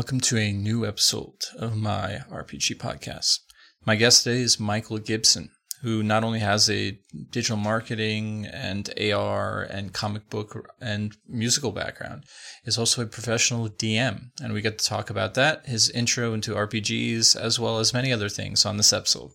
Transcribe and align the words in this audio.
Welcome 0.00 0.20
to 0.20 0.38
a 0.38 0.50
new 0.50 0.86
episode 0.86 1.42
of 1.58 1.76
my 1.76 2.22
RPG 2.32 2.78
podcast. 2.78 3.40
My 3.84 3.96
guest 3.96 4.24
today 4.24 4.40
is 4.40 4.58
Michael 4.58 4.96
Gibson, 4.96 5.50
who 5.82 6.02
not 6.02 6.24
only 6.24 6.38
has 6.38 6.70
a 6.70 6.98
digital 7.30 7.58
marketing 7.58 8.46
and 8.46 8.88
AR 8.98 9.60
and 9.62 9.92
comic 9.92 10.30
book 10.30 10.72
and 10.80 11.14
musical 11.28 11.70
background, 11.70 12.24
is 12.64 12.78
also 12.78 13.02
a 13.02 13.06
professional 13.06 13.68
DM. 13.68 14.30
And 14.42 14.54
we 14.54 14.62
get 14.62 14.78
to 14.78 14.84
talk 14.86 15.10
about 15.10 15.34
that, 15.34 15.66
his 15.66 15.90
intro 15.90 16.32
into 16.32 16.54
RPGs, 16.54 17.36
as 17.36 17.60
well 17.60 17.78
as 17.78 17.92
many 17.92 18.10
other 18.10 18.30
things 18.30 18.64
on 18.64 18.78
this 18.78 18.94
episode. 18.94 19.32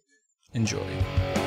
Enjoy. 0.52 1.45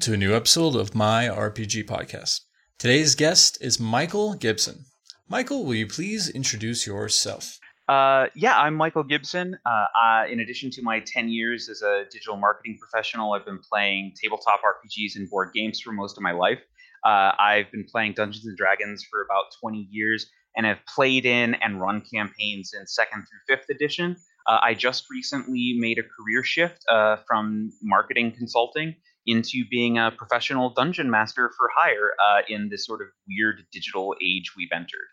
To 0.00 0.14
a 0.14 0.16
new 0.16 0.34
episode 0.34 0.76
of 0.76 0.94
my 0.94 1.24
RPG 1.24 1.84
podcast. 1.84 2.40
Today's 2.78 3.14
guest 3.14 3.58
is 3.60 3.78
Michael 3.78 4.32
Gibson. 4.32 4.86
Michael, 5.28 5.66
will 5.66 5.74
you 5.74 5.86
please 5.86 6.30
introduce 6.30 6.86
yourself? 6.86 7.58
Uh, 7.86 8.28
yeah, 8.34 8.58
I'm 8.58 8.74
Michael 8.74 9.02
Gibson. 9.02 9.58
Uh, 9.66 10.24
in 10.30 10.40
addition 10.40 10.70
to 10.70 10.82
my 10.82 11.00
10 11.00 11.28
years 11.28 11.68
as 11.68 11.82
a 11.82 12.04
digital 12.10 12.38
marketing 12.38 12.78
professional, 12.80 13.34
I've 13.34 13.44
been 13.44 13.58
playing 13.58 14.14
tabletop 14.16 14.60
RPGs 14.62 15.16
and 15.16 15.28
board 15.28 15.50
games 15.52 15.82
for 15.82 15.92
most 15.92 16.16
of 16.16 16.22
my 16.22 16.32
life. 16.32 16.60
Uh, 17.04 17.32
I've 17.38 17.70
been 17.70 17.84
playing 17.84 18.14
Dungeons 18.14 18.46
and 18.46 18.56
Dragons 18.56 19.04
for 19.04 19.20
about 19.22 19.44
20 19.60 19.86
years 19.90 20.30
and 20.56 20.64
have 20.64 20.78
played 20.86 21.26
in 21.26 21.56
and 21.56 21.78
run 21.78 22.00
campaigns 22.00 22.72
in 22.72 22.86
second 22.86 23.26
through 23.26 23.54
fifth 23.54 23.68
edition. 23.68 24.16
Uh, 24.46 24.58
I 24.62 24.74
just 24.74 25.04
recently 25.10 25.76
made 25.78 25.98
a 25.98 26.02
career 26.02 26.42
shift 26.42 26.84
uh, 26.88 27.16
from 27.26 27.72
marketing 27.82 28.32
consulting 28.36 28.96
into 29.26 29.64
being 29.70 29.98
a 29.98 30.10
professional 30.10 30.70
dungeon 30.70 31.10
master 31.10 31.50
for 31.56 31.68
hire 31.74 32.12
uh, 32.24 32.42
in 32.48 32.68
this 32.70 32.86
sort 32.86 33.00
of 33.00 33.08
weird 33.28 33.64
digital 33.72 34.14
age 34.22 34.52
we've 34.56 34.72
entered. 34.74 35.08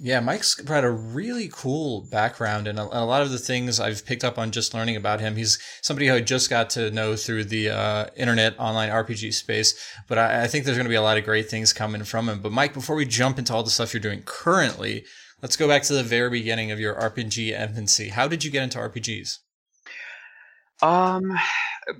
Yeah, 0.00 0.20
Mike's 0.20 0.54
got 0.54 0.84
a 0.84 0.90
really 0.90 1.50
cool 1.52 2.06
background, 2.08 2.68
and 2.68 2.78
a, 2.78 2.82
a 2.82 3.04
lot 3.04 3.22
of 3.22 3.32
the 3.32 3.38
things 3.38 3.80
I've 3.80 4.06
picked 4.06 4.22
up 4.22 4.38
on 4.38 4.52
just 4.52 4.72
learning 4.72 4.94
about 4.94 5.18
him. 5.18 5.34
He's 5.34 5.58
somebody 5.82 6.06
who 6.06 6.14
I 6.14 6.20
just 6.20 6.48
got 6.48 6.70
to 6.70 6.92
know 6.92 7.16
through 7.16 7.44
the 7.44 7.70
uh, 7.70 8.06
internet 8.16 8.54
online 8.60 8.90
RPG 8.90 9.34
space, 9.34 9.74
but 10.06 10.16
I, 10.16 10.44
I 10.44 10.46
think 10.46 10.64
there's 10.64 10.76
going 10.76 10.84
to 10.84 10.90
be 10.90 10.94
a 10.94 11.02
lot 11.02 11.18
of 11.18 11.24
great 11.24 11.50
things 11.50 11.72
coming 11.72 12.04
from 12.04 12.28
him. 12.28 12.40
But 12.40 12.52
Mike, 12.52 12.74
before 12.74 12.94
we 12.94 13.06
jump 13.06 13.40
into 13.40 13.52
all 13.52 13.64
the 13.64 13.70
stuff 13.70 13.92
you're 13.92 14.00
doing 14.00 14.22
currently, 14.24 15.04
let's 15.42 15.56
go 15.56 15.68
back 15.68 15.82
to 15.84 15.94
the 15.94 16.02
very 16.02 16.30
beginning 16.30 16.70
of 16.70 16.80
your 16.80 16.94
RPG 16.94 17.58
infancy. 17.58 18.08
How 18.08 18.28
did 18.28 18.44
you 18.44 18.50
get 18.50 18.62
into 18.62 18.78
RPGs? 18.78 19.38
Um, 20.82 21.36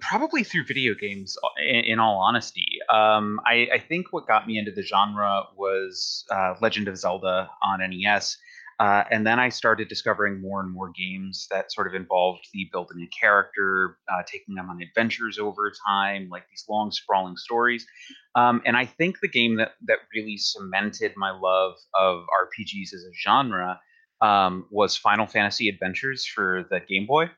probably 0.00 0.44
through 0.44 0.64
video 0.64 0.94
games. 0.94 1.36
In, 1.58 1.84
in 1.84 1.98
all 1.98 2.18
honesty, 2.18 2.66
um, 2.92 3.40
I, 3.46 3.68
I 3.74 3.78
think 3.78 4.12
what 4.12 4.26
got 4.26 4.46
me 4.46 4.58
into 4.58 4.70
the 4.70 4.82
genre 4.82 5.44
was 5.56 6.24
uh, 6.30 6.54
Legend 6.60 6.88
of 6.88 6.96
Zelda 6.96 7.50
on 7.62 7.80
NES, 7.80 8.36
uh, 8.78 9.04
and 9.10 9.26
then 9.26 9.38
I 9.38 9.48
started 9.48 9.88
discovering 9.88 10.40
more 10.40 10.60
and 10.60 10.72
more 10.72 10.90
games 10.96 11.46
that 11.50 11.72
sort 11.72 11.86
of 11.86 11.94
involved 11.94 12.46
the 12.52 12.68
building 12.72 13.02
a 13.02 13.20
character, 13.20 13.98
uh, 14.12 14.22
taking 14.26 14.54
them 14.54 14.70
on 14.70 14.80
adventures 14.80 15.38
over 15.38 15.72
time, 15.86 16.28
like 16.30 16.44
these 16.50 16.64
long, 16.68 16.90
sprawling 16.90 17.36
stories. 17.36 17.86
Um, 18.34 18.62
and 18.64 18.76
I 18.76 18.86
think 18.86 19.20
the 19.20 19.28
game 19.28 19.56
that 19.56 19.72
that 19.86 19.98
really 20.14 20.36
cemented 20.36 21.12
my 21.16 21.30
love 21.30 21.74
of 21.98 22.22
RPGs 22.22 22.94
as 22.94 23.04
a 23.04 23.12
genre 23.22 23.80
um, 24.20 24.66
was 24.70 24.96
Final 24.96 25.26
Fantasy 25.26 25.68
Adventures 25.68 26.26
for 26.26 26.64
the 26.70 26.80
Game 26.80 27.06
Boy 27.06 27.30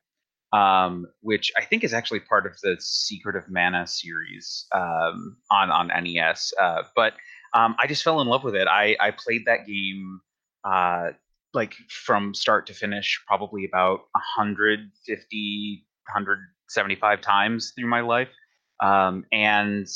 um, 0.53 1.06
which 1.21 1.53
I 1.56 1.65
think 1.65 1.84
is 1.84 1.95
actually 1.95 2.21
part 2.21 2.47
of 2.47 2.59
the 2.62 2.77
Secret 2.81 3.37
of 3.37 3.45
Mana 3.49 3.87
series 3.87 4.67
um, 4.75 5.37
on 5.50 5.71
on 5.71 5.89
NES. 5.89 6.53
Uh, 6.61 6.83
but 6.97 7.15
um, 7.55 7.77
I 7.79 7.87
just 7.87 8.03
fell 8.03 8.21
in 8.21 8.29
love 8.29 8.45
with 8.45 8.56
it. 8.56 8.67
I 8.67 8.97
I 9.00 9.12
played 9.12 9.45
that 9.47 9.67
game 9.67 10.21
uh, 10.65 11.11
like 11.55 11.75
from 11.88 12.34
start 12.34 12.66
to 12.66 12.75
finish, 12.75 13.21
probably 13.27 13.65
about 13.65 14.00
150, 14.12 15.87
175 16.06 17.21
times 17.21 17.72
through 17.77 17.88
my 17.88 18.00
life, 18.00 18.28
um, 18.83 19.25
and 19.33 19.87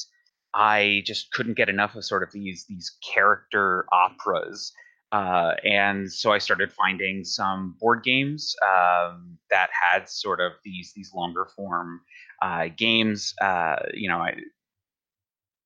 I 0.54 1.02
just 1.04 1.32
couldn't 1.32 1.56
get 1.56 1.68
enough 1.68 1.94
of 1.94 2.04
sort 2.04 2.22
of 2.22 2.30
these 2.32 2.66
these 2.68 2.96
character 3.14 3.86
operas 3.92 4.72
uh, 5.14 5.54
and 5.62 6.12
so 6.12 6.32
I 6.32 6.38
started 6.38 6.72
finding 6.72 7.22
some 7.22 7.76
board 7.80 8.02
games 8.02 8.56
um, 8.66 9.38
that 9.48 9.70
had 9.70 10.08
sort 10.08 10.40
of 10.40 10.52
these 10.64 10.92
these 10.96 11.12
longer 11.14 11.46
form 11.54 12.00
uh, 12.42 12.66
games. 12.76 13.32
Uh, 13.40 13.76
you 13.92 14.08
know, 14.08 14.18
I, 14.18 14.34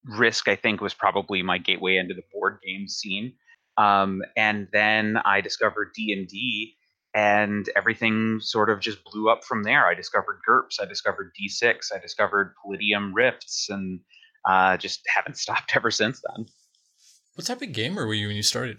Risk 0.04 0.48
I 0.48 0.54
think 0.54 0.82
was 0.82 0.92
probably 0.92 1.42
my 1.42 1.56
gateway 1.56 1.96
into 1.96 2.12
the 2.12 2.24
board 2.30 2.58
game 2.62 2.88
scene, 2.88 3.32
um, 3.78 4.22
and 4.36 4.68
then 4.72 5.16
I 5.24 5.40
discovered 5.40 5.92
D 5.94 6.12
and 6.12 6.28
D, 6.28 6.74
and 7.14 7.68
everything 7.76 8.40
sort 8.40 8.70
of 8.70 8.80
just 8.80 8.98
blew 9.04 9.30
up 9.30 9.44
from 9.44 9.62
there. 9.62 9.86
I 9.86 9.94
discovered 9.94 10.40
GURPS, 10.46 10.80
I 10.82 10.84
discovered 10.84 11.32
D6, 11.40 11.92
I 11.94 11.98
discovered 11.98 12.54
Palladium 12.62 13.14
Rifts, 13.14 13.68
and 13.70 14.00
uh, 14.44 14.76
just 14.76 15.00
haven't 15.14 15.36
stopped 15.38 15.72
ever 15.74 15.90
since 15.90 16.20
then. 16.28 16.46
What 17.36 17.46
type 17.46 17.62
of 17.62 17.72
gamer 17.72 18.06
were 18.06 18.14
you 18.14 18.26
when 18.26 18.36
you 18.36 18.42
started? 18.42 18.78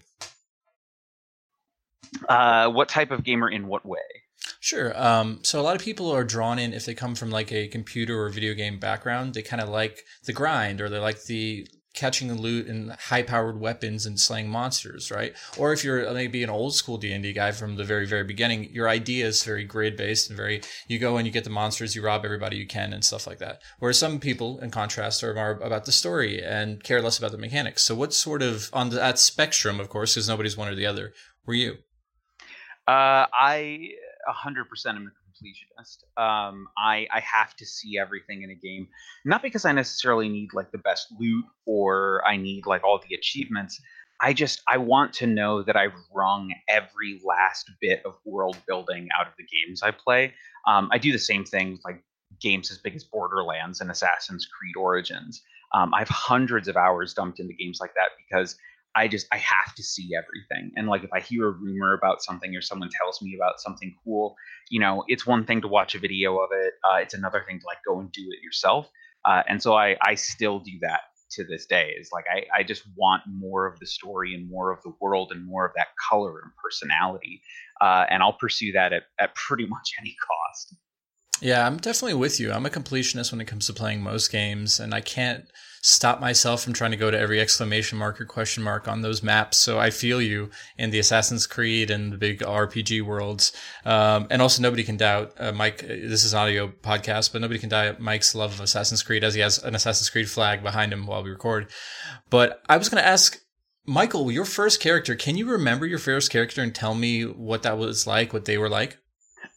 Uh, 2.27 2.69
what 2.69 2.89
type 2.89 3.11
of 3.11 3.23
gamer 3.23 3.49
in 3.49 3.67
what 3.67 3.85
way? 3.85 3.99
Sure. 4.59 4.99
Um, 5.01 5.39
so 5.43 5.59
a 5.59 5.63
lot 5.63 5.75
of 5.75 5.81
people 5.81 6.11
are 6.11 6.25
drawn 6.25 6.59
in 6.59 6.73
if 6.73 6.85
they 6.85 6.93
come 6.93 7.15
from 7.15 7.29
like 7.29 7.51
a 7.51 7.67
computer 7.69 8.21
or 8.21 8.29
video 8.29 8.53
game 8.53 8.79
background. 8.79 9.33
They 9.33 9.41
kind 9.41 9.61
of 9.61 9.69
like 9.69 10.03
the 10.25 10.33
grind, 10.33 10.81
or 10.81 10.89
they 10.89 10.99
like 10.99 11.23
the 11.23 11.67
catching 11.93 12.27
the 12.27 12.35
loot 12.35 12.67
and 12.67 12.91
high-powered 12.91 13.59
weapons 13.59 14.05
and 14.05 14.19
slaying 14.19 14.49
monsters, 14.49 15.11
right? 15.11 15.33
Or 15.57 15.73
if 15.73 15.83
you're 15.83 16.11
maybe 16.13 16.43
an 16.43 16.49
old 16.49 16.75
school 16.75 16.97
D 16.97 17.11
and 17.11 17.23
D 17.23 17.33
guy 17.33 17.51
from 17.51 17.75
the 17.75 17.83
very 17.83 18.05
very 18.05 18.23
beginning, 18.23 18.69
your 18.71 18.87
idea 18.87 19.25
is 19.25 19.43
very 19.43 19.63
grid 19.63 19.97
based 19.97 20.29
and 20.29 20.37
very 20.37 20.61
you 20.87 20.99
go 20.99 21.17
and 21.17 21.25
you 21.25 21.33
get 21.33 21.43
the 21.43 21.49
monsters, 21.49 21.95
you 21.95 22.03
rob 22.03 22.25
everybody 22.25 22.57
you 22.57 22.67
can 22.67 22.93
and 22.93 23.03
stuff 23.03 23.27
like 23.27 23.39
that. 23.39 23.61
Whereas 23.79 23.97
some 23.97 24.19
people, 24.19 24.59
in 24.59 24.71
contrast, 24.71 25.23
are 25.23 25.33
more 25.33 25.51
about 25.51 25.85
the 25.85 25.91
story 25.91 26.43
and 26.43 26.83
care 26.83 27.01
less 27.01 27.17
about 27.17 27.31
the 27.31 27.37
mechanics. 27.37 27.83
So 27.83 27.95
what 27.95 28.13
sort 28.13 28.41
of 28.41 28.69
on 28.73 28.89
that 28.89 29.19
spectrum, 29.19 29.79
of 29.79 29.89
course, 29.89 30.15
because 30.15 30.29
nobody's 30.29 30.57
one 30.57 30.67
or 30.67 30.75
the 30.75 30.85
other, 30.85 31.13
were 31.45 31.53
you? 31.53 31.77
Uh, 32.87 33.25
I 33.31 33.89
100% 34.27 34.95
am 34.95 35.11
completionist. 35.39 36.03
Um, 36.21 36.67
I 36.77 37.07
I 37.11 37.19
have 37.21 37.55
to 37.57 37.65
see 37.65 37.97
everything 37.97 38.43
in 38.43 38.49
a 38.49 38.55
game, 38.55 38.87
not 39.25 39.41
because 39.41 39.65
I 39.65 39.71
necessarily 39.71 40.29
need 40.29 40.49
like 40.53 40.71
the 40.71 40.77
best 40.77 41.07
loot 41.19 41.45
or 41.65 42.23
I 42.27 42.37
need 42.37 42.65
like 42.65 42.83
all 42.83 42.99
the 43.07 43.15
achievements. 43.15 43.81
I 44.21 44.33
just 44.33 44.61
I 44.67 44.77
want 44.77 45.13
to 45.13 45.27
know 45.27 45.63
that 45.63 45.75
I've 45.75 45.93
wrung 46.13 46.51
every 46.67 47.21
last 47.25 47.71
bit 47.79 48.01
of 48.05 48.15
world 48.25 48.57
building 48.67 49.07
out 49.17 49.27
of 49.27 49.33
the 49.37 49.45
games 49.45 49.81
I 49.81 49.91
play. 49.91 50.33
Um, 50.67 50.89
I 50.91 50.97
do 50.97 51.11
the 51.11 51.19
same 51.19 51.45
thing 51.45 51.73
with 51.73 51.81
like 51.85 52.03
games 52.41 52.71
as 52.71 52.77
big 52.77 52.95
as 52.95 53.03
Borderlands 53.03 53.81
and 53.81 53.89
Assassin's 53.89 54.45
Creed 54.45 54.75
Origins. 54.77 55.41
Um, 55.73 55.93
I 55.93 55.99
have 55.99 56.09
hundreds 56.09 56.67
of 56.67 56.75
hours 56.75 57.13
dumped 57.13 57.39
into 57.39 57.53
games 57.53 57.79
like 57.79 57.93
that 57.93 58.09
because 58.17 58.57
I 58.95 59.07
just 59.07 59.27
I 59.31 59.37
have 59.37 59.75
to 59.75 59.83
see 59.83 60.09
everything. 60.15 60.71
And 60.75 60.87
like 60.87 61.03
if 61.03 61.11
I 61.13 61.19
hear 61.19 61.47
a 61.47 61.51
rumor 61.51 61.93
about 61.93 62.21
something 62.21 62.55
or 62.55 62.61
someone 62.61 62.89
tells 62.89 63.21
me 63.21 63.35
about 63.35 63.59
something 63.59 63.95
cool, 64.03 64.35
you 64.69 64.79
know, 64.79 65.03
it's 65.07 65.25
one 65.25 65.45
thing 65.45 65.61
to 65.61 65.67
watch 65.67 65.95
a 65.95 65.99
video 65.99 66.37
of 66.37 66.49
it. 66.51 66.73
Uh, 66.83 66.97
it's 66.97 67.13
another 67.13 67.43
thing 67.47 67.59
to 67.59 67.65
like 67.65 67.77
go 67.85 67.99
and 67.99 68.11
do 68.11 68.21
it 68.21 68.43
yourself. 68.43 68.89
Uh, 69.25 69.43
and 69.47 69.61
so 69.61 69.75
I 69.75 69.95
I 70.01 70.15
still 70.15 70.59
do 70.59 70.71
that 70.81 71.01
to 71.31 71.43
this 71.43 71.65
day. 71.65 71.93
Is 71.99 72.09
like 72.11 72.25
I 72.33 72.45
I 72.59 72.63
just 72.63 72.83
want 72.95 73.23
more 73.27 73.67
of 73.67 73.79
the 73.79 73.87
story 73.87 74.33
and 74.33 74.49
more 74.49 74.71
of 74.71 74.81
the 74.83 74.93
world 74.99 75.31
and 75.31 75.45
more 75.45 75.65
of 75.65 75.71
that 75.75 75.87
color 76.09 76.39
and 76.43 76.51
personality. 76.61 77.41
Uh, 77.79 78.05
and 78.09 78.23
I'll 78.23 78.33
pursue 78.33 78.71
that 78.73 78.93
at 78.93 79.03
at 79.19 79.35
pretty 79.35 79.65
much 79.67 79.93
any 79.99 80.15
cost. 80.25 80.75
Yeah, 81.41 81.65
I'm 81.65 81.77
definitely 81.77 82.15
with 82.15 82.39
you. 82.39 82.51
I'm 82.51 82.65
a 82.65 82.69
completionist 82.69 83.31
when 83.31 83.39
it 83.39 83.45
comes 83.45 83.67
to 83.67 83.73
playing 83.73 84.01
most 84.01 84.31
games, 84.31 84.79
and 84.79 84.93
I 84.93 85.01
can't 85.01 85.45
stop 85.81 86.19
myself 86.19 86.63
from 86.63 86.73
trying 86.73 86.91
to 86.91 86.97
go 86.97 87.09
to 87.09 87.19
every 87.19 87.39
exclamation 87.39 87.97
mark 87.97 88.19
or 88.19 88.25
question 88.25 88.63
mark 88.63 88.87
on 88.87 89.01
those 89.01 89.23
maps. 89.23 89.57
So 89.57 89.79
I 89.79 89.89
feel 89.89 90.21
you 90.21 90.49
in 90.77 90.89
the 90.91 90.99
Assassin's 90.99 91.47
Creed 91.47 91.89
and 91.89 92.11
the 92.11 92.17
big 92.17 92.39
RPG 92.39 93.01
worlds. 93.03 93.51
Um, 93.85 94.27
and 94.29 94.41
also, 94.41 94.61
nobody 94.61 94.83
can 94.83 94.97
doubt 94.97 95.33
uh, 95.37 95.51
Mike. 95.51 95.79
This 95.79 96.23
is 96.23 96.33
an 96.33 96.39
audio 96.39 96.67
podcast, 96.67 97.31
but 97.31 97.41
nobody 97.41 97.59
can 97.59 97.69
doubt 97.69 97.99
Mike's 97.99 98.35
love 98.35 98.53
of 98.53 98.61
Assassin's 98.61 99.03
Creed 99.03 99.23
as 99.23 99.33
he 99.33 99.41
has 99.41 99.57
an 99.63 99.75
Assassin's 99.75 100.09
Creed 100.09 100.29
flag 100.29 100.63
behind 100.63 100.93
him 100.93 101.05
while 101.05 101.23
we 101.23 101.29
record. 101.29 101.69
But 102.29 102.61
I 102.67 102.77
was 102.77 102.89
going 102.89 103.01
to 103.01 103.07
ask. 103.07 103.39
Michael, 103.85 104.31
your 104.31 104.45
first 104.45 104.79
character, 104.79 105.15
can 105.15 105.35
you 105.35 105.49
remember 105.49 105.83
your 105.83 105.97
first 105.97 106.29
character 106.29 106.61
and 106.61 106.75
tell 106.75 106.93
me 106.93 107.23
what 107.23 107.63
that 107.63 107.79
was 107.79 108.05
like, 108.05 108.33
what 108.33 108.45
they 108.45 108.55
were 108.55 108.69
like? 108.69 108.99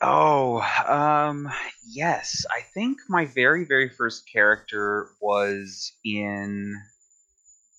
Oh, 0.02 0.60
um, 0.88 1.48
yes. 1.86 2.44
I 2.50 2.62
think 2.74 2.98
my 3.08 3.24
very, 3.26 3.64
very 3.64 3.88
first 3.88 4.28
character 4.30 5.08
was 5.20 5.92
in. 6.04 6.74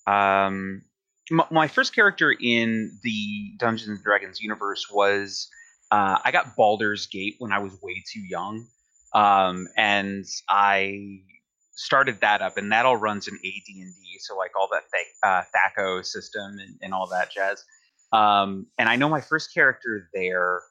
Um, 0.08 0.84
m- 1.32 1.42
my 1.52 1.68
first 1.68 1.94
character 1.94 2.32
in 2.32 2.98
the 3.04 3.54
Dungeons 3.60 3.90
and 3.90 4.04
Dragons 4.04 4.42
universe 4.42 4.88
was. 4.92 5.50
Uh, 5.92 6.18
I 6.24 6.32
got 6.32 6.56
Baldur's 6.56 7.06
Gate 7.08 7.36
when 7.38 7.52
I 7.52 7.60
was 7.60 7.74
way 7.82 8.02
too 8.12 8.22
young, 8.22 8.66
um, 9.14 9.68
and 9.78 10.26
I 10.50 11.20
started 11.76 12.22
that 12.22 12.42
up, 12.42 12.58
and 12.58 12.72
that 12.72 12.86
all 12.86 12.98
runs 12.98 13.28
in 13.28 13.36
AD&D, 13.36 14.18
so 14.22 14.36
like 14.36 14.52
all 14.60 14.70
that 14.72 14.84
th- 14.92 15.08
uh, 15.22 15.44
THAC0 15.54 16.04
system 16.06 16.58
and, 16.60 16.78
and 16.82 16.94
all 16.96 17.08
that 17.10 17.32
jazz. 17.32 17.64
Um, 18.12 18.68
and 18.80 18.90
I 18.90 18.96
know 18.96 19.08
my 19.10 19.22
first 19.22 19.54
character 19.54 20.10
there 20.16 20.62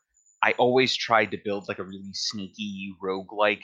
I 0.42 0.52
always 0.52 0.94
tried 0.96 1.30
to 1.30 1.38
build 1.42 1.68
like 1.68 1.78
a 1.78 1.84
really 1.84 2.12
sneaky 2.12 2.94
rogue-like 3.00 3.62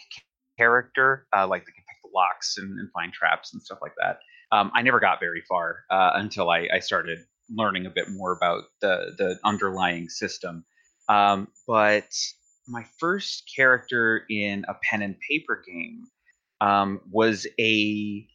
character, 0.59 1.27
uh, 1.37 1.47
like 1.47 1.65
that 1.65 1.73
can 1.73 1.85
pick 1.89 2.03
the 2.03 2.11
locks 2.15 2.57
and, 2.59 2.79
and, 2.79 2.91
find 2.93 3.13
traps 3.13 3.53
and 3.53 3.63
stuff 3.63 3.79
like 3.83 3.95
that. 4.01 4.19
Um, 4.51 4.71
I 4.75 4.83
never 4.83 5.01
got 5.01 5.21
very 5.21 5.43
far 5.49 5.85
uh, 5.91 6.13
until 6.15 6.51
I, 6.51 6.69
I, 6.73 6.79
started 6.79 7.19
learning 7.51 7.87
a 7.87 7.91
bit 7.91 8.07
more 8.11 8.33
about 8.33 8.65
the 8.81 9.15
the 9.19 9.39
underlying 9.45 10.09
system. 10.09 10.65
Um, 11.09 11.49
but 11.67 12.09
my 12.67 12.85
first 12.99 13.51
character 13.55 14.25
in 14.31 14.65
a 14.69 14.75
pen 14.83 15.03
and 15.03 15.17
paper 15.21 15.63
game 15.67 16.07
um, 16.61 17.01
was 17.11 17.47
a 17.59 18.27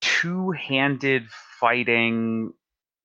two-handed 0.00 1.28
fighting 1.60 2.52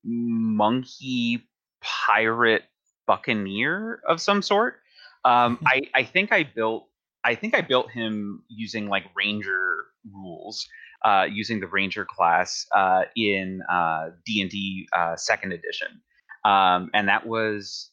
monkey 0.04 1.48
pirate 1.82 2.64
buccaneer 3.08 4.02
of 4.08 4.22
some 4.22 4.42
sort. 4.42 4.80
Um, 5.24 5.60
I, 5.66 5.82
I 5.94 6.04
think 6.04 6.32
I 6.32 6.44
built 6.44 6.88
I 7.24 7.36
think 7.36 7.56
I 7.56 7.62
built 7.62 7.92
him 7.92 8.44
using 8.50 8.88
like 8.90 9.04
ranger 9.16 9.86
rules, 10.12 10.68
uh, 11.06 11.28
using 11.30 11.60
the 11.60 11.68
ranger 11.68 12.06
class 12.06 12.66
uh, 12.76 13.04
in 13.16 13.62
uh, 13.72 14.10
D 14.26 14.42
and 14.42 14.50
D 14.50 14.88
uh, 14.98 15.16
second 15.16 15.52
edition, 15.52 16.02
um, 16.44 16.90
and 16.94 17.08
that 17.08 17.28
was 17.28 17.92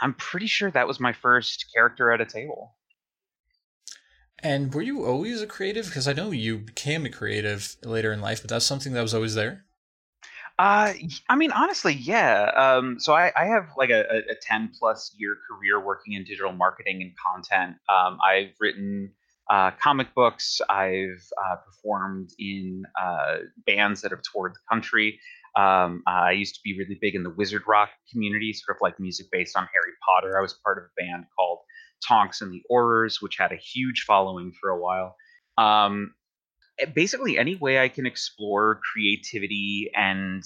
I'm 0.00 0.14
pretty 0.14 0.46
sure 0.46 0.70
that 0.70 0.86
was 0.86 1.00
my 1.00 1.12
first 1.12 1.66
character 1.74 2.12
at 2.12 2.20
a 2.20 2.26
table. 2.26 2.74
And 4.40 4.72
were 4.72 4.82
you 4.82 5.04
always 5.04 5.42
a 5.42 5.46
creative? 5.46 5.86
Because 5.86 6.06
I 6.06 6.12
know 6.12 6.30
you 6.30 6.58
became 6.58 7.04
a 7.04 7.10
creative 7.10 7.76
later 7.82 8.12
in 8.12 8.20
life, 8.20 8.40
but 8.40 8.50
that's 8.50 8.64
something 8.64 8.92
that 8.92 9.02
was 9.02 9.14
always 9.14 9.34
there. 9.34 9.64
Uh, 10.58 10.92
I 11.28 11.36
mean, 11.36 11.52
honestly, 11.52 11.94
yeah. 11.94 12.50
Um, 12.56 12.98
so 12.98 13.14
I, 13.14 13.32
I 13.36 13.44
have 13.46 13.68
like 13.76 13.90
a, 13.90 14.00
a, 14.28 14.34
10 14.42 14.72
plus 14.76 15.14
year 15.16 15.36
career 15.48 15.78
working 15.78 16.14
in 16.14 16.24
digital 16.24 16.50
marketing 16.50 17.00
and 17.00 17.12
content. 17.16 17.76
Um, 17.88 18.18
I've 18.26 18.54
written 18.58 19.12
uh, 19.48 19.70
comic 19.80 20.12
books. 20.14 20.60
I've 20.68 21.24
uh, 21.44 21.56
performed 21.64 22.30
in 22.40 22.82
uh, 23.00 23.36
bands 23.66 24.00
that 24.00 24.10
have 24.10 24.20
toured 24.22 24.54
the 24.54 24.60
country. 24.68 25.20
Um, 25.56 26.02
I 26.08 26.32
used 26.32 26.56
to 26.56 26.60
be 26.64 26.76
really 26.76 26.98
big 27.00 27.14
in 27.14 27.22
the 27.22 27.30
wizard 27.30 27.62
rock 27.68 27.90
community, 28.12 28.52
sort 28.52 28.76
of 28.76 28.80
like 28.82 28.98
music 28.98 29.28
based 29.30 29.56
on 29.56 29.62
Harry 29.62 29.94
Potter. 30.04 30.36
I 30.36 30.42
was 30.42 30.54
part 30.64 30.78
of 30.78 30.84
a 30.84 31.00
band 31.00 31.26
called 31.36 31.60
Tonks 32.06 32.40
and 32.40 32.52
the 32.52 32.62
Aurors, 32.70 33.22
which 33.22 33.36
had 33.38 33.52
a 33.52 33.56
huge 33.56 34.04
following 34.06 34.52
for 34.60 34.70
a 34.70 34.80
while. 34.80 35.14
Um, 35.56 36.14
basically 36.94 37.38
any 37.38 37.56
way 37.56 37.80
I 37.80 37.88
can 37.88 38.06
explore 38.06 38.80
creativity 38.92 39.90
and 39.94 40.42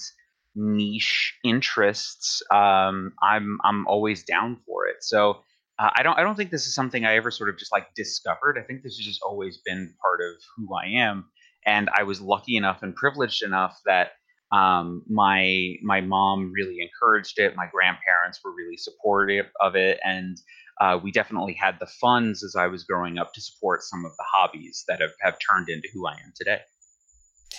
niche 0.55 1.37
interests, 1.43 2.41
um, 2.51 3.13
I'm 3.21 3.57
I'm 3.63 3.87
always 3.87 4.23
down 4.23 4.57
for 4.65 4.87
it. 4.87 4.97
So 5.03 5.41
uh, 5.79 5.89
I 5.95 6.03
don't 6.03 6.17
I 6.17 6.23
don't 6.23 6.35
think 6.35 6.51
this 6.51 6.67
is 6.67 6.75
something 6.75 7.05
I 7.05 7.15
ever 7.15 7.31
sort 7.31 7.49
of 7.49 7.57
just 7.57 7.71
like 7.71 7.93
discovered. 7.95 8.57
I 8.57 8.63
think 8.63 8.83
this 8.83 8.97
has 8.97 9.05
just 9.05 9.21
always 9.23 9.59
been 9.65 9.93
part 10.01 10.19
of 10.21 10.41
who 10.55 10.75
I 10.75 10.87
am, 11.01 11.25
and 11.65 11.89
I 11.95 12.03
was 12.03 12.21
lucky 12.21 12.57
enough 12.57 12.83
and 12.83 12.95
privileged 12.95 13.43
enough 13.43 13.79
that 13.85 14.11
um, 14.51 15.03
my 15.09 15.75
my 15.81 16.01
mom 16.01 16.51
really 16.53 16.77
encouraged 16.79 17.39
it. 17.39 17.55
My 17.55 17.67
grandparents 17.71 18.39
were 18.43 18.53
really 18.53 18.77
supportive 18.77 19.47
of 19.59 19.75
it, 19.75 19.99
and 20.03 20.37
uh, 20.81 20.99
we 21.01 21.11
definitely 21.11 21.53
had 21.53 21.75
the 21.79 21.87
funds 21.87 22.43
as 22.43 22.55
I 22.55 22.67
was 22.67 22.83
growing 22.83 23.17
up 23.17 23.33
to 23.33 23.41
support 23.41 23.83
some 23.83 24.05
of 24.05 24.11
the 24.17 24.25
hobbies 24.27 24.83
that 24.87 25.01
have, 25.01 25.13
have 25.21 25.35
turned 25.49 25.69
into 25.69 25.87
who 25.93 26.07
I 26.07 26.13
am 26.13 26.33
today. 26.35 26.59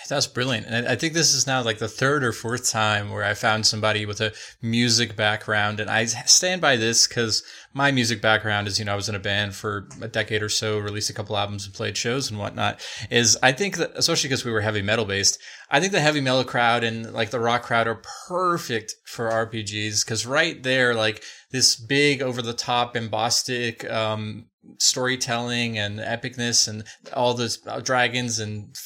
That's 0.08 0.26
brilliant. 0.26 0.66
And 0.66 0.86
I 0.86 0.96
think 0.96 1.14
this 1.14 1.32
is 1.32 1.46
now 1.46 1.62
like 1.62 1.78
the 1.78 1.88
third 1.88 2.24
or 2.24 2.32
fourth 2.32 2.68
time 2.68 3.10
where 3.10 3.24
I 3.24 3.32
found 3.32 3.66
somebody 3.66 4.04
with 4.04 4.20
a 4.20 4.34
music 4.60 5.16
background. 5.16 5.80
And 5.80 5.88
I 5.88 6.04
stand 6.04 6.60
by 6.60 6.76
this 6.76 7.06
because 7.06 7.42
my 7.72 7.90
music 7.90 8.20
background 8.20 8.68
is, 8.68 8.78
you 8.78 8.84
know, 8.84 8.92
I 8.92 8.96
was 8.96 9.08
in 9.08 9.14
a 9.14 9.20
band 9.20 9.54
for 9.54 9.88
a 10.02 10.08
decade 10.08 10.42
or 10.42 10.50
so, 10.50 10.78
released 10.78 11.10
a 11.10 11.14
couple 11.14 11.36
albums 11.36 11.64
and 11.64 11.74
played 11.74 11.96
shows 11.96 12.30
and 12.30 12.38
whatnot. 12.38 12.80
Is 13.10 13.38
I 13.42 13.52
think 13.52 13.76
that, 13.78 13.92
especially 13.94 14.28
because 14.28 14.44
we 14.44 14.52
were 14.52 14.60
heavy 14.60 14.82
metal 14.82 15.06
based, 15.06 15.38
I 15.70 15.80
think 15.80 15.92
the 15.92 16.00
heavy 16.00 16.20
metal 16.20 16.44
crowd 16.44 16.84
and 16.84 17.12
like 17.12 17.30
the 17.30 17.40
rock 17.40 17.62
crowd 17.62 17.86
are 17.86 18.02
perfect 18.28 18.96
for 19.06 19.30
RPGs 19.30 20.04
because 20.04 20.26
right 20.26 20.62
there, 20.62 20.94
like 20.94 21.24
this 21.54 21.76
big 21.76 22.20
over 22.20 22.42
the 22.42 22.52
top 22.52 22.94
bombastic 22.94 23.88
um, 23.88 24.46
storytelling 24.78 25.78
and 25.78 26.00
epicness 26.00 26.66
and 26.66 26.82
all 27.12 27.32
those 27.32 27.64
uh, 27.68 27.78
dragons 27.78 28.40
and 28.40 28.76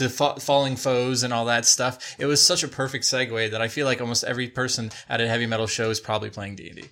f- 0.00 0.42
falling 0.42 0.74
foes 0.74 1.22
and 1.22 1.34
all 1.34 1.44
that 1.44 1.66
stuff. 1.66 2.16
It 2.18 2.24
was 2.24 2.40
such 2.40 2.62
a 2.62 2.68
perfect 2.68 3.04
segue 3.04 3.50
that 3.50 3.60
I 3.60 3.68
feel 3.68 3.84
like 3.84 4.00
almost 4.00 4.24
every 4.24 4.48
person 4.48 4.90
at 5.06 5.20
a 5.20 5.28
heavy 5.28 5.44
metal 5.44 5.66
show 5.66 5.90
is 5.90 6.00
probably 6.00 6.30
playing 6.30 6.56
D 6.56 6.68
and 6.68 6.76
D. 6.76 6.84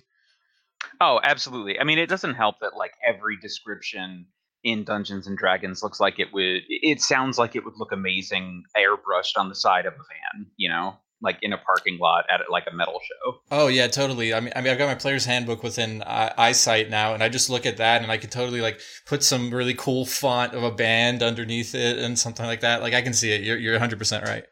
Oh, 1.01 1.19
absolutely. 1.23 1.79
I 1.79 1.83
mean, 1.83 1.97
it 1.97 2.09
doesn't 2.09 2.35
help 2.35 2.59
that 2.61 2.77
like 2.77 2.91
every 3.03 3.37
description 3.37 4.27
in 4.63 4.83
Dungeons 4.83 5.25
and 5.25 5.35
Dragons 5.35 5.81
looks 5.81 5.99
like 5.99 6.19
it 6.19 6.31
would. 6.31 6.61
It 6.67 7.01
sounds 7.01 7.39
like 7.39 7.55
it 7.55 7.65
would 7.65 7.77
look 7.77 7.91
amazing 7.91 8.65
airbrushed 8.77 9.35
on 9.35 9.49
the 9.49 9.55
side 9.55 9.87
of 9.87 9.93
a 9.93 9.97
van. 9.97 10.45
You 10.57 10.69
know 10.69 10.97
like 11.21 11.39
in 11.41 11.53
a 11.53 11.57
parking 11.57 11.97
lot 11.97 12.25
at 12.29 12.41
like 12.49 12.65
a 12.71 12.75
metal 12.75 12.99
show. 13.03 13.39
Oh 13.51 13.67
yeah, 13.67 13.87
totally. 13.87 14.33
I 14.33 14.39
mean, 14.39 14.53
I 14.55 14.61
mean, 14.61 14.71
I've 14.71 14.77
got 14.77 14.87
my 14.87 14.95
player's 14.95 15.25
handbook 15.25 15.63
within 15.63 16.01
uh, 16.03 16.33
eyesight 16.37 16.89
now, 16.89 17.13
and 17.13 17.23
I 17.23 17.29
just 17.29 17.49
look 17.49 17.65
at 17.65 17.77
that, 17.77 18.01
and 18.01 18.11
I 18.11 18.17
can 18.17 18.29
totally 18.29 18.61
like 18.61 18.79
put 19.05 19.23
some 19.23 19.51
really 19.51 19.73
cool 19.73 20.05
font 20.05 20.53
of 20.53 20.63
a 20.63 20.71
band 20.71 21.23
underneath 21.23 21.73
it 21.73 21.97
and 21.97 22.17
something 22.17 22.45
like 22.45 22.61
that. 22.61 22.81
Like 22.81 22.93
I 22.93 23.01
can 23.01 23.13
see 23.13 23.31
it. 23.31 23.41
You're 23.41 23.57
you're 23.57 23.73
100 23.73 23.97
percent 23.97 24.25
right. 24.25 24.45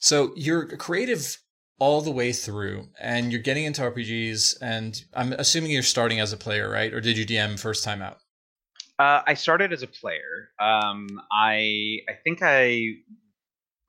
So 0.00 0.32
you're 0.36 0.66
creative 0.76 1.38
all 1.78 2.00
the 2.00 2.10
way 2.10 2.32
through, 2.32 2.88
and 3.00 3.30
you're 3.30 3.42
getting 3.42 3.64
into 3.64 3.82
RPGs, 3.82 4.58
and 4.62 5.00
I'm 5.14 5.32
assuming 5.34 5.70
you're 5.70 5.82
starting 5.82 6.20
as 6.20 6.32
a 6.32 6.36
player, 6.36 6.70
right? 6.70 6.92
Or 6.92 7.00
did 7.00 7.18
you 7.18 7.26
DM 7.26 7.58
first 7.58 7.84
time 7.84 8.02
out? 8.02 8.18
Uh, 8.98 9.22
I 9.26 9.34
started 9.34 9.72
as 9.72 9.82
a 9.84 9.86
player. 9.86 10.50
Um, 10.58 11.20
I 11.30 12.00
I 12.08 12.14
think 12.24 12.40
I 12.42 12.94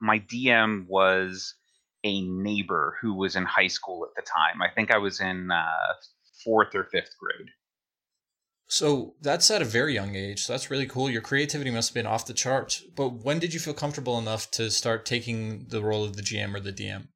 my 0.00 0.18
DM 0.20 0.86
was 0.88 1.54
a 2.04 2.22
neighbor 2.22 2.96
who 3.00 3.14
was 3.14 3.36
in 3.36 3.44
high 3.44 3.66
school 3.66 4.04
at 4.04 4.14
the 4.16 4.28
time. 4.28 4.62
I 4.62 4.68
think 4.74 4.90
I 4.90 4.98
was 4.98 5.20
in 5.20 5.50
uh, 5.50 5.94
fourth 6.44 6.74
or 6.74 6.84
fifth 6.84 7.14
grade. 7.18 7.50
So 8.66 9.14
that's 9.20 9.50
at 9.50 9.62
a 9.62 9.66
very 9.66 9.94
young 9.94 10.14
age. 10.14 10.44
So 10.44 10.52
that's 10.52 10.70
really 10.70 10.86
cool. 10.86 11.10
Your 11.10 11.22
creativity 11.22 11.70
must 11.70 11.90
have 11.90 11.94
been 11.94 12.06
off 12.06 12.26
the 12.26 12.32
charts. 12.32 12.82
But 12.94 13.24
when 13.24 13.40
did 13.40 13.52
you 13.52 13.58
feel 13.58 13.74
comfortable 13.74 14.16
enough 14.16 14.50
to 14.52 14.70
start 14.70 15.04
taking 15.04 15.66
the 15.68 15.82
role 15.82 16.04
of 16.04 16.16
the 16.16 16.22
GM 16.22 16.54
or 16.54 16.60
the 16.60 16.72
DM? 16.72 17.08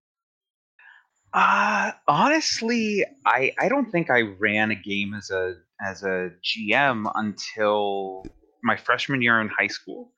Uh 1.32 1.92
honestly, 2.06 3.04
I 3.24 3.52
I 3.58 3.68
don't 3.68 3.90
think 3.90 4.10
I 4.10 4.20
ran 4.20 4.70
a 4.70 4.76
game 4.76 5.14
as 5.14 5.30
a 5.30 5.54
as 5.80 6.02
a 6.02 6.30
GM 6.44 7.10
until 7.14 8.24
my 8.62 8.76
freshman 8.76 9.20
year 9.22 9.40
in 9.40 9.48
high 9.48 9.66
school 9.66 10.12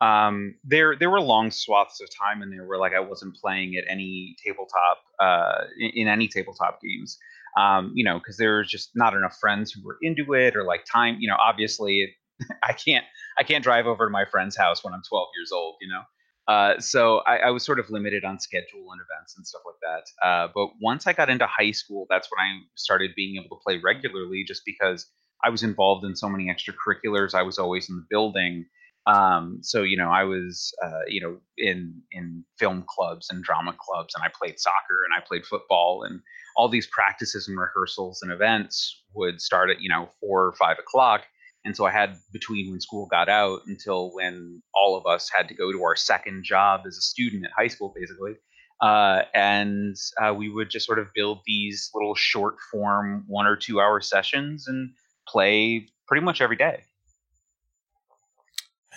um, 0.00 0.54
there 0.64 0.96
there 0.96 1.10
were 1.10 1.20
long 1.20 1.50
swaths 1.50 2.00
of 2.00 2.08
time 2.16 2.42
in 2.42 2.50
there 2.50 2.66
where 2.66 2.78
like 2.78 2.94
I 2.94 3.00
wasn't 3.00 3.36
playing 3.36 3.76
at 3.76 3.84
any 3.88 4.34
tabletop 4.44 4.98
uh, 5.18 5.64
in, 5.78 5.90
in 5.94 6.08
any 6.08 6.28
tabletop 6.28 6.80
games. 6.82 7.18
Um, 7.58 7.92
you 7.94 8.04
know, 8.04 8.18
because 8.18 8.36
there 8.36 8.58
was 8.58 8.68
just 8.68 8.90
not 8.94 9.14
enough 9.14 9.36
friends 9.40 9.72
who 9.72 9.82
were 9.84 9.98
into 10.02 10.34
it 10.34 10.56
or 10.56 10.64
like 10.64 10.84
time. 10.90 11.16
You 11.18 11.28
know, 11.28 11.36
obviously 11.36 12.00
it, 12.00 12.10
I 12.62 12.72
can't 12.72 13.04
I 13.38 13.42
can't 13.42 13.64
drive 13.64 13.86
over 13.86 14.06
to 14.06 14.10
my 14.10 14.24
friend's 14.24 14.56
house 14.56 14.84
when 14.84 14.94
I'm 14.94 15.02
12 15.08 15.28
years 15.36 15.52
old. 15.52 15.76
You 15.80 15.88
know. 15.88 16.02
Uh, 16.48 16.80
so 16.80 17.18
I, 17.26 17.36
I, 17.36 17.50
was 17.50 17.64
sort 17.64 17.78
of 17.78 17.90
limited 17.90 18.24
on 18.24 18.40
schedule 18.40 18.90
and 18.90 19.00
events 19.00 19.36
and 19.36 19.46
stuff 19.46 19.62
like 19.64 19.76
that. 19.82 20.26
Uh, 20.26 20.48
but 20.52 20.70
once 20.82 21.06
I 21.06 21.12
got 21.12 21.30
into 21.30 21.46
high 21.46 21.70
school, 21.70 22.06
that's 22.10 22.28
when 22.28 22.44
I 22.44 22.58
started 22.74 23.12
being 23.14 23.36
able 23.36 23.56
to 23.56 23.62
play 23.64 23.78
regularly, 23.78 24.42
just 24.44 24.62
because 24.66 25.06
I 25.44 25.50
was 25.50 25.62
involved 25.62 26.04
in 26.04 26.16
so 26.16 26.28
many 26.28 26.52
extracurriculars. 26.52 27.34
I 27.34 27.42
was 27.42 27.60
always 27.60 27.88
in 27.88 27.96
the 27.96 28.06
building, 28.10 28.66
um, 29.06 29.58
so 29.62 29.82
you 29.82 29.96
know, 29.96 30.10
I 30.10 30.24
was 30.24 30.72
uh, 30.84 31.00
you 31.08 31.20
know 31.20 31.38
in 31.58 32.02
in 32.12 32.44
film 32.58 32.84
clubs 32.88 33.28
and 33.30 33.42
drama 33.42 33.74
clubs, 33.78 34.14
and 34.14 34.24
I 34.24 34.28
played 34.28 34.60
soccer 34.60 35.04
and 35.04 35.14
I 35.16 35.26
played 35.26 35.46
football, 35.46 36.04
and 36.04 36.20
all 36.56 36.68
these 36.68 36.86
practices 36.86 37.48
and 37.48 37.58
rehearsals 37.58 38.20
and 38.22 38.32
events 38.32 39.02
would 39.14 39.40
start 39.40 39.70
at 39.70 39.80
you 39.80 39.88
know 39.88 40.08
four 40.20 40.44
or 40.46 40.52
five 40.54 40.78
o'clock. 40.78 41.24
And 41.64 41.76
so 41.76 41.84
I 41.86 41.90
had 41.90 42.16
between 42.32 42.70
when 42.70 42.80
school 42.80 43.06
got 43.10 43.28
out 43.28 43.60
until 43.66 44.12
when 44.14 44.62
all 44.74 44.96
of 44.96 45.06
us 45.06 45.28
had 45.30 45.48
to 45.48 45.54
go 45.54 45.72
to 45.72 45.82
our 45.82 45.96
second 45.96 46.44
job 46.44 46.82
as 46.86 46.96
a 46.96 47.02
student 47.02 47.44
at 47.44 47.50
high 47.56 47.68
school, 47.68 47.92
basically. 47.94 48.34
uh, 48.80 49.22
and 49.34 49.96
uh, 50.22 50.32
we 50.34 50.48
would 50.48 50.70
just 50.70 50.86
sort 50.86 50.98
of 50.98 51.08
build 51.14 51.40
these 51.46 51.90
little 51.94 52.14
short 52.14 52.56
form 52.70 53.24
one 53.28 53.46
or 53.46 53.56
two 53.56 53.80
hour 53.80 54.00
sessions 54.00 54.66
and 54.66 54.90
play 55.28 55.86
pretty 56.08 56.24
much 56.24 56.40
every 56.40 56.56
day. 56.56 56.82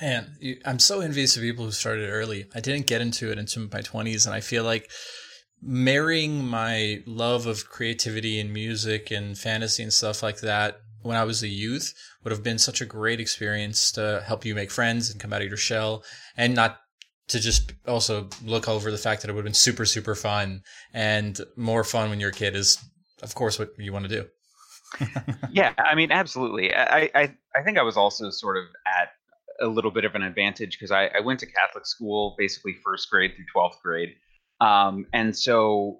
Man, 0.01 0.37
I'm 0.65 0.79
so 0.79 1.01
envious 1.01 1.35
of 1.35 1.43
people 1.43 1.65
who 1.65 1.71
started 1.71 2.09
early. 2.09 2.45
I 2.55 2.59
didn't 2.59 2.87
get 2.87 3.01
into 3.01 3.31
it 3.31 3.37
until 3.37 3.63
my 3.63 3.81
20s, 3.81 4.25
and 4.25 4.33
I 4.33 4.41
feel 4.41 4.63
like 4.63 4.89
marrying 5.61 6.45
my 6.45 7.01
love 7.05 7.45
of 7.45 7.69
creativity 7.69 8.39
and 8.39 8.51
music 8.51 9.11
and 9.11 9.37
fantasy 9.37 9.83
and 9.83 9.93
stuff 9.93 10.21
like 10.21 10.41
that 10.41 10.77
when 11.03 11.15
I 11.15 11.23
was 11.23 11.43
a 11.43 11.47
youth 11.47 11.93
would 12.23 12.31
have 12.31 12.43
been 12.43 12.57
such 12.57 12.81
a 12.81 12.85
great 12.85 13.19
experience 13.19 13.91
to 13.93 14.23
help 14.25 14.45
you 14.45 14.55
make 14.55 14.71
friends 14.71 15.09
and 15.09 15.21
come 15.21 15.31
out 15.31 15.41
of 15.41 15.47
your 15.47 15.57
shell 15.57 16.03
and 16.35 16.55
not 16.55 16.79
to 17.29 17.39
just 17.39 17.73
also 17.87 18.29
look 18.43 18.67
over 18.67 18.91
the 18.91 18.97
fact 18.97 19.21
that 19.21 19.29
it 19.29 19.33
would 19.33 19.39
have 19.41 19.45
been 19.45 19.53
super, 19.53 19.85
super 19.85 20.15
fun 20.15 20.61
and 20.93 21.39
more 21.55 21.83
fun 21.83 22.09
when 22.09 22.19
you're 22.19 22.29
a 22.29 22.33
kid 22.33 22.55
is, 22.55 22.77
of 23.21 23.35
course, 23.35 23.57
what 23.57 23.69
you 23.77 23.93
want 23.93 24.07
to 24.07 24.21
do. 24.21 24.27
yeah, 25.51 25.73
I 25.77 25.95
mean, 25.95 26.11
absolutely. 26.11 26.73
I, 26.73 27.09
I, 27.15 27.35
I 27.55 27.63
think 27.63 27.77
I 27.77 27.83
was 27.83 27.95
also 27.95 28.29
sort 28.29 28.57
of 28.57 28.65
at 28.85 29.09
a 29.61 29.67
little 29.67 29.91
bit 29.91 30.05
of 30.05 30.15
an 30.15 30.23
advantage 30.23 30.77
because 30.77 30.91
I, 30.91 31.07
I 31.07 31.19
went 31.21 31.39
to 31.41 31.45
Catholic 31.45 31.85
school 31.85 32.35
basically 32.37 32.75
first 32.83 33.09
grade 33.09 33.33
through 33.35 33.45
12th 33.55 33.81
grade. 33.83 34.15
Um, 34.61 35.05
and 35.13 35.35
so 35.35 35.99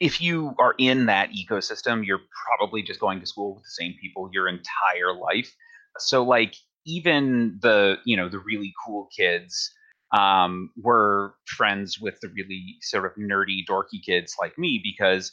if 0.00 0.20
you 0.20 0.54
are 0.58 0.74
in 0.78 1.06
that 1.06 1.30
ecosystem, 1.30 2.04
you're 2.04 2.22
probably 2.46 2.82
just 2.82 3.00
going 3.00 3.20
to 3.20 3.26
school 3.26 3.54
with 3.54 3.64
the 3.64 3.70
same 3.70 3.94
people 4.00 4.30
your 4.32 4.48
entire 4.48 5.14
life. 5.14 5.54
So 5.98 6.24
like 6.24 6.54
even 6.86 7.58
the, 7.60 7.98
you 8.04 8.16
know, 8.16 8.28
the 8.28 8.38
really 8.38 8.72
cool 8.84 9.08
kids 9.16 9.70
um, 10.16 10.70
were 10.82 11.34
friends 11.46 12.00
with 12.00 12.18
the 12.20 12.28
really 12.28 12.76
sort 12.80 13.04
of 13.04 13.12
nerdy, 13.16 13.60
dorky 13.68 14.02
kids 14.04 14.34
like 14.40 14.58
me 14.58 14.80
because 14.82 15.32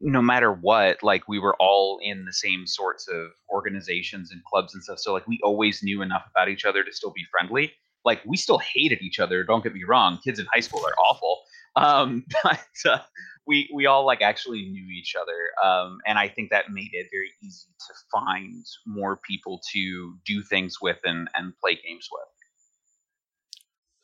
no 0.00 0.20
matter 0.20 0.52
what, 0.52 1.02
like 1.02 1.26
we 1.28 1.38
were 1.38 1.56
all 1.58 1.98
in 2.02 2.24
the 2.24 2.32
same 2.32 2.66
sorts 2.66 3.08
of 3.08 3.30
organizations 3.50 4.30
and 4.30 4.44
clubs 4.44 4.74
and 4.74 4.82
stuff. 4.82 4.98
So 4.98 5.12
like 5.12 5.26
we 5.26 5.40
always 5.42 5.82
knew 5.82 6.02
enough 6.02 6.26
about 6.30 6.48
each 6.48 6.64
other 6.64 6.84
to 6.84 6.92
still 6.92 7.12
be 7.12 7.24
friendly. 7.30 7.72
Like 8.04 8.20
we 8.26 8.36
still 8.36 8.58
hated 8.58 9.00
each 9.02 9.18
other. 9.18 9.42
Don't 9.42 9.62
get 9.62 9.74
me 9.74 9.84
wrong. 9.84 10.18
Kids 10.22 10.38
in 10.38 10.46
high 10.52 10.60
school 10.60 10.84
are 10.86 10.94
awful. 11.08 11.40
Um, 11.76 12.24
but 12.42 12.60
uh, 12.84 12.98
we 13.46 13.70
we 13.74 13.86
all 13.86 14.04
like 14.04 14.22
actually 14.22 14.66
knew 14.66 14.86
each 14.90 15.14
other. 15.20 15.68
Um, 15.68 15.98
and 16.06 16.18
I 16.18 16.28
think 16.28 16.50
that 16.50 16.70
made 16.70 16.90
it 16.92 17.08
very 17.10 17.32
easy 17.42 17.70
to 17.88 17.94
find 18.12 18.64
more 18.86 19.18
people 19.28 19.60
to 19.72 20.14
do 20.26 20.42
things 20.42 20.76
with 20.80 20.98
and 21.04 21.28
and 21.34 21.54
play 21.58 21.78
games 21.86 22.08
with. 22.12 22.35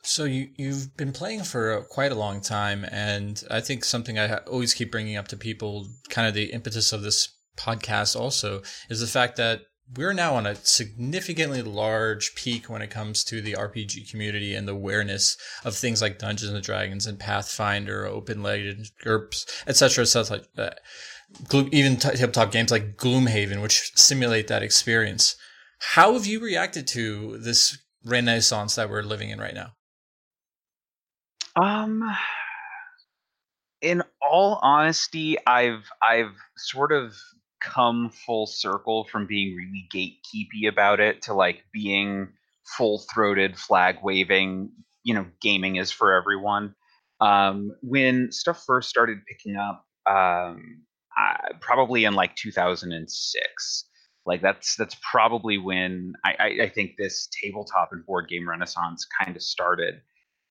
So 0.05 0.25
you 0.25 0.49
you've 0.57 0.97
been 0.97 1.13
playing 1.13 1.45
for 1.45 1.79
uh, 1.79 1.83
quite 1.83 2.11
a 2.11 2.17
long 2.17 2.41
time, 2.41 2.85
and 2.91 3.43
I 3.51 3.61
think 3.61 3.85
something 3.85 4.19
I 4.19 4.39
always 4.39 4.75
keep 4.75 4.91
bringing 4.91 5.17
up 5.17 5.29
to 5.29 5.37
people, 5.37 5.89
kind 6.09 6.27
of 6.27 6.35
the 6.35 6.53
impetus 6.53 6.93
of 6.93 7.03
this 7.03 7.29
podcast, 7.57 8.19
also 8.19 8.63
is 8.91 9.01
the 9.01 9.07
fact 9.07 9.37
that 9.37 9.61
we're 9.95 10.13
now 10.13 10.35
on 10.35 10.47
a 10.47 10.55
significantly 10.55 11.63
large 11.63 12.35
peak 12.35 12.69
when 12.69 12.83
it 12.83 12.91
comes 12.91 13.23
to 13.25 13.41
the 13.41 13.53
RPG 13.53 14.11
community 14.11 14.55
and 14.55 14.67
the 14.67 14.73
awareness 14.73 15.37
of 15.65 15.77
things 15.77 16.01
like 16.01 16.19
Dungeons 16.19 16.53
and 16.53 16.65
Dragons 16.65 17.07
and 17.07 17.19
Pathfinder, 17.19 18.07
Open 18.07 18.43
Legend, 18.43 18.87
GURPS, 19.05 19.45
etc., 19.67 20.07
stuff 20.07 20.31
like 20.31 20.47
that. 20.55 20.81
Even 21.53 21.97
tabletop 21.97 22.53
games 22.53 22.71
like 22.71 22.97
Gloomhaven, 22.97 23.63
which 23.63 23.93
simulate 23.95 24.49
that 24.49 24.63
experience. 24.63 25.37
How 25.79 26.15
have 26.15 26.27
you 26.27 26.41
reacted 26.41 26.87
to 26.89 27.39
this 27.39 27.79
renaissance 28.05 28.75
that 28.77 28.91
we're 28.91 29.03
living 29.03 29.31
in 29.31 29.39
right 29.39 29.55
now? 29.55 29.73
Um, 31.57 32.03
in 33.81 34.03
all 34.21 34.59
honesty, 34.63 35.37
I've 35.47 35.91
I've 36.03 36.35
sort 36.57 36.93
of 36.93 37.15
come 37.61 38.11
full 38.11 38.47
circle 38.47 39.05
from 39.11 39.27
being 39.27 39.57
really 39.57 39.87
gatekeepy 39.93 40.69
about 40.69 41.01
it 41.01 41.23
to 41.23 41.35
like 41.35 41.65
being 41.73 42.29
full 42.77 43.05
throated 43.13 43.59
flag 43.59 43.97
waving. 44.03 44.71
You 45.05 45.15
know, 45.15 45.27
gaming 45.41 45.77
is 45.77 45.91
for 45.91 46.15
everyone. 46.15 46.75
Um, 47.21 47.73
when 47.83 48.33
stuff 48.33 48.65
first 48.67 48.89
started 48.89 49.19
picking 49.27 49.57
up, 49.57 49.85
um, 50.07 50.83
uh, 51.19 51.55
probably 51.61 52.05
in 52.05 52.15
like 52.15 52.35
2006. 52.37 53.85
Like 54.25 54.41
that's 54.41 54.77
that's 54.77 54.97
probably 55.11 55.59
when 55.59 56.15
I, 56.25 56.35
I, 56.39 56.47
I 56.65 56.69
think 56.69 56.93
this 56.97 57.29
tabletop 57.43 57.91
and 57.93 58.07
board 58.07 58.29
game 58.29 58.49
renaissance 58.49 59.07
kind 59.21 59.37
of 59.37 59.43
started 59.43 60.01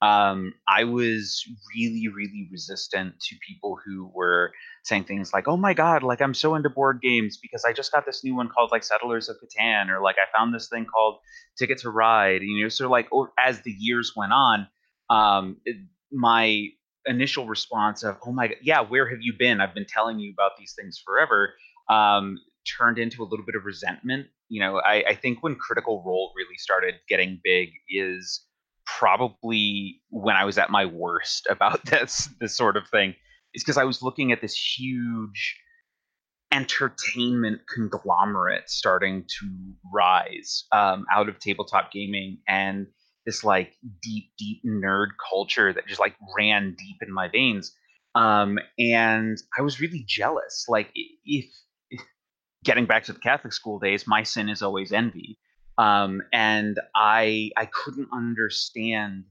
um, 0.01 0.53
I 0.67 0.84
was 0.86 1.43
really, 1.75 2.08
really 2.08 2.50
resistant 2.51 3.20
to 3.20 3.36
people 3.48 3.77
who 3.86 4.12
were 4.13 4.51
saying 4.84 5.03
things 5.03 5.31
like, 5.31 5.48
"Oh 5.48 5.58
my 5.58 5.75
god, 5.75 6.01
like 6.01 6.22
I'm 6.22 6.34
so 6.34 6.55
into 6.55 6.70
board 6.70 7.01
games 7.01 7.38
because 7.38 7.63
I 7.63 7.74
just 7.74 7.91
got 7.91 8.05
this 8.05 8.24
new 8.24 8.36
one 8.36 8.50
called 8.50 8.72
like 8.72 8.84
Settlers 8.84 9.29
of 9.29 9.38
Catan, 9.38 9.89
or 9.89 10.01
like 10.01 10.15
I 10.17 10.25
found 10.36 10.53
this 10.55 10.70
thing 10.70 10.86
called 10.86 11.20
Ticket 11.58 11.77
to 11.79 11.91
Ride." 11.91 12.41
You 12.41 12.63
know, 12.63 12.70
so 12.70 12.89
like 12.89 13.10
as 13.38 13.62
the 13.62 13.72
years 13.72 14.13
went 14.15 14.34
on, 14.34 14.67
um, 15.12 15.58
it, 15.65 15.77
my 16.12 16.67
initial 17.05 17.46
response 17.46 18.03
of, 18.03 18.17
"Oh 18.25 18.31
my 18.31 18.48
god, 18.48 18.58
yeah, 18.63 18.81
where 18.81 19.08
have 19.08 19.20
you 19.22 19.34
been? 19.38 19.62
I've 19.62 19.75
been 19.75 19.86
telling 19.86 20.20
you 20.20 20.31
about 20.31 20.58
these 20.58 20.74
things 20.74 21.00
forever," 21.05 21.53
um, 21.89 22.39
turned 22.77 22.98
into 22.98 23.22
a 23.22 23.25
little 23.25 23.46
bit 23.46 23.53
of 23.55 23.65
resentment. 23.65 24.27
You 24.50 24.62
know, 24.62 24.81
I, 24.84 25.03
I 25.10 25.15
think 25.15 25.43
when 25.43 25.55
Critical 25.55 26.03
Role 26.03 26.34
really 26.36 26.58
started 26.58 26.96
getting 27.08 27.39
big 27.43 27.70
is 27.88 28.46
probably 28.86 30.02
when 30.10 30.36
I 30.36 30.46
was 30.46 30.58
at 30.58 30.70
my 30.70 30.86
worst 30.86 31.48
about 31.50 31.86
this 31.90 32.30
this 32.40 32.56
sort 32.56 32.78
of 32.78 32.88
thing 32.88 33.16
is 33.54 33.64
because 33.64 33.78
I 33.78 33.84
was 33.84 34.02
looking 34.02 34.32
at 34.32 34.42
this 34.42 34.56
huge 34.56 35.58
entertainment 36.52 37.62
conglomerate 37.74 38.70
starting 38.70 39.24
to 39.40 39.50
rise 39.94 40.66
um, 40.74 41.06
out 41.12 41.30
of 41.30 41.40
tabletop 41.40 41.92
gaming 41.92 42.40
and 42.48 42.88
this 43.26 43.44
like 43.44 43.74
deep 44.02 44.32
deep 44.38 44.62
nerd 44.66 45.08
culture 45.30 45.72
that 45.72 45.88
just 45.88 46.00
like 46.00 46.16
ran 46.38 46.76
deep 46.78 46.98
in 47.02 47.14
my 47.14 47.30
veins 47.30 47.74
um, 48.16 48.60
and 48.78 49.38
i 49.58 49.62
was 49.62 49.80
really 49.80 50.04
jealous. 50.06 50.66
Like 50.68 50.92
if, 50.94 51.46
if 51.90 52.02
getting 52.66 52.86
back 52.86 53.06
to 53.06 53.14
the 53.14 53.20
catholic 53.20 53.54
school 53.54 53.80
days 53.80 54.06
my 54.06 54.24
sin 54.24 54.50
is 54.50 54.62
always 54.62 54.92
envy 54.92 55.38
um, 55.78 56.22
and 56.34 56.80
I 56.96 57.51
I 57.58 57.66
couldn't 57.66 58.10
understand 58.13 59.25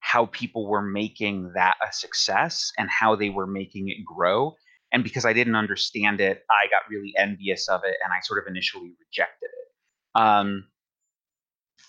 how 0.00 0.26
people 0.26 0.66
were 0.66 0.82
making 0.82 1.52
that 1.54 1.76
a 1.86 1.92
success 1.92 2.72
and 2.78 2.88
how 2.88 3.16
they 3.16 3.30
were 3.30 3.46
making 3.46 3.88
it 3.88 4.04
grow. 4.04 4.56
And 4.92 5.04
because 5.04 5.26
I 5.26 5.34
didn't 5.34 5.56
understand 5.56 6.20
it, 6.20 6.44
I 6.50 6.66
got 6.70 6.88
really 6.88 7.12
envious 7.18 7.68
of 7.68 7.82
it, 7.84 7.96
and 8.02 8.12
I 8.12 8.20
sort 8.22 8.38
of 8.38 8.50
initially 8.50 8.94
rejected 8.98 9.50
it. 9.52 10.20
Um, 10.20 10.64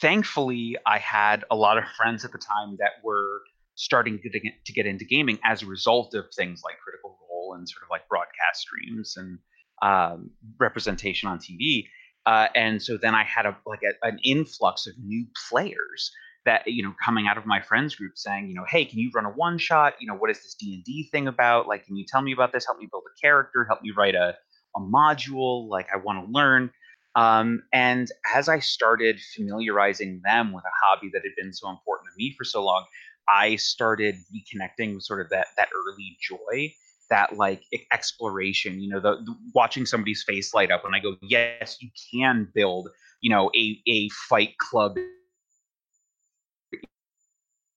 thankfully, 0.02 0.76
I 0.86 0.98
had 0.98 1.46
a 1.50 1.56
lot 1.56 1.78
of 1.78 1.86
friends 1.96 2.26
at 2.26 2.32
the 2.32 2.38
time 2.38 2.76
that 2.80 3.04
were 3.04 3.42
starting 3.76 4.20
to 4.20 4.30
get, 4.30 4.42
to 4.66 4.74
get 4.74 4.86
into 4.86 5.06
gaming 5.06 5.40
as 5.46 5.62
a 5.64 5.66
result 5.66 6.14
of 6.14 6.26
things 6.36 6.62
like 6.66 6.76
Critical 6.84 7.18
Role 7.30 7.56
and 7.58 7.68
sort 7.70 7.84
of 7.84 7.90
like 7.90 8.08
broadcast 8.10 8.62
streams 8.62 9.16
and 9.16 9.40
um, 9.82 10.32
representation 10.60 11.30
on 11.30 11.40
TV. 11.40 11.86
Uh, 12.26 12.48
and 12.56 12.82
so 12.82 12.98
then 12.98 13.16
I 13.16 13.24
had 13.24 13.46
a 13.46 13.58
like 13.66 13.82
a, 13.84 14.08
an 14.08 14.20
influx 14.24 14.88
of 14.88 14.94
new 15.00 15.26
players 15.50 16.12
that 16.46 16.64
you 16.66 16.84
know 16.84 16.94
coming 17.04 17.28
out 17.28 17.38
of 17.38 17.46
my 17.46 17.62
friends 17.62 17.96
group 17.96 18.14
saying 18.16 18.48
you 18.50 18.56
know 18.56 18.66
hey 18.68 18.86
can 18.86 19.00
you 19.00 19.12
run 19.14 19.26
a 19.26 19.30
one 19.30 19.58
shot? 19.58 19.94
You 20.00 20.08
know 20.08 20.16
what 20.16 20.30
is 20.30 20.38
this 20.38 20.56
d&d 20.56 21.10
thing 21.12 21.28
about? 21.28 21.68
Like 21.68 21.86
can 21.86 21.96
you 21.96 22.06
tell 22.08 22.22
me 22.22 22.34
about 22.34 22.52
this? 22.54 22.66
Help 22.66 22.80
me 22.80 22.88
build 22.92 23.04
a 23.06 23.20
character. 23.20 23.66
Help 23.66 23.82
me 23.82 23.92
write 23.96 24.16
a, 24.16 24.36
a 24.76 24.80
module. 24.80 25.68
Like 25.70 25.88
i 25.94 25.98
want 25.98 26.26
to 26.26 26.32
learn. 26.32 26.72
Um, 27.16 27.64
and 27.74 28.08
as 28.36 28.48
i 28.48 28.60
started 28.60 29.20
familiarizing 29.36 30.22
them 30.24 30.54
with 30.54 30.64
a 30.64 30.74
hobby 30.84 31.10
that 31.14 31.24
had 31.24 31.34
been 31.36 31.54
so 31.54 31.70
important 31.70 32.10
to 32.10 32.18
me 32.18 32.36
for 32.38 32.44
so 32.44 32.64
long 32.64 32.86
i 33.28 33.56
started 33.56 34.16
reconnecting 34.32 34.94
with 34.94 35.04
sort 35.04 35.20
of 35.22 35.30
that 35.30 35.48
that 35.58 35.70
early 35.76 36.18
joy 36.22 36.72
that 37.10 37.36
like 37.36 37.64
exploration 37.92 38.80
you 38.80 38.90
know 38.90 39.00
the, 39.00 39.16
the, 39.26 39.36
watching 39.54 39.86
somebody's 39.86 40.24
face 40.24 40.54
light 40.54 40.72
up 40.72 40.84
when 40.84 40.94
i 40.94 41.00
go 41.00 41.16
yes 41.22 41.78
you 41.80 41.90
can 42.12 42.48
build 42.54 42.90
you 43.22 43.30
know 43.30 43.50
a 43.56 43.82
a 43.88 44.10
fight 44.30 44.58
club 44.58 44.98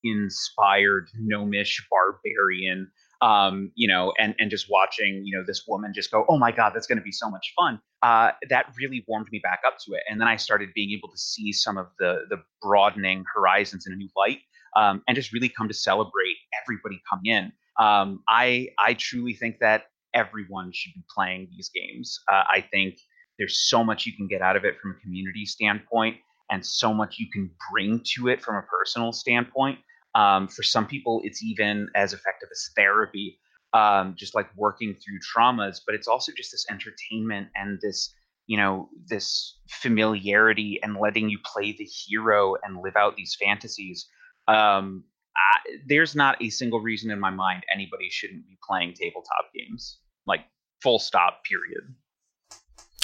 inspired 0.04 1.08
gnomish 1.14 1.86
barbarian 1.90 2.90
um, 3.22 3.70
you 3.76 3.86
know, 3.86 4.12
and 4.18 4.34
and 4.38 4.50
just 4.50 4.68
watching, 4.68 5.24
you 5.24 5.36
know, 5.36 5.44
this 5.46 5.64
woman 5.68 5.92
just 5.94 6.10
go, 6.10 6.26
oh 6.28 6.36
my 6.36 6.50
god, 6.50 6.72
that's 6.74 6.88
going 6.88 6.98
to 6.98 7.04
be 7.04 7.12
so 7.12 7.30
much 7.30 7.54
fun. 7.56 7.80
Uh, 8.02 8.32
that 8.50 8.66
really 8.76 9.04
warmed 9.06 9.28
me 9.30 9.38
back 9.38 9.60
up 9.64 9.78
to 9.86 9.92
it, 9.92 10.02
and 10.10 10.20
then 10.20 10.26
I 10.26 10.36
started 10.36 10.70
being 10.74 10.90
able 10.90 11.08
to 11.08 11.16
see 11.16 11.52
some 11.52 11.78
of 11.78 11.86
the 12.00 12.24
the 12.28 12.42
broadening 12.60 13.24
horizons 13.32 13.86
in 13.86 13.92
a 13.92 13.96
new 13.96 14.08
light, 14.16 14.40
um, 14.76 15.02
and 15.06 15.14
just 15.14 15.32
really 15.32 15.48
come 15.48 15.68
to 15.68 15.74
celebrate 15.74 16.36
everybody 16.62 17.00
coming 17.08 17.26
in. 17.26 17.52
Um, 17.82 18.22
I 18.28 18.68
I 18.78 18.94
truly 18.94 19.34
think 19.34 19.58
that 19.60 19.86
everyone 20.14 20.70
should 20.72 20.92
be 20.94 21.04
playing 21.14 21.48
these 21.50 21.70
games. 21.74 22.18
Uh, 22.30 22.44
I 22.48 22.60
think 22.72 22.98
there's 23.38 23.58
so 23.68 23.82
much 23.82 24.06
you 24.06 24.12
can 24.16 24.28
get 24.28 24.42
out 24.42 24.56
of 24.56 24.64
it 24.64 24.74
from 24.80 24.92
a 24.92 25.00
community 25.00 25.44
standpoint, 25.46 26.16
and 26.50 26.64
so 26.64 26.94
much 26.94 27.16
you 27.18 27.26
can 27.32 27.50
bring 27.72 28.00
to 28.14 28.28
it 28.28 28.40
from 28.40 28.56
a 28.56 28.62
personal 28.62 29.12
standpoint. 29.12 29.78
Um, 30.14 30.46
for 30.48 30.62
some 30.62 30.86
people, 30.86 31.22
it's 31.24 31.42
even 31.42 31.88
as 31.94 32.12
effective 32.12 32.48
as 32.52 32.70
therapy, 32.76 33.38
um, 33.72 34.14
just 34.16 34.34
like 34.34 34.48
working 34.56 34.94
through 34.94 35.18
traumas. 35.34 35.80
But 35.84 35.94
it's 35.94 36.06
also 36.06 36.32
just 36.36 36.52
this 36.52 36.66
entertainment 36.70 37.48
and 37.56 37.80
this, 37.80 38.14
you 38.46 38.58
know, 38.58 38.90
this 39.08 39.58
familiarity 39.70 40.78
and 40.82 40.98
letting 40.98 41.30
you 41.30 41.38
play 41.44 41.72
the 41.72 41.84
hero 41.84 42.56
and 42.62 42.82
live 42.82 42.96
out 42.96 43.16
these 43.16 43.36
fantasies. 43.40 44.06
Um, 44.46 45.04
I, 45.36 45.78
there's 45.86 46.14
not 46.14 46.42
a 46.42 46.50
single 46.50 46.80
reason 46.80 47.10
in 47.10 47.18
my 47.18 47.30
mind 47.30 47.64
anybody 47.72 48.08
shouldn't 48.10 48.46
be 48.46 48.58
playing 48.66 48.94
tabletop 48.94 49.52
games. 49.54 49.98
Like 50.26 50.40
full 50.82 50.98
stop. 50.98 51.44
Period. 51.44 51.94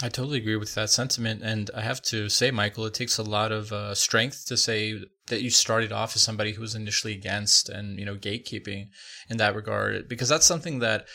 I 0.00 0.08
totally 0.08 0.38
agree 0.38 0.56
with 0.56 0.74
that 0.76 0.90
sentiment. 0.90 1.42
And 1.42 1.70
I 1.74 1.80
have 1.80 2.00
to 2.02 2.28
say, 2.28 2.50
Michael, 2.52 2.86
it 2.86 2.94
takes 2.94 3.18
a 3.18 3.22
lot 3.22 3.50
of 3.50 3.72
uh, 3.72 3.94
strength 3.94 4.46
to 4.46 4.56
say 4.56 5.02
that 5.26 5.42
you 5.42 5.50
started 5.50 5.90
off 5.90 6.14
as 6.14 6.22
somebody 6.22 6.52
who 6.52 6.60
was 6.60 6.76
initially 6.76 7.14
against 7.14 7.68
and, 7.68 7.98
you 7.98 8.04
know, 8.04 8.14
gatekeeping 8.14 8.90
in 9.28 9.38
that 9.38 9.56
regard, 9.56 10.08
because 10.08 10.28
that's 10.28 10.46
something 10.46 10.78
that, 10.78 11.08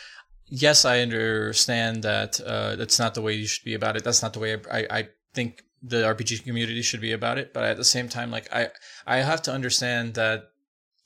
yes, 0.47 0.83
I 0.83 0.99
understand 0.99 2.03
that 2.03 2.41
uh, 2.41 2.75
that's 2.75 2.99
not 2.99 3.13
the 3.13 3.21
way 3.21 3.33
you 3.33 3.47
should 3.47 3.63
be 3.63 3.73
about 3.73 3.95
it. 3.95 4.03
That's 4.03 4.21
not 4.21 4.33
the 4.33 4.39
way 4.39 4.57
I, 4.69 4.87
I 4.89 5.07
think 5.33 5.63
the 5.81 6.03
RPG 6.03 6.43
community 6.43 6.81
should 6.81 7.01
be 7.01 7.13
about 7.13 7.37
it. 7.37 7.53
But 7.53 7.63
at 7.63 7.77
the 7.77 7.85
same 7.85 8.09
time, 8.09 8.31
like, 8.31 8.53
I, 8.53 8.69
I 9.07 9.17
have 9.17 9.41
to 9.43 9.53
understand 9.53 10.15
that 10.15 10.49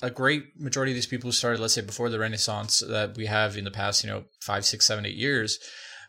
a 0.02 0.12
great 0.12 0.60
majority 0.60 0.92
of 0.92 0.96
these 0.96 1.08
people 1.08 1.28
who 1.28 1.34
started, 1.34 1.60
let's 1.60 1.74
say, 1.74 1.82
before 1.82 2.10
the 2.10 2.20
Renaissance 2.20 2.84
that 2.88 3.18
we 3.18 3.26
have 3.26 3.58
in 3.58 3.64
the 3.64 3.72
past, 3.72 4.04
you 4.04 4.10
know, 4.10 4.26
five, 4.42 4.66
six, 4.66 4.86
seven, 4.86 5.06
eight 5.06 5.16
years, 5.16 5.60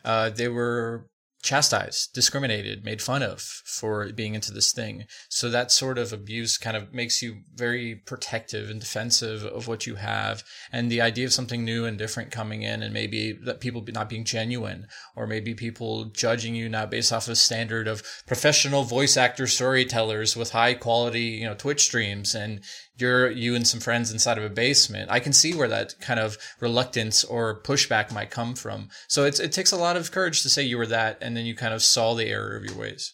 uh, 0.05 0.29
they 0.29 0.47
were 0.47 1.07
chastised, 1.41 2.13
discriminated, 2.13 2.83
made 2.83 3.01
fun 3.01 3.23
of 3.23 3.41
for 3.41 4.11
being 4.11 4.35
into 4.35 4.51
this 4.51 4.73
thing. 4.73 5.05
So 5.29 5.49
that 5.49 5.71
sort 5.71 5.97
of 5.97 6.11
abuse 6.11 6.57
kind 6.57 6.75
of 6.75 6.93
makes 6.93 7.21
you 7.21 7.37
very 7.55 7.95
protective 7.95 8.69
and 8.69 8.79
defensive 8.79 9.45
of 9.45 9.67
what 9.67 9.87
you 9.87 9.95
have. 9.95 10.43
And 10.71 10.91
the 10.91 11.01
idea 11.01 11.25
of 11.25 11.33
something 11.33 11.63
new 11.63 11.85
and 11.85 11.97
different 11.97 12.31
coming 12.31 12.63
in 12.63 12.83
and 12.83 12.93
maybe 12.93 13.31
that 13.45 13.61
people 13.61 13.83
not 13.87 14.09
being 14.09 14.25
genuine 14.25 14.87
or 15.15 15.27
maybe 15.27 15.53
people 15.53 16.05
judging 16.05 16.55
you 16.55 16.67
now 16.67 16.85
based 16.85 17.13
off 17.13 17.29
a 17.29 17.35
standard 17.35 17.87
of 17.87 18.03
professional 18.27 18.83
voice 18.83 19.15
actor 19.15 19.47
storytellers 19.47 20.35
with 20.35 20.51
high 20.51 20.73
quality, 20.73 21.21
you 21.21 21.45
know, 21.45 21.55
Twitch 21.55 21.83
streams 21.83 22.35
and 22.35 22.61
you're 22.99 23.31
you 23.31 23.55
and 23.55 23.67
some 23.67 23.79
friends 23.79 24.11
inside 24.11 24.37
of 24.37 24.43
a 24.43 24.49
basement. 24.49 25.09
I 25.09 25.19
can 25.19 25.33
see 25.33 25.55
where 25.55 25.67
that 25.67 25.99
kind 25.99 26.19
of 26.19 26.37
reluctance 26.59 27.23
or 27.23 27.61
pushback 27.61 28.13
might 28.13 28.29
come 28.29 28.55
from. 28.55 28.89
So 29.07 29.25
it's 29.25 29.39
it 29.39 29.51
takes 29.51 29.71
a 29.71 29.77
lot 29.77 29.97
of 29.97 30.11
courage 30.11 30.43
to 30.43 30.49
say 30.49 30.63
you 30.63 30.77
were 30.77 30.87
that, 30.87 31.17
and 31.21 31.35
then 31.35 31.45
you 31.45 31.55
kind 31.55 31.73
of 31.73 31.81
saw 31.81 32.13
the 32.13 32.25
error 32.25 32.55
of 32.55 32.65
your 32.65 32.75
ways. 32.75 33.13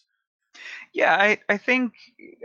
Yeah, 0.92 1.14
I, 1.14 1.38
I 1.48 1.58
think 1.58 1.92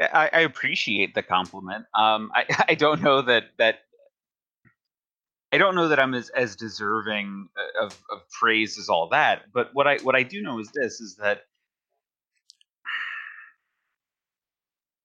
I, 0.02 0.30
I 0.34 0.40
appreciate 0.42 1.16
the 1.16 1.24
compliment. 1.24 1.86
Um, 1.96 2.32
I, 2.36 2.46
I 2.70 2.76
don't 2.76 3.02
know 3.02 3.22
that 3.22 3.46
that 3.58 3.80
I 5.54 5.58
don't 5.58 5.76
know 5.76 5.90
that 5.90 6.00
I'm 6.00 6.14
as, 6.14 6.30
as 6.30 6.56
deserving 6.56 7.50
of, 7.80 8.02
of 8.10 8.22
praise 8.30 8.78
as 8.78 8.88
all 8.88 9.10
that. 9.10 9.52
But 9.54 9.72
what 9.74 9.88
I 9.88 9.98
what 9.98 10.16
I 10.16 10.24
do 10.24 10.42
know 10.42 10.60
is 10.60 10.72
this: 10.72 11.02
is 11.02 11.18
that 11.18 11.42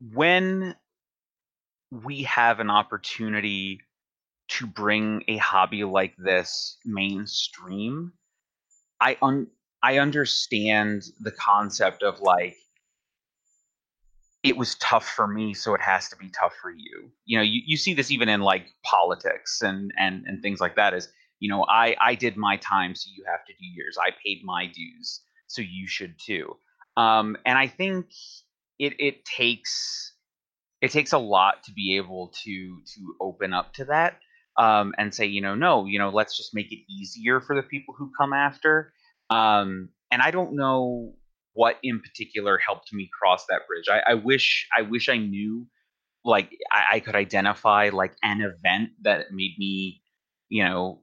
when 0.12 0.74
we 2.04 2.22
have 2.24 2.60
an 2.60 2.70
opportunity 2.70 3.80
to 4.48 4.66
bring 4.66 5.24
a 5.28 5.36
hobby 5.38 5.84
like 5.84 6.14
this 6.16 6.78
mainstream, 6.84 8.12
I 9.00 9.16
un- 9.22 9.48
I 9.82 9.98
understand 9.98 11.04
the 11.20 11.32
concept 11.32 12.02
of 12.02 12.20
like 12.20 12.56
it 14.42 14.56
was 14.56 14.76
tough 14.76 15.08
for 15.08 15.26
me, 15.26 15.54
so 15.54 15.74
it 15.74 15.80
has 15.80 16.08
to 16.10 16.16
be 16.16 16.28
tough 16.28 16.54
for 16.62 16.70
you. 16.70 17.10
You 17.24 17.38
know, 17.38 17.42
you, 17.42 17.62
you 17.66 17.76
see 17.76 17.94
this 17.94 18.10
even 18.10 18.28
in 18.28 18.40
like 18.40 18.68
politics 18.84 19.62
and 19.62 19.92
and 19.98 20.24
and 20.26 20.42
things 20.42 20.60
like 20.60 20.76
that. 20.76 20.94
Is 20.94 21.08
you 21.40 21.48
know, 21.48 21.64
I 21.68 21.96
I 22.00 22.14
did 22.14 22.36
my 22.36 22.56
time, 22.58 22.94
so 22.94 23.10
you 23.14 23.24
have 23.26 23.44
to 23.46 23.52
do 23.52 23.66
yours. 23.66 23.98
I 24.00 24.10
paid 24.24 24.44
my 24.44 24.66
dues, 24.66 25.20
so 25.46 25.62
you 25.62 25.86
should 25.86 26.14
too. 26.18 26.56
Um, 26.96 27.36
and 27.44 27.58
I 27.58 27.66
think 27.66 28.06
it 28.78 28.94
it 28.98 29.24
takes 29.24 30.12
it 30.80 30.90
takes 30.90 31.12
a 31.12 31.18
lot 31.18 31.62
to 31.64 31.72
be 31.72 31.96
able 31.96 32.32
to 32.44 32.80
to 32.94 33.14
open 33.20 33.52
up 33.52 33.72
to 33.74 33.84
that 33.86 34.18
um, 34.58 34.94
and 34.98 35.14
say, 35.14 35.26
you 35.26 35.40
know, 35.40 35.54
no, 35.54 35.86
you 35.86 35.98
know, 35.98 36.10
let's 36.10 36.36
just 36.36 36.54
make 36.54 36.72
it 36.72 36.80
easier 36.90 37.40
for 37.40 37.54
the 37.54 37.62
people 37.62 37.94
who 37.96 38.10
come 38.18 38.32
after. 38.32 38.92
Um, 39.30 39.90
and 40.10 40.22
I 40.22 40.30
don't 40.30 40.54
know 40.54 41.14
what 41.52 41.78
in 41.82 42.00
particular 42.00 42.58
helped 42.58 42.92
me 42.92 43.08
cross 43.18 43.44
that 43.48 43.62
bridge. 43.66 43.88
I, 43.88 44.12
I 44.12 44.14
wish 44.14 44.68
I 44.76 44.82
wish 44.82 45.08
I 45.08 45.16
knew 45.16 45.66
like 46.24 46.50
I, 46.70 46.96
I, 46.96 47.00
could 47.00 47.14
identify 47.14 47.90
like 47.92 48.14
an 48.22 48.40
event 48.40 48.90
that 49.02 49.26
made 49.30 49.54
me, 49.58 50.02
you 50.48 50.64
know, 50.64 51.02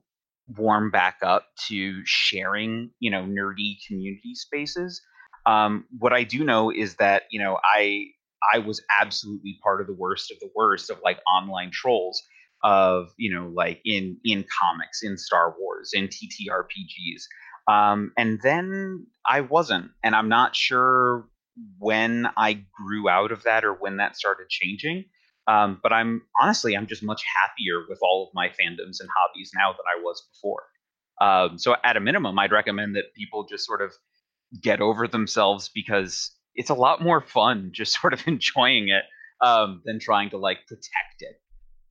warm 0.56 0.90
back 0.90 1.16
up 1.22 1.46
to 1.68 2.02
sharing, 2.04 2.90
you 3.00 3.10
know, 3.10 3.22
nerdy 3.22 3.76
community 3.86 4.34
spaces. 4.34 5.00
Um, 5.46 5.86
what 5.98 6.12
I 6.12 6.24
do 6.24 6.44
know 6.44 6.70
is 6.70 6.96
that, 6.96 7.24
you 7.30 7.40
know, 7.40 7.58
I 7.64 8.08
I 8.52 8.58
was 8.58 8.82
absolutely 9.00 9.58
part 9.62 9.80
of 9.80 9.86
the 9.86 9.94
worst 9.94 10.30
of 10.30 10.38
the 10.40 10.50
worst 10.54 10.90
of 10.90 10.98
like 11.02 11.18
online 11.26 11.70
trolls 11.72 12.22
of 12.62 13.12
you 13.16 13.34
know 13.34 13.48
like 13.54 13.80
in 13.84 14.18
in 14.24 14.44
comics 14.60 15.02
in 15.02 15.16
Star 15.18 15.54
Wars 15.58 15.90
in 15.92 16.08
TTRPGs 16.08 17.24
um, 17.72 18.12
and 18.16 18.40
then 18.42 19.06
I 19.26 19.42
wasn't 19.42 19.90
and 20.02 20.14
I'm 20.14 20.28
not 20.28 20.56
sure 20.56 21.28
when 21.78 22.26
I 22.36 22.64
grew 22.72 23.08
out 23.08 23.32
of 23.32 23.44
that 23.44 23.64
or 23.64 23.74
when 23.74 23.98
that 23.98 24.16
started 24.16 24.48
changing 24.48 25.04
um, 25.46 25.78
but 25.82 25.92
I'm 25.92 26.22
honestly 26.40 26.76
I'm 26.76 26.86
just 26.86 27.02
much 27.02 27.22
happier 27.36 27.84
with 27.88 27.98
all 28.02 28.26
of 28.26 28.34
my 28.34 28.48
fandoms 28.48 29.00
and 29.00 29.08
hobbies 29.16 29.52
now 29.54 29.72
than 29.72 29.84
I 29.86 30.02
was 30.02 30.26
before. 30.32 30.62
Um, 31.20 31.58
so 31.58 31.76
at 31.84 31.96
a 31.96 32.00
minimum 32.00 32.38
I'd 32.38 32.50
recommend 32.50 32.96
that 32.96 33.14
people 33.14 33.46
just 33.46 33.66
sort 33.66 33.82
of 33.82 33.92
get 34.60 34.80
over 34.80 35.06
themselves 35.06 35.70
because 35.74 36.30
it's 36.54 36.70
a 36.70 36.74
lot 36.74 37.02
more 37.02 37.20
fun 37.20 37.70
just 37.72 37.98
sort 38.00 38.12
of 38.12 38.22
enjoying 38.26 38.88
it 38.88 39.04
um, 39.44 39.82
than 39.84 39.98
trying 39.98 40.30
to 40.30 40.38
like 40.38 40.58
protect 40.66 41.20
it. 41.20 41.40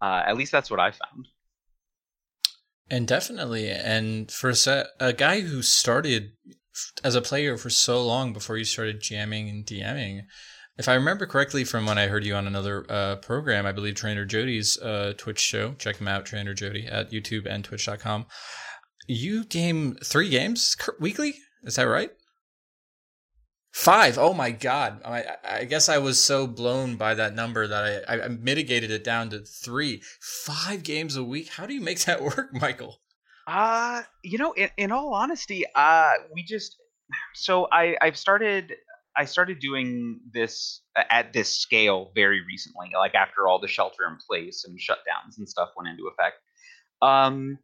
Uh, 0.01 0.23
at 0.25 0.35
least 0.35 0.51
that's 0.51 0.69
what 0.69 0.79
I 0.79 0.91
found. 0.91 1.27
And 2.89 3.07
definitely, 3.07 3.69
and 3.69 4.29
for 4.29 4.49
a, 4.49 4.55
set, 4.55 4.87
a 4.99 5.13
guy 5.13 5.39
who 5.39 5.61
started 5.61 6.33
as 7.03 7.15
a 7.15 7.21
player 7.21 7.57
for 7.57 7.69
so 7.69 8.05
long 8.05 8.33
before 8.33 8.57
you 8.57 8.65
started 8.65 9.01
jamming 9.01 9.49
and 9.49 9.65
DMing, 9.65 10.23
if 10.77 10.89
I 10.89 10.95
remember 10.95 11.25
correctly 11.25 11.63
from 11.63 11.85
when 11.85 11.97
I 11.97 12.07
heard 12.07 12.25
you 12.25 12.35
on 12.35 12.47
another 12.47 12.85
uh, 12.89 13.15
program, 13.17 13.65
I 13.65 13.71
believe 13.71 13.95
Trainer 13.95 14.25
Jody's 14.25 14.77
uh, 14.79 15.13
Twitch 15.17 15.39
show, 15.39 15.73
check 15.75 15.97
him 15.97 16.07
out, 16.07 16.25
Trainer 16.25 16.53
Jody 16.53 16.85
at 16.85 17.11
YouTube 17.11 17.45
and 17.45 17.63
Twitch.com. 17.63 18.25
You 19.07 19.45
game 19.45 19.95
three 20.03 20.29
games 20.29 20.75
weekly, 20.99 21.35
is 21.63 21.75
that 21.75 21.83
right? 21.83 22.11
Five. 23.73 24.19
Oh 24.19 24.33
my 24.35 24.51
god. 24.51 25.01
I, 25.03 25.25
I 25.43 25.63
guess 25.65 25.89
I 25.89 25.97
was 25.97 26.21
so 26.21 26.45
blown 26.45 26.95
by 26.95 27.15
that 27.15 27.33
number 27.33 27.67
that 27.67 28.05
I, 28.07 28.21
I 28.21 28.27
mitigated 28.27 28.91
it 28.91 29.03
down 29.03 29.31
to 29.31 29.39
three. 29.39 30.03
Five 30.21 30.83
games 30.83 31.15
a 31.15 31.23
week. 31.23 31.49
How 31.49 31.65
do 31.65 31.73
you 31.73 31.81
make 31.81 31.99
that 32.01 32.21
work, 32.23 32.53
Michael? 32.53 32.99
Uh, 33.47 34.03
you 34.23 34.37
know, 34.37 34.53
in, 34.53 34.69
in 34.77 34.91
all 34.91 35.13
honesty, 35.13 35.65
uh, 35.75 36.11
we 36.33 36.43
just 36.43 36.77
so 37.33 37.67
I 37.71 37.97
I've 37.99 38.15
started 38.15 38.73
I 39.17 39.25
started 39.25 39.59
doing 39.59 40.19
this 40.31 40.81
at 41.09 41.33
this 41.33 41.49
scale 41.49 42.11
very 42.13 42.41
recently, 42.45 42.91
like 42.95 43.15
after 43.15 43.47
all 43.47 43.59
the 43.59 43.67
shelter 43.67 44.05
in 44.07 44.17
place 44.29 44.65
and 44.65 44.77
shutdowns 44.79 45.39
and 45.39 45.49
stuff 45.49 45.69
went 45.75 45.89
into 45.89 46.07
effect. 46.07 46.35
Um, 47.01 47.57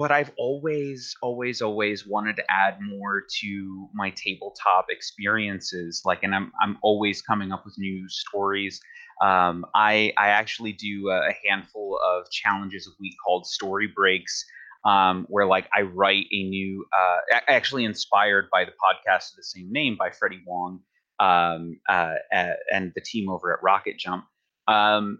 but 0.00 0.10
I've 0.10 0.32
always, 0.38 1.14
always, 1.20 1.60
always 1.60 2.06
wanted 2.06 2.36
to 2.36 2.44
add 2.50 2.78
more 2.80 3.22
to 3.42 3.88
my 3.92 4.08
tabletop 4.16 4.86
experiences. 4.88 6.00
Like, 6.06 6.22
and 6.22 6.34
I'm 6.34 6.50
I'm 6.62 6.78
always 6.82 7.20
coming 7.20 7.52
up 7.52 7.66
with 7.66 7.74
new 7.76 8.08
stories. 8.08 8.80
Um, 9.22 9.66
I 9.74 10.14
I 10.16 10.28
actually 10.28 10.72
do 10.72 11.10
a, 11.10 11.34
handful 11.46 12.00
of 12.02 12.30
challenges 12.30 12.86
a 12.86 12.96
week 12.98 13.12
called 13.22 13.44
story 13.44 13.88
breaks, 13.94 14.42
um, 14.86 15.26
where 15.28 15.44
like 15.44 15.68
I 15.76 15.82
write 15.82 16.28
a 16.32 16.44
new, 16.44 16.86
uh, 16.98 17.40
actually 17.46 17.84
inspired 17.84 18.48
by 18.50 18.64
the 18.64 18.72
podcast 18.72 19.32
of 19.32 19.36
the 19.36 19.44
same 19.44 19.70
name 19.70 19.96
by 19.98 20.12
Freddie 20.12 20.42
Wong 20.46 20.80
um, 21.18 21.78
uh, 21.90 22.14
and 22.32 22.90
the 22.94 23.02
team 23.02 23.28
over 23.28 23.52
at 23.52 23.62
Rocket 23.62 23.98
Jump. 23.98 24.24
Um, 24.66 25.18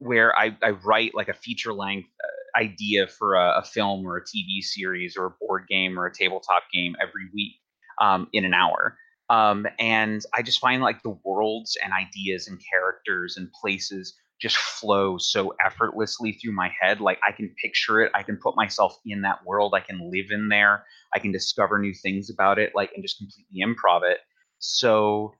where 0.00 0.36
I, 0.36 0.56
I 0.62 0.70
write 0.70 1.14
like 1.14 1.28
a 1.28 1.34
feature 1.34 1.72
length 1.72 2.08
uh, 2.22 2.37
idea 2.56 3.06
for 3.06 3.34
a, 3.34 3.58
a, 3.58 3.64
film 3.64 4.06
or 4.06 4.16
a 4.16 4.22
TV 4.22 4.62
series 4.62 5.16
or 5.16 5.26
a 5.26 5.34
board 5.40 5.66
game 5.68 5.98
or 5.98 6.06
a 6.06 6.12
tabletop 6.12 6.62
game 6.72 6.96
every 7.00 7.28
week 7.34 7.54
um, 8.00 8.28
in 8.32 8.44
an 8.44 8.54
hour. 8.54 8.96
Um, 9.30 9.66
and 9.78 10.22
I 10.34 10.42
just 10.42 10.60
find 10.60 10.82
like 10.82 11.02
the 11.02 11.16
worlds 11.24 11.76
and 11.82 11.92
ideas 11.92 12.48
and 12.48 12.58
characters 12.72 13.36
and 13.36 13.50
places 13.52 14.14
just 14.40 14.56
flow 14.56 15.18
so 15.18 15.54
effortlessly 15.64 16.32
through 16.32 16.52
my 16.52 16.70
head. 16.80 17.00
Like 17.00 17.18
I 17.26 17.32
can 17.32 17.54
picture 17.60 18.00
it, 18.00 18.12
I 18.14 18.22
can 18.22 18.36
put 18.36 18.56
myself 18.56 18.96
in 19.04 19.22
that 19.22 19.44
world, 19.44 19.74
I 19.74 19.80
can 19.80 20.10
live 20.10 20.30
in 20.30 20.48
there, 20.48 20.84
I 21.14 21.18
can 21.18 21.32
discover 21.32 21.78
new 21.78 21.92
things 21.92 22.30
about 22.30 22.58
it, 22.58 22.72
like 22.74 22.92
and 22.94 23.02
just 23.02 23.18
completely 23.18 23.62
improv 23.62 24.02
it. 24.08 24.18
So 24.60 25.34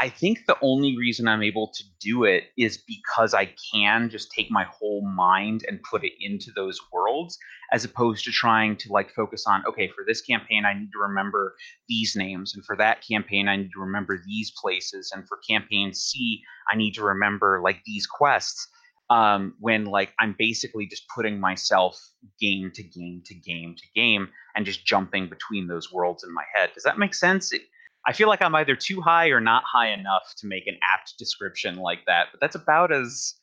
I 0.00 0.08
think 0.08 0.46
the 0.46 0.56
only 0.62 0.96
reason 0.96 1.28
I'm 1.28 1.42
able 1.42 1.68
to 1.74 1.84
do 2.00 2.24
it 2.24 2.44
is 2.56 2.78
because 2.78 3.34
I 3.34 3.52
can 3.70 4.08
just 4.08 4.32
take 4.32 4.50
my 4.50 4.64
whole 4.64 5.06
mind 5.06 5.62
and 5.68 5.78
put 5.82 6.04
it 6.04 6.14
into 6.18 6.50
those 6.56 6.80
worlds, 6.90 7.36
as 7.70 7.84
opposed 7.84 8.24
to 8.24 8.30
trying 8.30 8.76
to 8.78 8.90
like 8.90 9.12
focus 9.14 9.44
on, 9.46 9.62
okay, 9.68 9.88
for 9.88 10.02
this 10.06 10.22
campaign, 10.22 10.64
I 10.64 10.72
need 10.72 10.88
to 10.92 10.98
remember 10.98 11.54
these 11.86 12.16
names. 12.16 12.54
And 12.54 12.64
for 12.64 12.76
that 12.76 13.04
campaign, 13.06 13.46
I 13.46 13.56
need 13.56 13.72
to 13.74 13.80
remember 13.80 14.22
these 14.26 14.50
places. 14.58 15.12
And 15.14 15.28
for 15.28 15.38
campaign 15.46 15.92
C, 15.92 16.40
I 16.72 16.76
need 16.76 16.94
to 16.94 17.02
remember 17.02 17.60
like 17.62 17.82
these 17.84 18.06
quests. 18.06 18.68
Um, 19.10 19.54
when 19.58 19.86
like 19.86 20.14
I'm 20.20 20.36
basically 20.38 20.86
just 20.86 21.02
putting 21.12 21.40
myself 21.40 22.00
game 22.40 22.70
to 22.74 22.82
game 22.84 23.22
to 23.26 23.34
game 23.34 23.74
to 23.76 24.00
game 24.00 24.28
and 24.54 24.64
just 24.64 24.86
jumping 24.86 25.28
between 25.28 25.66
those 25.66 25.92
worlds 25.92 26.22
in 26.22 26.32
my 26.32 26.44
head. 26.54 26.70
Does 26.74 26.84
that 26.84 26.96
make 26.96 27.12
sense? 27.12 27.52
It, 27.52 27.62
I 28.06 28.12
feel 28.12 28.28
like 28.28 28.42
I'm 28.42 28.54
either 28.54 28.76
too 28.76 29.00
high 29.00 29.28
or 29.28 29.40
not 29.40 29.62
high 29.70 29.92
enough 29.92 30.34
to 30.38 30.46
make 30.46 30.66
an 30.66 30.78
apt 30.82 31.18
description 31.18 31.76
like 31.76 32.00
that. 32.06 32.28
But 32.32 32.40
that's 32.40 32.56
about 32.56 32.92
as 32.92 33.34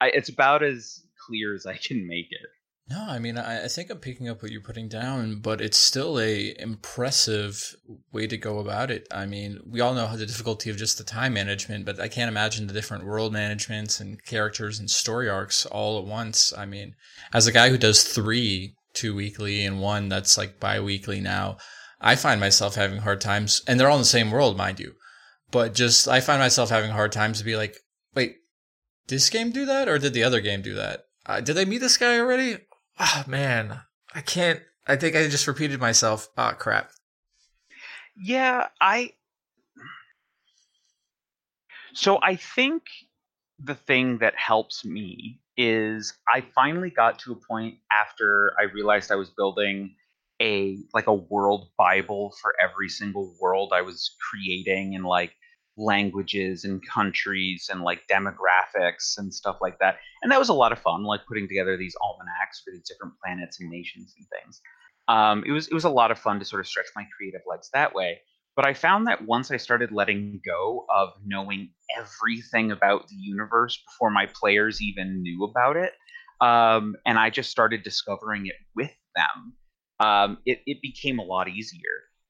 I, 0.00 0.08
it's 0.08 0.28
about 0.28 0.62
as 0.62 1.02
clear 1.26 1.54
as 1.54 1.66
I 1.66 1.76
can 1.76 2.06
make 2.06 2.28
it. 2.30 2.48
No, 2.88 3.06
I 3.08 3.20
mean, 3.20 3.38
I, 3.38 3.66
I 3.66 3.68
think 3.68 3.88
I'm 3.88 3.98
picking 3.98 4.28
up 4.28 4.42
what 4.42 4.50
you're 4.50 4.60
putting 4.60 4.88
down, 4.88 5.36
but 5.36 5.60
it's 5.60 5.78
still 5.78 6.18
a 6.18 6.52
impressive 6.58 7.76
way 8.10 8.26
to 8.26 8.36
go 8.36 8.58
about 8.58 8.90
it. 8.90 9.06
I 9.12 9.26
mean, 9.26 9.60
we 9.64 9.80
all 9.80 9.94
know 9.94 10.16
the 10.16 10.26
difficulty 10.26 10.70
of 10.70 10.76
just 10.76 10.98
the 10.98 11.04
time 11.04 11.34
management, 11.34 11.84
but 11.84 12.00
I 12.00 12.08
can't 12.08 12.28
imagine 12.28 12.66
the 12.66 12.72
different 12.72 13.06
world 13.06 13.32
managements 13.32 14.00
and 14.00 14.24
characters 14.24 14.80
and 14.80 14.90
story 14.90 15.28
arcs 15.28 15.66
all 15.66 16.00
at 16.00 16.04
once. 16.04 16.52
I 16.56 16.66
mean, 16.66 16.96
as 17.32 17.46
a 17.46 17.52
guy 17.52 17.68
who 17.68 17.78
does 17.78 18.02
three, 18.02 18.74
two 18.92 19.14
weekly 19.14 19.64
and 19.64 19.80
one 19.80 20.08
that's 20.08 20.36
like 20.36 20.58
bi-weekly 20.58 21.20
now, 21.20 21.58
I 22.00 22.16
find 22.16 22.40
myself 22.40 22.74
having 22.74 23.00
hard 23.00 23.20
times, 23.20 23.62
and 23.66 23.78
they're 23.78 23.88
all 23.88 23.96
in 23.96 24.02
the 24.02 24.06
same 24.06 24.30
world, 24.30 24.56
mind 24.56 24.80
you. 24.80 24.94
But 25.50 25.74
just 25.74 26.08
I 26.08 26.20
find 26.20 26.40
myself 26.40 26.70
having 26.70 26.90
hard 26.90 27.12
times 27.12 27.38
to 27.38 27.44
be 27.44 27.56
like, 27.56 27.76
wait, 28.14 28.36
did 29.06 29.16
this 29.16 29.30
game 29.30 29.50
do 29.50 29.66
that, 29.66 29.88
or 29.88 29.98
did 29.98 30.14
the 30.14 30.24
other 30.24 30.40
game 30.40 30.62
do 30.62 30.74
that? 30.74 31.04
Uh, 31.26 31.40
did 31.40 31.58
I 31.58 31.64
meet 31.64 31.78
this 31.78 31.96
guy 31.96 32.18
already? 32.18 32.58
Oh, 32.98 33.24
man, 33.26 33.80
I 34.14 34.20
can't. 34.20 34.60
I 34.86 34.96
think 34.96 35.14
I 35.14 35.28
just 35.28 35.46
repeated 35.46 35.80
myself. 35.80 36.28
Ah, 36.36 36.52
oh, 36.52 36.56
crap. 36.56 36.90
Yeah, 38.16 38.68
I. 38.80 39.12
So 41.92 42.18
I 42.22 42.36
think 42.36 42.82
the 43.58 43.74
thing 43.74 44.18
that 44.18 44.34
helps 44.36 44.84
me 44.84 45.40
is 45.56 46.14
I 46.32 46.42
finally 46.54 46.90
got 46.90 47.18
to 47.20 47.32
a 47.32 47.36
point 47.36 47.76
after 47.92 48.54
I 48.58 48.64
realized 48.64 49.12
I 49.12 49.16
was 49.16 49.28
building 49.28 49.94
a 50.40 50.78
like 50.94 51.06
a 51.06 51.14
world 51.14 51.68
bible 51.76 52.34
for 52.40 52.54
every 52.62 52.88
single 52.88 53.36
world 53.40 53.72
I 53.74 53.82
was 53.82 54.16
creating 54.30 54.94
and 54.94 55.04
like 55.04 55.32
languages 55.76 56.64
and 56.64 56.86
countries 56.86 57.68
and 57.70 57.82
like 57.82 58.02
demographics 58.10 59.18
and 59.18 59.32
stuff 59.32 59.58
like 59.60 59.78
that. 59.78 59.96
And 60.22 60.30
that 60.30 60.38
was 60.38 60.48
a 60.48 60.54
lot 60.54 60.72
of 60.72 60.78
fun, 60.78 61.04
like 61.04 61.20
putting 61.26 61.48
together 61.48 61.76
these 61.76 61.94
almanacs 62.02 62.62
for 62.64 62.70
these 62.72 62.86
different 62.88 63.14
planets 63.24 63.60
and 63.60 63.70
nations 63.70 64.14
and 64.18 64.26
things. 64.28 64.60
Um, 65.08 65.42
it 65.46 65.52
was 65.52 65.68
it 65.68 65.74
was 65.74 65.84
a 65.84 65.90
lot 65.90 66.10
of 66.10 66.18
fun 66.18 66.38
to 66.38 66.44
sort 66.44 66.60
of 66.60 66.66
stretch 66.66 66.86
my 66.94 67.04
creative 67.16 67.40
legs 67.48 67.70
that 67.72 67.94
way. 67.94 68.20
But 68.56 68.66
I 68.66 68.74
found 68.74 69.06
that 69.06 69.24
once 69.26 69.50
I 69.50 69.56
started 69.56 69.90
letting 69.90 70.40
go 70.44 70.84
of 70.94 71.10
knowing 71.24 71.70
everything 71.96 72.72
about 72.72 73.08
the 73.08 73.16
universe 73.16 73.80
before 73.86 74.10
my 74.10 74.26
players 74.26 74.82
even 74.82 75.22
knew 75.22 75.44
about 75.44 75.76
it, 75.76 75.92
um, 76.40 76.96
and 77.06 77.18
I 77.18 77.30
just 77.30 77.50
started 77.50 77.82
discovering 77.82 78.46
it 78.46 78.56
with 78.74 78.92
them, 79.14 79.54
um, 80.00 80.38
it, 80.46 80.60
it 80.66 80.82
became 80.82 81.18
a 81.18 81.24
lot 81.24 81.48
easier. 81.48 81.80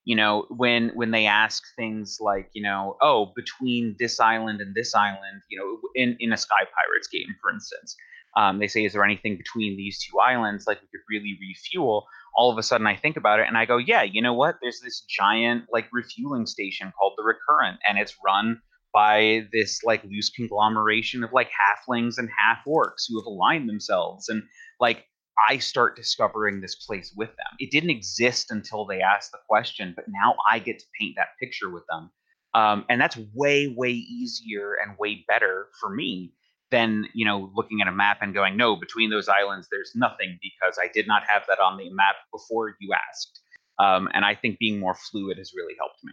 You 0.05 0.17
know 0.17 0.47
when 0.49 0.91
when 0.95 1.11
they 1.11 1.27
ask 1.27 1.63
things 1.77 2.19
like 2.21 2.51
you 2.53 2.63
know 2.63 2.97
oh 3.01 3.33
between 3.37 3.97
this 3.99 4.19
island 4.19 4.61
and 4.61 4.75
this 4.75 4.95
island 4.95 5.43
you 5.51 5.59
know 5.59 5.79
in 5.95 6.17
in 6.19 6.33
a 6.33 6.37
sky 6.39 6.65
pirates 6.75 7.07
game 7.07 7.37
for 7.41 7.53
instance 7.53 7.95
um, 8.37 8.59
they 8.59 8.67
say 8.67 8.85
is 8.85 8.93
there 8.93 9.05
anything 9.05 9.37
between 9.37 9.77
these 9.77 9.99
two 9.99 10.19
islands? 10.19 10.67
Like 10.67 10.81
we 10.81 10.89
could 10.89 11.05
really 11.09 11.37
refuel. 11.41 12.07
All 12.35 12.51
of 12.51 12.59
a 12.59 12.63
sudden 12.63 12.87
i 12.87 12.95
think 12.95 13.17
about 13.17 13.41
it 13.41 13.49
and 13.49 13.59
i 13.59 13.67
go 13.67 13.77
yeah 13.77 14.05
you 14.05 14.23
know 14.23 14.35
what? 14.35 14.57
There's 14.63 14.81
this 14.81 15.01
giant 15.01 15.65
like 15.73 15.89
refueling 15.93 16.47
station 16.47 16.93
called 16.97 17.15
the 17.17 17.25
recurrent 17.25 17.81
and 17.87 17.99
it's 17.99 18.17
run 18.25 18.61
by 18.93 19.47
this 19.53 19.83
like 19.85 20.03
loose 20.05 20.31
conglomeration 20.31 21.25
of 21.25 21.33
like 21.33 21.49
halflings 21.49 22.19
and 22.19 22.29
half 22.37 22.59
orcs 22.67 23.07
who 23.09 23.21
have 23.21 23.27
aligned 23.27 23.69
themselves. 23.69 24.29
And 24.29 24.43
like 24.79 25.05
I 25.49 25.59
start 25.59 25.97
discovering 25.97 26.61
this 26.61 26.75
place 26.75 27.13
with 27.17 27.31
them. 27.31 27.57
It 27.59 27.71
didn't 27.71 27.91
exist 27.91 28.51
until 28.51 28.85
they 28.85 29.01
asked 29.01 29.33
the 29.33 29.39
question, 29.49 29.93
but 29.95 30.07
now 30.09 30.35
I 30.51 30.59
get 30.59 30.79
to 30.79 30.85
paint 30.99 31.15
that 31.17 31.39
picture 31.41 31.71
with 31.71 31.85
them. 31.89 32.11
Um, 32.53 32.85
and 32.89 33.01
that's 33.01 33.17
way, 33.35 33.69
way 33.69 33.93
easier 33.93 34.75
and 34.83 34.99
way 34.99 35.25
better 35.29 35.69
for 35.81 35.91
me 35.91 36.33
than 36.71 37.09
you 37.15 37.25
know 37.25 37.51
looking 37.55 37.81
at 37.81 37.89
a 37.89 37.93
map 37.93 38.19
and 38.23 38.35
going, 38.35 38.57
no, 38.57 38.77
between 38.77 39.11
those 39.11 39.29
islands 39.29 39.69
there's 39.71 39.93
nothing 39.95 40.39
because 40.43 40.79
I 40.81 40.89
did 40.93 41.07
not 41.07 41.23
have 41.29 41.43
that 41.49 41.59
on 41.59 41.77
the 41.77 41.91
map 41.91 42.17
before 42.33 42.75
you 42.81 42.93
asked. 42.95 43.41
Um, 43.79 44.09
and 44.13 44.25
I 44.25 44.35
think 44.35 44.59
being 44.59 44.79
more 44.79 44.95
fluid 44.95 45.39
has 45.39 45.53
really 45.57 45.75
helped 45.79 46.01
me. 46.05 46.13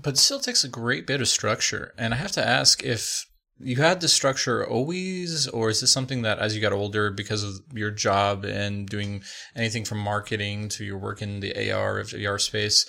But 0.00 0.16
still 0.18 0.38
takes 0.38 0.62
a 0.62 0.68
great 0.68 1.06
bit 1.06 1.20
of 1.20 1.28
structure. 1.28 1.92
And 1.98 2.14
I 2.14 2.18
have 2.18 2.32
to 2.32 2.46
ask 2.46 2.84
if 2.84 3.26
you 3.60 3.76
had 3.76 4.00
this 4.00 4.12
structure 4.12 4.66
always, 4.66 5.48
or 5.48 5.70
is 5.70 5.80
this 5.80 5.90
something 5.90 6.22
that 6.22 6.38
as 6.38 6.54
you 6.54 6.60
got 6.60 6.72
older, 6.72 7.10
because 7.10 7.42
of 7.42 7.60
your 7.72 7.90
job 7.90 8.44
and 8.44 8.88
doing 8.88 9.22
anything 9.56 9.84
from 9.84 9.98
marketing 9.98 10.68
to 10.70 10.84
your 10.84 10.98
work 10.98 11.22
in 11.22 11.40
the 11.40 11.70
AR 11.70 11.98
or 11.98 12.04
VR 12.04 12.40
space, 12.40 12.86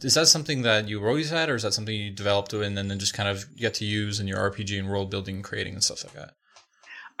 is 0.00 0.14
that 0.14 0.28
something 0.28 0.62
that 0.62 0.88
you 0.88 1.04
always 1.04 1.30
had, 1.30 1.50
or 1.50 1.56
is 1.56 1.62
that 1.62 1.74
something 1.74 1.94
you 1.94 2.10
developed 2.10 2.52
and 2.52 2.76
then 2.76 2.98
just 2.98 3.14
kind 3.14 3.28
of 3.28 3.54
get 3.56 3.74
to 3.74 3.84
use 3.84 4.20
in 4.20 4.28
your 4.28 4.38
RPG 4.38 4.78
and 4.78 4.88
world 4.88 5.10
building, 5.10 5.36
and 5.36 5.44
creating, 5.44 5.74
and 5.74 5.84
stuff 5.84 6.04
like 6.04 6.14
that? 6.14 6.34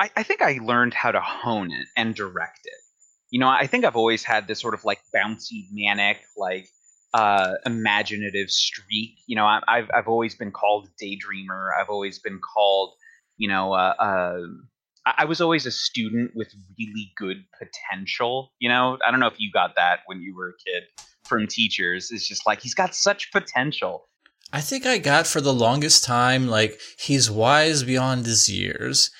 I, 0.00 0.10
I 0.16 0.22
think 0.22 0.42
I 0.42 0.58
learned 0.62 0.94
how 0.94 1.12
to 1.12 1.20
hone 1.20 1.70
it 1.72 1.86
and 1.96 2.14
direct 2.14 2.60
it. 2.64 2.72
You 3.30 3.40
know, 3.40 3.48
I 3.48 3.66
think 3.66 3.84
I've 3.84 3.96
always 3.96 4.22
had 4.22 4.46
this 4.46 4.60
sort 4.60 4.74
of 4.74 4.84
like 4.84 5.00
bouncy, 5.14 5.66
manic, 5.72 6.22
like 6.36 6.68
uh, 7.14 7.54
imaginative 7.64 8.50
streak. 8.50 9.12
You 9.26 9.36
know, 9.36 9.46
I, 9.46 9.60
have 9.68 9.90
I've 9.94 10.08
always 10.08 10.34
been 10.34 10.50
called 10.50 10.88
daydreamer. 11.02 11.70
I've 11.80 11.88
always 11.88 12.18
been 12.18 12.40
called, 12.40 12.94
you 13.38 13.48
know, 13.48 13.72
uh, 13.72 13.94
uh, 13.98 14.40
I 15.06 15.24
was 15.24 15.40
always 15.40 15.64
a 15.64 15.70
student 15.70 16.32
with 16.34 16.52
really 16.78 17.12
good 17.16 17.44
potential. 17.58 18.52
You 18.58 18.68
know, 18.68 18.98
I 19.06 19.10
don't 19.10 19.20
know 19.20 19.28
if 19.28 19.38
you 19.38 19.50
got 19.52 19.76
that 19.76 20.00
when 20.06 20.20
you 20.20 20.34
were 20.34 20.48
a 20.48 20.70
kid 20.70 20.84
from 21.24 21.46
teachers. 21.46 22.10
It's 22.10 22.26
just 22.26 22.46
like 22.46 22.60
he's 22.60 22.74
got 22.74 22.94
such 22.94 23.30
potential. 23.30 24.08
I 24.52 24.60
think 24.60 24.84
I 24.84 24.98
got 24.98 25.26
for 25.26 25.40
the 25.40 25.54
longest 25.54 26.04
time 26.04 26.48
like 26.48 26.80
he's 26.98 27.30
wise 27.30 27.84
beyond 27.84 28.26
his 28.26 28.48
years, 28.48 29.10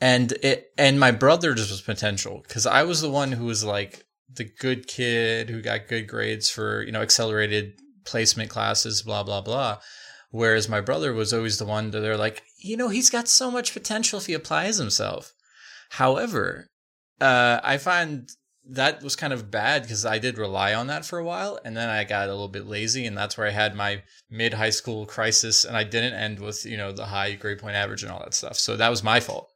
and 0.00 0.32
it 0.42 0.72
and 0.78 1.00
my 1.00 1.10
brother 1.10 1.54
just 1.54 1.70
was 1.70 1.80
potential 1.80 2.42
because 2.46 2.66
I 2.66 2.84
was 2.84 3.00
the 3.00 3.10
one 3.10 3.32
who 3.32 3.46
was 3.46 3.64
like 3.64 4.04
the 4.34 4.44
good 4.44 4.86
kid 4.86 5.50
who 5.50 5.62
got 5.62 5.88
good 5.88 6.06
grades 6.06 6.48
for 6.48 6.82
you 6.82 6.92
know 6.92 7.02
accelerated 7.02 7.74
placement 8.04 8.50
classes, 8.50 9.02
blah 9.02 9.22
blah 9.22 9.40
blah. 9.40 9.78
Whereas 10.30 10.68
my 10.68 10.80
brother 10.80 11.12
was 11.12 11.32
always 11.32 11.58
the 11.58 11.64
one 11.64 11.90
that 11.90 12.00
they're 12.00 12.16
like, 12.16 12.44
you 12.62 12.76
know, 12.76 12.88
he's 12.88 13.10
got 13.10 13.26
so 13.26 13.50
much 13.50 13.72
potential 13.72 14.20
if 14.20 14.26
he 14.26 14.32
applies 14.32 14.76
himself. 14.76 15.32
However, 15.90 16.68
uh, 17.20 17.58
I 17.64 17.78
find 17.78 18.30
that 18.64 19.02
was 19.02 19.16
kind 19.16 19.32
of 19.32 19.50
bad 19.50 19.82
because 19.82 20.06
I 20.06 20.18
did 20.18 20.38
rely 20.38 20.74
on 20.74 20.86
that 20.86 21.04
for 21.04 21.18
a 21.18 21.24
while, 21.24 21.58
and 21.64 21.76
then 21.76 21.88
I 21.88 22.04
got 22.04 22.28
a 22.28 22.32
little 22.32 22.48
bit 22.48 22.66
lazy, 22.66 23.06
and 23.06 23.16
that's 23.16 23.36
where 23.36 23.46
I 23.46 23.50
had 23.50 23.74
my 23.74 24.02
mid 24.30 24.54
high 24.54 24.70
school 24.70 25.06
crisis, 25.06 25.64
and 25.64 25.76
I 25.76 25.84
didn't 25.84 26.14
end 26.14 26.38
with 26.38 26.64
you 26.64 26.76
know 26.76 26.92
the 26.92 27.06
high 27.06 27.34
grade 27.34 27.58
point 27.58 27.74
average 27.74 28.02
and 28.02 28.12
all 28.12 28.20
that 28.20 28.34
stuff. 28.34 28.56
So 28.56 28.76
that 28.76 28.88
was 28.88 29.02
my 29.02 29.18
fault. 29.18 29.50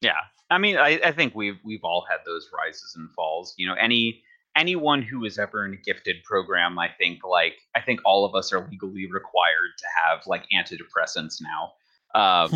Yeah, 0.00 0.20
I 0.52 0.58
mean, 0.58 0.76
I, 0.76 1.00
I 1.02 1.12
think 1.12 1.34
we've 1.34 1.58
we've 1.64 1.82
all 1.82 2.04
had 2.08 2.18
those 2.26 2.50
rises 2.52 2.94
and 2.96 3.10
falls. 3.12 3.54
You 3.56 3.66
know, 3.68 3.74
any 3.74 4.22
anyone 4.54 5.00
who 5.00 5.24
is 5.24 5.38
ever 5.38 5.64
in 5.64 5.72
a 5.72 5.76
gifted 5.76 6.22
program, 6.24 6.78
I 6.78 6.88
think 6.88 7.20
like 7.24 7.54
I 7.74 7.80
think 7.80 8.00
all 8.04 8.24
of 8.26 8.34
us 8.34 8.52
are 8.52 8.68
legally 8.70 9.06
required 9.10 9.70
to 9.78 9.84
have 10.04 10.26
like 10.26 10.44
antidepressants 10.54 11.40
now. 11.40 11.72
Um, 12.14 12.50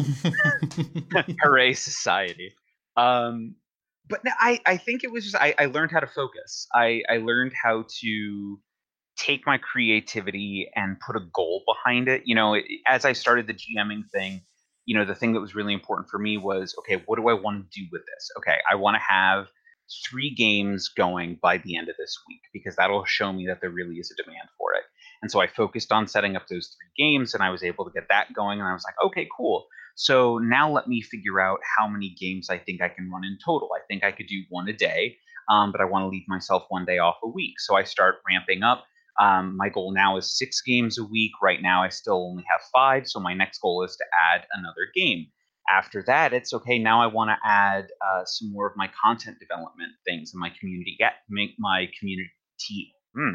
hooray, 1.42 1.72
society! 1.72 2.52
Um, 2.98 3.54
but 4.08 4.20
I 4.26 4.60
I 4.66 4.76
think 4.76 5.02
it 5.02 5.10
was 5.10 5.24
just 5.24 5.36
I, 5.36 5.54
I 5.58 5.66
learned 5.66 5.90
how 5.90 6.00
to 6.00 6.06
focus. 6.06 6.66
I 6.74 7.02
I 7.08 7.16
learned 7.16 7.52
how 7.60 7.86
to 8.00 8.60
take 9.16 9.46
my 9.46 9.56
creativity 9.56 10.70
and 10.76 11.00
put 11.00 11.16
a 11.16 11.20
goal 11.32 11.62
behind 11.66 12.08
it. 12.08 12.24
You 12.26 12.34
know, 12.34 12.60
as 12.86 13.06
I 13.06 13.12
started 13.14 13.46
the 13.46 13.54
GMing 13.54 14.10
thing 14.10 14.42
you 14.86 14.96
know, 14.96 15.04
the 15.04 15.14
thing 15.14 15.32
that 15.34 15.40
was 15.40 15.54
really 15.54 15.74
important 15.74 16.08
for 16.08 16.18
me 16.18 16.36
was 16.38 16.74
okay, 16.78 17.02
what 17.06 17.16
do 17.16 17.28
I 17.28 17.34
want 17.34 17.70
to 17.70 17.80
do 17.80 17.86
with 17.92 18.02
this? 18.06 18.30
Okay, 18.38 18.56
I 18.70 18.76
want 18.76 18.94
to 18.94 19.00
have 19.00 19.46
three 20.08 20.34
games 20.34 20.88
going 20.88 21.38
by 21.42 21.58
the 21.58 21.76
end 21.76 21.88
of 21.88 21.96
this 21.96 22.18
week 22.28 22.40
because 22.52 22.76
that'll 22.76 23.04
show 23.04 23.32
me 23.32 23.46
that 23.46 23.60
there 23.60 23.70
really 23.70 23.96
is 23.96 24.10
a 24.10 24.22
demand 24.22 24.48
for 24.58 24.74
it. 24.74 24.84
And 25.22 25.30
so 25.30 25.40
I 25.40 25.46
focused 25.46 25.92
on 25.92 26.08
setting 26.08 26.36
up 26.36 26.46
those 26.48 26.68
three 26.68 27.04
games 27.04 27.34
and 27.34 27.42
I 27.42 27.50
was 27.50 27.62
able 27.62 27.84
to 27.84 27.90
get 27.90 28.08
that 28.10 28.32
going. 28.34 28.60
And 28.60 28.68
I 28.68 28.72
was 28.72 28.84
like, 28.84 28.94
okay, 29.04 29.28
cool. 29.36 29.66
So 29.94 30.38
now 30.38 30.70
let 30.70 30.88
me 30.88 31.00
figure 31.00 31.40
out 31.40 31.60
how 31.78 31.88
many 31.88 32.14
games 32.20 32.50
I 32.50 32.58
think 32.58 32.82
I 32.82 32.88
can 32.88 33.10
run 33.10 33.24
in 33.24 33.38
total. 33.44 33.70
I 33.74 33.80
think 33.88 34.04
I 34.04 34.12
could 34.12 34.26
do 34.26 34.42
one 34.50 34.68
a 34.68 34.72
day, 34.72 35.16
um, 35.50 35.72
but 35.72 35.80
I 35.80 35.84
want 35.84 36.02
to 36.02 36.08
leave 36.08 36.28
myself 36.28 36.64
one 36.68 36.84
day 36.84 36.98
off 36.98 37.16
a 37.24 37.28
week. 37.28 37.54
So 37.58 37.76
I 37.76 37.84
start 37.84 38.16
ramping 38.28 38.62
up 38.62 38.84
Um, 39.20 39.56
my 39.56 39.68
goal 39.68 39.92
now 39.92 40.16
is 40.16 40.36
six 40.36 40.60
games 40.60 40.98
a 40.98 41.04
week. 41.04 41.32
Right 41.42 41.62
now, 41.62 41.82
I 41.82 41.88
still 41.88 42.28
only 42.30 42.44
have 42.50 42.60
five, 42.74 43.06
so 43.06 43.20
my 43.20 43.34
next 43.34 43.58
goal 43.58 43.82
is 43.82 43.96
to 43.96 44.04
add 44.34 44.46
another 44.52 44.88
game. 44.94 45.26
After 45.68 46.02
that, 46.06 46.32
it's 46.32 46.52
okay. 46.52 46.78
Now 46.78 47.02
I 47.02 47.06
want 47.06 47.30
to 47.30 47.36
add 47.48 47.88
uh, 48.04 48.24
some 48.24 48.52
more 48.52 48.68
of 48.68 48.76
my 48.76 48.88
content 49.02 49.38
development 49.40 49.92
things 50.06 50.32
and 50.32 50.40
my 50.40 50.50
community, 50.60 50.96
get 50.98 51.14
make 51.28 51.54
my 51.58 51.88
community, 51.98 52.30
hmm, 53.14 53.34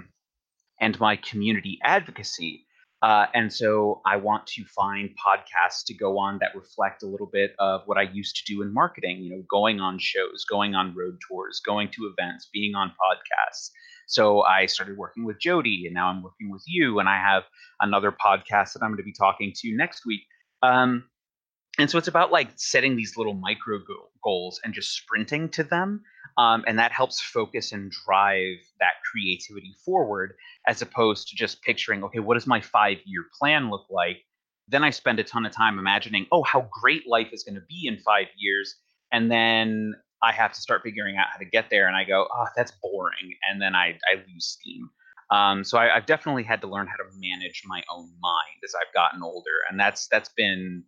and 0.80 1.00
my 1.00 1.18
community 1.18 1.80
advocacy. 1.84 2.66
Uh, 3.02 3.26
and 3.34 3.52
so 3.52 4.00
I 4.06 4.18
want 4.18 4.46
to 4.48 4.64
find 4.66 5.10
podcasts 5.10 5.84
to 5.88 5.94
go 5.94 6.20
on 6.20 6.38
that 6.40 6.56
reflect 6.56 7.02
a 7.02 7.08
little 7.08 7.30
bit 7.34 7.56
of 7.58 7.82
what 7.86 7.98
I 7.98 8.04
used 8.04 8.36
to 8.36 8.54
do 8.54 8.62
in 8.62 8.72
marketing, 8.72 9.24
you 9.24 9.32
know, 9.32 9.44
going 9.50 9.80
on 9.80 9.98
shows, 9.98 10.46
going 10.48 10.76
on 10.76 10.94
road 10.96 11.18
tours, 11.28 11.62
going 11.66 11.90
to 11.94 12.14
events, 12.16 12.48
being 12.54 12.76
on 12.76 12.90
podcasts. 12.90 13.72
So 14.12 14.42
I 14.42 14.66
started 14.66 14.98
working 14.98 15.24
with 15.24 15.40
Jody, 15.40 15.84
and 15.86 15.94
now 15.94 16.08
I'm 16.08 16.22
working 16.22 16.52
with 16.52 16.64
you, 16.68 17.00
and 17.00 17.08
I 17.08 17.16
have 17.16 17.44
another 17.80 18.12
podcast 18.12 18.74
that 18.74 18.82
I'm 18.82 18.90
going 18.90 18.98
to 18.98 19.04
be 19.04 19.14
talking 19.14 19.54
to 19.56 19.76
next 19.76 20.06
week. 20.06 20.22
Um, 20.62 21.06
and 21.80 21.90
so 21.90 21.98
it's 21.98 22.10
about 22.10 22.32
like 22.32 22.50
setting 22.58 22.96
these 22.96 23.16
little 23.18 23.34
micro 23.34 23.80
goals 24.24 24.60
and 24.64 24.74
just 24.74 24.94
sprinting 24.94 25.50
to 25.50 25.64
them 25.64 26.02
um, 26.38 26.64
and 26.68 26.78
that 26.80 26.92
helps 26.92 27.22
focus 27.22 27.72
and 27.72 27.92
drive 28.06 28.58
that 28.80 28.96
creativity 29.10 29.74
forward 29.86 30.34
as 30.68 30.82
opposed 30.82 31.28
to 31.30 31.36
just 31.36 31.62
picturing 31.62 32.04
okay 32.04 32.20
what 32.20 32.34
does 32.36 32.48
my 32.48 32.62
five 32.62 32.98
year 33.06 33.24
plan 33.40 33.70
look 33.70 33.86
like 33.90 34.18
then 34.68 34.84
i 34.84 34.90
spend 34.90 35.20
a 35.20 35.24
ton 35.24 35.46
of 35.46 35.52
time 35.52 35.80
imagining 35.80 36.26
oh 36.32 36.44
how 36.44 36.68
great 36.82 37.08
life 37.08 37.30
is 37.32 37.44
going 37.44 37.56
to 37.56 37.66
be 37.68 37.88
in 37.88 37.98
five 38.00 38.28
years 38.38 38.76
and 39.12 39.32
then 39.32 39.94
i 40.24 40.32
have 40.32 40.54
to 40.54 40.62
start 40.62 40.82
figuring 40.84 41.18
out 41.18 41.28
how 41.32 41.38
to 41.38 41.46
get 41.46 41.70
there 41.70 41.88
and 41.88 41.96
i 41.96 42.04
go 42.04 42.28
oh 42.34 42.46
that's 42.56 42.72
boring 42.82 43.36
and 43.50 43.62
then 43.62 43.76
i, 43.76 43.98
I 44.12 44.16
lose 44.32 44.46
steam 44.46 44.90
um, 45.30 45.64
so 45.64 45.78
I, 45.78 45.96
i've 45.96 46.06
definitely 46.06 46.44
had 46.44 46.62
to 46.62 46.68
learn 46.68 46.88
how 46.88 46.96
to 46.96 47.04
manage 47.18 47.64
my 47.66 47.84
own 47.94 48.10
mind 48.22 48.60
as 48.64 48.74
i've 48.76 48.94
gotten 48.94 49.24
older 49.24 49.50
and 49.70 49.80
that's 49.80 50.08
that's 50.08 50.30
been 50.30 50.84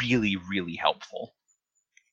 really 0.00 0.36
really 0.50 0.76
helpful 0.76 1.34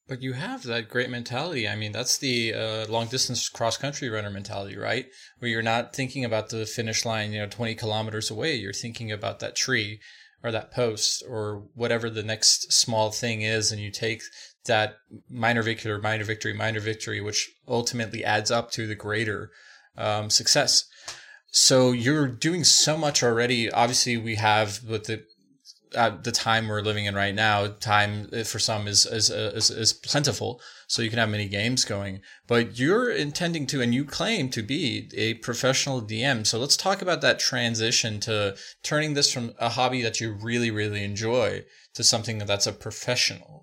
but 0.08 0.21
you 0.21 0.34
have 0.34 0.63
that 0.63 0.89
great 0.89 1.10
mentality. 1.10 1.67
I 1.67 1.76
mean, 1.76 1.93
that's 1.93 2.17
the 2.17 2.54
uh, 2.54 2.86
long 2.88 3.08
distance 3.08 3.47
cross 3.47 3.78
country 3.78 4.10
runner 4.10 4.30
mentality, 4.30 4.78
right? 4.78 5.06
Where 5.39 5.49
you're 5.49 5.62
not 5.62 5.95
thinking 5.95 6.26
about 6.26 6.49
the 6.49 6.65
finish 6.65 7.06
line, 7.06 7.32
you 7.32 7.39
know, 7.39 7.47
20 7.47 7.76
kilometers 7.76 8.30
away. 8.30 8.56
You're 8.56 8.73
thinking 8.73 9.12
about 9.12 9.39
that 9.39 9.56
tree 9.56 10.02
or 10.43 10.52
that 10.52 10.71
post 10.71 11.23
or 11.28 11.63
whatever 11.73 12.10
the 12.10 12.23
next 12.23 12.73
small 12.73 13.12
thing 13.12 13.43
is. 13.43 13.71
And 13.71 13.82
you 13.82 13.91
take 13.91 14.21
that 14.65 14.95
minor 15.30 15.62
victory, 15.62 15.99
minor 15.99 16.23
victory, 16.23 16.54
minor 16.54 16.80
victory, 16.80 17.21
which 17.21 17.52
ultimately 17.67 18.23
adds 18.23 18.52
up 18.52 18.71
to 18.71 18.88
the 18.88 18.95
greater 18.95 19.52
um, 19.97 20.30
success. 20.30 20.86
So 21.52 21.91
you're 21.91 22.28
doing 22.28 22.63
so 22.63 22.97
much 22.97 23.21
already. 23.21 23.71
Obviously, 23.71 24.17
we 24.17 24.36
have 24.36 24.84
with 24.84 25.06
the 25.06 25.23
at 25.95 26.23
the 26.23 26.32
time 26.32 26.67
we're 26.67 26.82
living 26.82 27.06
in 27.06 27.15
right 27.15 27.36
now, 27.36 27.67
time 27.67 28.28
for 28.43 28.60
some 28.60 28.88
is, 28.88 29.06
is 29.06 29.30
is, 29.30 29.69
is 29.69 29.93
plentiful, 29.93 30.60
so 30.88 31.02
you 31.02 31.10
can 31.10 31.19
have 31.19 31.30
many 31.30 31.47
games 31.47 31.86
going. 31.86 32.21
But 32.47 32.80
you're 32.80 33.12
intending 33.12 33.67
to, 33.67 33.82
and 33.82 33.93
you 33.93 34.06
claim 34.06 34.49
to 34.49 34.63
be 34.63 35.10
a 35.15 35.36
professional 35.36 36.02
DM. 36.02 36.45
So 36.47 36.60
let's 36.60 36.78
talk 36.78 37.02
about 37.02 37.21
that 37.21 37.39
transition 37.39 38.19
to 38.21 38.56
turning 38.82 39.13
this 39.13 39.32
from 39.32 39.54
a 39.60 39.69
hobby 39.69 40.02
that 40.02 40.19
you 40.19 40.34
really 40.34 40.71
really 40.71 41.04
enjoy 41.04 41.63
to 41.93 42.04
something 42.04 42.39
that's 42.39 42.67
a 42.67 42.73
professional. 42.73 43.62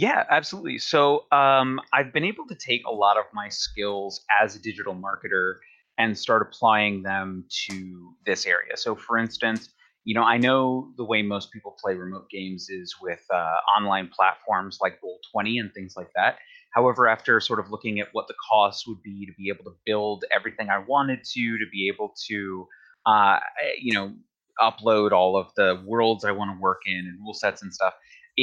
Yeah, 0.00 0.24
absolutely. 0.30 0.78
So 0.78 1.24
um, 1.30 1.80
I've 1.92 2.12
been 2.12 2.24
able 2.24 2.46
to 2.46 2.54
take 2.54 2.82
a 2.86 2.90
lot 2.92 3.18
of 3.18 3.24
my 3.34 3.48
skills 3.48 4.22
as 4.40 4.56
a 4.56 4.58
digital 4.58 4.94
marketer 4.94 5.56
and 5.98 6.16
start 6.16 6.42
applying 6.42 7.02
them 7.02 7.44
to 7.68 8.14
this 8.24 8.46
area. 8.46 8.76
So, 8.76 8.94
for 8.94 9.18
instance 9.18 9.68
you 10.04 10.14
know, 10.14 10.22
I 10.22 10.38
know 10.38 10.92
the 10.96 11.04
way 11.04 11.20
most 11.20 11.52
people 11.52 11.76
play 11.78 11.94
remote 11.94 12.30
games 12.30 12.70
is 12.70 12.94
with 13.02 13.20
uh, 13.30 13.56
online 13.78 14.08
platforms 14.08 14.78
like 14.80 14.98
Roll20 15.02 15.60
and 15.60 15.70
things 15.74 15.92
like 15.94 16.08
that. 16.16 16.38
However, 16.72 17.06
after 17.06 17.38
sort 17.38 17.60
of 17.60 17.70
looking 17.70 18.00
at 18.00 18.08
what 18.12 18.26
the 18.26 18.34
costs 18.50 18.86
would 18.88 19.02
be 19.02 19.26
to 19.26 19.32
be 19.36 19.50
able 19.50 19.64
to 19.64 19.76
build 19.84 20.24
everything 20.34 20.70
I 20.70 20.78
wanted 20.78 21.22
to, 21.34 21.58
to 21.58 21.64
be 21.70 21.90
able 21.94 22.14
to, 22.28 22.66
uh, 23.04 23.40
you 23.78 23.92
know, 23.92 24.14
upload 24.60 25.12
all 25.12 25.36
of 25.36 25.48
the 25.56 25.82
worlds 25.86 26.24
I 26.24 26.32
want 26.32 26.56
to 26.56 26.60
work 26.60 26.82
in 26.86 26.96
and 27.06 27.18
rule 27.20 27.34
sets 27.34 27.62
and 27.62 27.72
stuff, 27.72 27.94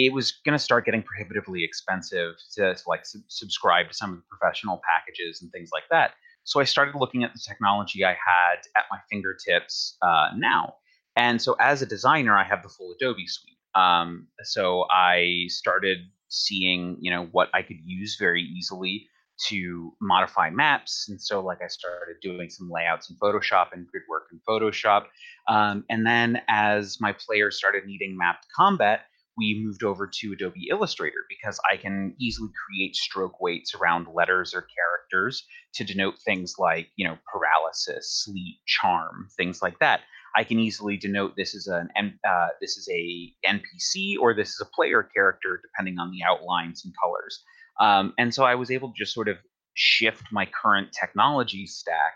it 0.05 0.13
was 0.13 0.31
going 0.45 0.57
to 0.57 0.63
start 0.63 0.85
getting 0.85 1.03
prohibitively 1.03 1.63
expensive 1.63 2.35
to, 2.53 2.75
to 2.75 2.81
like 2.87 3.05
sub- 3.05 3.21
subscribe 3.27 3.87
to 3.89 3.93
some 3.93 4.11
of 4.11 4.17
the 4.17 4.23
professional 4.29 4.81
packages 4.87 5.41
and 5.41 5.51
things 5.51 5.69
like 5.73 5.83
that. 5.91 6.11
So 6.43 6.59
I 6.59 6.63
started 6.63 6.95
looking 6.95 7.23
at 7.23 7.33
the 7.33 7.39
technology 7.45 8.05
I 8.05 8.11
had 8.11 8.59
at 8.75 8.85
my 8.91 8.99
fingertips 9.09 9.97
uh, 10.01 10.29
now 10.35 10.75
and 11.17 11.41
so 11.41 11.55
as 11.59 11.81
a 11.81 11.85
designer, 11.85 12.37
I 12.37 12.43
have 12.43 12.61
the 12.61 12.69
full 12.69 12.93
Adobe 12.93 13.25
suite. 13.25 13.57
Um, 13.73 14.27
so 14.43 14.85
I 14.91 15.45
started 15.47 15.97
seeing, 16.29 16.97
you 17.01 17.09
know, 17.09 17.27
what 17.31 17.49
I 17.53 17.63
could 17.63 17.77
use 17.83 18.17
very 18.19 18.43
easily 18.43 19.07
to 19.47 19.93
modify 19.99 20.49
maps. 20.51 21.07
And 21.09 21.19
so 21.19 21.41
like 21.41 21.59
I 21.63 21.67
started 21.67 22.17
doing 22.21 22.49
some 22.49 22.69
layouts 22.69 23.09
in 23.09 23.15
Photoshop 23.17 23.67
and 23.73 23.87
grid 23.87 24.03
work 24.07 24.27
in 24.31 24.39
Photoshop. 24.47 25.05
Um, 25.47 25.85
and 25.89 26.05
then 26.05 26.41
as 26.47 26.97
my 27.01 27.13
players 27.13 27.57
started 27.57 27.85
needing 27.85 28.15
mapped 28.15 28.45
combat, 28.55 29.01
we 29.37 29.61
moved 29.63 29.83
over 29.83 30.09
to 30.21 30.33
Adobe 30.33 30.67
Illustrator 30.69 31.25
because 31.29 31.59
I 31.71 31.77
can 31.77 32.15
easily 32.19 32.49
create 32.65 32.95
stroke 32.95 33.39
weights 33.39 33.75
around 33.75 34.07
letters 34.13 34.53
or 34.53 34.61
characters 34.75 35.45
to 35.75 35.83
denote 35.83 36.15
things 36.25 36.55
like, 36.57 36.87
you 36.95 37.07
know, 37.07 37.17
paralysis, 37.31 38.23
sleep, 38.23 38.57
charm, 38.65 39.27
things 39.37 39.61
like 39.61 39.79
that. 39.79 40.01
I 40.35 40.43
can 40.43 40.59
easily 40.59 40.97
denote 40.97 41.33
this 41.35 41.55
is 41.55 41.67
an 41.67 41.89
uh, 41.97 42.47
this 42.61 42.77
is 42.77 42.87
a 42.91 43.33
NPC 43.47 44.15
or 44.19 44.33
this 44.33 44.49
is 44.49 44.61
a 44.61 44.75
player 44.75 45.01
character 45.03 45.59
depending 45.61 45.99
on 45.99 46.11
the 46.11 46.23
outlines 46.23 46.83
and 46.83 46.93
colors. 47.01 47.43
Um, 47.79 48.13
and 48.17 48.33
so 48.33 48.43
I 48.43 48.55
was 48.55 48.71
able 48.71 48.89
to 48.89 48.93
just 48.97 49.13
sort 49.13 49.29
of 49.29 49.37
shift 49.73 50.23
my 50.31 50.47
current 50.47 50.89
technology 50.99 51.65
stack 51.67 52.13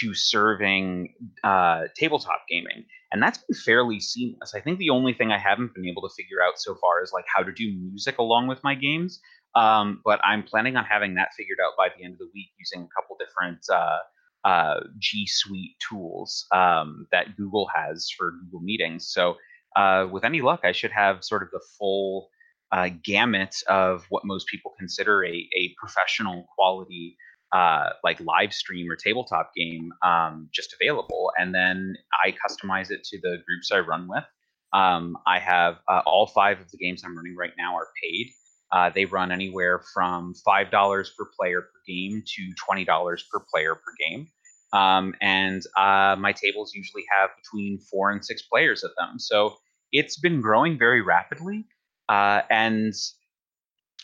to 0.00 0.14
serving 0.14 1.14
uh, 1.44 1.84
tabletop 1.96 2.42
gaming, 2.50 2.84
and 3.14 3.22
that's 3.22 3.38
been 3.38 3.54
fairly 3.54 4.00
seamless. 4.00 4.56
I 4.56 4.60
think 4.60 4.80
the 4.80 4.90
only 4.90 5.14
thing 5.14 5.30
I 5.30 5.38
haven't 5.38 5.72
been 5.72 5.86
able 5.86 6.02
to 6.02 6.12
figure 6.16 6.42
out 6.44 6.54
so 6.58 6.74
far 6.74 7.00
is 7.00 7.12
like 7.12 7.24
how 7.32 7.44
to 7.44 7.52
do 7.52 7.72
music 7.72 8.18
along 8.18 8.48
with 8.48 8.58
my 8.64 8.74
games. 8.74 9.20
Um, 9.54 10.00
but 10.04 10.18
I'm 10.24 10.42
planning 10.42 10.74
on 10.74 10.84
having 10.84 11.14
that 11.14 11.28
figured 11.36 11.58
out 11.64 11.74
by 11.78 11.90
the 11.96 12.04
end 12.04 12.14
of 12.14 12.18
the 12.18 12.28
week 12.34 12.48
using 12.58 12.82
a 12.82 12.88
couple 13.00 13.16
different 13.16 13.60
uh, 13.72 13.98
uh, 14.44 14.80
G 14.98 15.28
Suite 15.28 15.76
tools 15.88 16.44
um, 16.52 17.06
that 17.12 17.36
Google 17.36 17.70
has 17.72 18.10
for 18.18 18.32
Google 18.32 18.62
Meetings. 18.62 19.08
So, 19.08 19.36
uh, 19.76 20.08
with 20.10 20.24
any 20.24 20.40
luck, 20.40 20.62
I 20.64 20.72
should 20.72 20.90
have 20.90 21.22
sort 21.22 21.44
of 21.44 21.50
the 21.52 21.62
full 21.78 22.30
uh, 22.72 22.88
gamut 23.04 23.54
of 23.68 24.04
what 24.08 24.24
most 24.24 24.48
people 24.48 24.72
consider 24.76 25.24
a, 25.24 25.48
a 25.56 25.72
professional 25.78 26.46
quality 26.56 27.16
uh, 27.54 27.90
like 28.02 28.20
live 28.20 28.52
stream 28.52 28.90
or 28.90 28.96
tabletop 28.96 29.52
game 29.56 29.92
um, 30.02 30.48
just 30.52 30.74
available. 30.80 31.30
And 31.38 31.54
then 31.54 31.94
I 32.24 32.32
customize 32.32 32.90
it 32.90 33.04
to 33.04 33.20
the 33.22 33.38
groups 33.46 33.70
I 33.72 33.78
run 33.78 34.08
with. 34.08 34.24
Um, 34.72 35.16
I 35.24 35.38
have 35.38 35.76
uh, 35.88 36.02
all 36.04 36.26
five 36.26 36.60
of 36.60 36.68
the 36.72 36.78
games 36.78 37.02
I'm 37.04 37.16
running 37.16 37.36
right 37.36 37.52
now 37.56 37.76
are 37.76 37.88
paid. 38.02 38.30
Uh, 38.72 38.90
they 38.92 39.04
run 39.04 39.30
anywhere 39.30 39.82
from 39.94 40.34
$5 40.46 40.70
per 41.16 41.30
player 41.38 41.62
per 41.62 41.80
game 41.86 42.24
to 42.26 42.52
$20 42.68 43.22
per 43.30 43.40
player 43.52 43.76
per 43.76 43.92
game. 44.00 44.26
Um, 44.72 45.14
and 45.20 45.62
uh, 45.78 46.16
my 46.18 46.32
tables 46.32 46.72
usually 46.74 47.04
have 47.16 47.30
between 47.40 47.78
four 47.78 48.10
and 48.10 48.24
six 48.24 48.42
players 48.42 48.82
at 48.82 48.90
them. 48.98 49.20
So 49.20 49.54
it's 49.92 50.18
been 50.18 50.40
growing 50.40 50.76
very 50.76 51.02
rapidly. 51.02 51.66
Uh, 52.08 52.40
and 52.50 52.92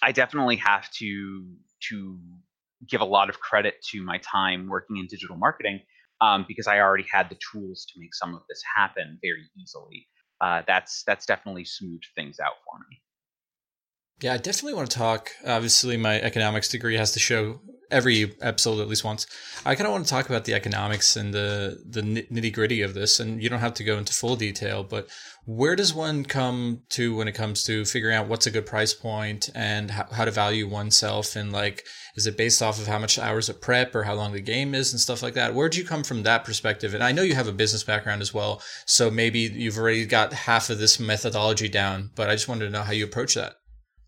I 0.03 0.13
definitely 0.13 0.57
have 0.57 0.89
to 0.93 1.47
to 1.89 2.19
give 2.89 3.01
a 3.01 3.05
lot 3.05 3.29
of 3.29 3.41
credit 3.41 3.75
to 3.91 4.03
my 4.03 4.19
time 4.19 4.69
working 4.69 4.97
in 4.97 5.07
digital 5.07 5.37
marketing 5.37 5.81
um, 6.21 6.45
because 6.47 6.67
I 6.67 6.81
already 6.81 7.07
had 7.11 7.29
the 7.29 7.39
tools 7.53 7.87
to 7.93 8.01
make 8.01 8.15
some 8.15 8.35
of 8.35 8.43
this 8.49 8.63
happen 8.77 9.19
very 9.23 9.45
easily. 9.61 10.07
Uh, 10.41 10.63
that's 10.67 11.03
that's 11.07 11.27
definitely 11.27 11.65
smoothed 11.65 12.07
things 12.15 12.41
out 12.41 12.55
for 12.65 12.79
me. 12.89 13.01
Yeah, 14.21 14.35
I 14.35 14.37
definitely 14.37 14.75
want 14.75 14.91
to 14.91 14.99
talk. 14.99 15.31
Obviously, 15.47 15.97
my 15.97 16.21
economics 16.21 16.69
degree 16.69 16.97
has 16.97 17.13
to 17.13 17.19
show 17.19 17.61
every 17.91 18.35
episode 18.41 18.81
at 18.81 18.89
least 18.89 19.03
once. 19.03 19.27
I 19.67 19.75
kind 19.75 19.87
of 19.87 19.93
want 19.93 20.05
to 20.05 20.11
talk 20.11 20.29
about 20.29 20.45
the 20.45 20.55
economics 20.55 21.17
and 21.17 21.33
the 21.33 21.83
the 21.89 22.03
nitty 22.03 22.53
gritty 22.53 22.83
of 22.83 22.95
this, 22.95 23.19
and 23.19 23.43
you 23.43 23.49
don't 23.49 23.61
have 23.61 23.75
to 23.75 23.85
go 23.85 23.99
into 23.99 24.13
full 24.13 24.37
detail, 24.37 24.85
but 24.85 25.09
where 25.47 25.75
does 25.75 25.95
one 25.95 26.25
come 26.25 26.83
to 26.91 27.17
when 27.17 27.27
it 27.27 27.33
comes 27.33 27.65
to 27.65 27.85
figuring 27.85 28.15
out 28.15 28.29
what's 28.29 28.47
a 28.47 28.51
good 28.51 28.67
price 28.67 28.93
point 28.93 29.49
and 29.55 29.91
how, 29.91 30.07
how 30.13 30.25
to 30.25 30.31
value 30.31 30.69
oneself 30.69 31.35
and 31.35 31.51
like 31.51 31.85
is 32.15 32.27
it 32.27 32.37
based 32.37 32.63
off 32.63 32.79
of 32.79 32.87
how 32.87 32.99
much 32.99 33.19
hours 33.19 33.49
of 33.49 33.61
prep 33.61 33.95
or 33.95 34.05
how 34.05 34.15
long 34.15 34.33
the 34.33 34.41
game 34.41 34.75
is 34.75 34.93
and 34.93 35.01
stuff 35.01 35.23
like 35.23 35.35
that 35.35 35.55
Where 35.55 35.69
do 35.69 35.79
you 35.79 35.85
come 35.85 36.05
from 36.05 36.23
that 36.23 36.45
perspective 36.45 36.95
and 36.95 37.03
i 37.03 37.11
know 37.11 37.23
you 37.23 37.35
have 37.35 37.49
a 37.49 37.53
business 37.53 37.83
background 37.83 38.23
as 38.23 38.35
well 38.35 38.63
so 38.85 39.11
maybe 39.11 39.41
you've 39.41 39.79
already 39.79 40.05
got 40.05 40.33
half 40.33 40.71
of 40.71 40.79
this 40.79 41.01
methodology 41.01 41.69
down 41.69 42.11
but 42.15 42.29
i 42.29 42.35
just 42.35 42.47
wanted 42.47 42.67
to 42.67 42.71
know 42.71 42.83
how 42.83 42.93
you 42.93 43.05
approach 43.05 43.35
that 43.35 43.55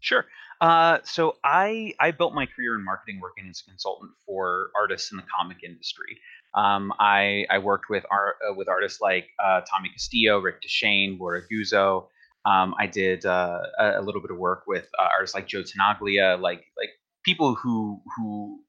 Sure. 0.03 0.27
Uh, 0.61 0.99
so 1.05 1.37
I 1.43 1.95
I 1.99 2.11
built 2.11 2.35
my 2.35 2.47
career 2.47 2.77
in 2.77 2.85
marketing 2.85 3.21
working 3.21 3.49
as 3.49 3.63
a 3.67 3.71
consultant 3.71 4.13
for 4.27 4.71
artists 4.77 5.11
in 5.11 5.17
the 5.17 5.25
comic 5.37 5.59
industry. 5.65 6.19
Um, 6.55 6.93
I 6.99 7.47
I 7.51 7.59
worked 7.59 7.89
with 7.89 8.05
art 8.11 8.37
uh, 8.49 8.55
with 8.55 8.69
artists 8.69 9.01
like 9.01 9.29
uh, 9.43 9.63
Tommy 9.63 9.89
Castillo, 9.89 10.41
Rick 10.41 10.57
Deshane, 10.63 11.19
Laura 11.19 11.43
Guzzo. 11.51 12.09
Um, 12.45 12.75
I 12.79 12.87
did 12.89 13.25
uh, 13.25 13.61
a, 13.79 14.01
a 14.01 14.03
little 14.03 14.21
bit 14.21 14.33
of 14.33 14.39
work 14.39 14.65
with 14.67 14.89
uh, 14.99 15.09
artists 15.15 15.35
like 15.35 15.47
Joe 15.47 15.63
Tenaglia, 15.63 16.41
like 16.41 16.65
like 16.77 16.91
people 17.25 17.55
who 17.55 18.03
who 18.17 18.61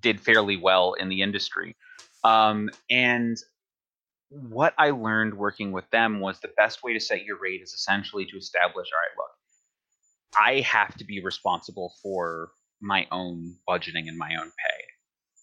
did 0.00 0.20
fairly 0.20 0.56
well 0.56 0.94
in 0.94 1.08
the 1.08 1.22
industry. 1.22 1.76
Um, 2.24 2.70
and 2.90 3.36
what 4.28 4.74
I 4.78 4.90
learned 4.90 5.34
working 5.34 5.72
with 5.72 5.88
them 5.90 6.20
was 6.20 6.38
the 6.40 6.52
best 6.56 6.82
way 6.82 6.92
to 6.94 7.00
set 7.00 7.24
your 7.24 7.38
rate 7.40 7.62
is 7.62 7.72
essentially 7.72 8.26
to 8.26 8.36
establish, 8.36 8.88
all 8.92 9.00
right, 9.00 9.16
look, 9.16 9.30
I 10.38 10.60
have 10.60 10.96
to 10.96 11.04
be 11.04 11.20
responsible 11.22 11.94
for 12.02 12.52
my 12.80 13.06
own 13.10 13.56
budgeting 13.68 14.08
and 14.08 14.16
my 14.16 14.34
own 14.36 14.46
pay. 14.46 14.84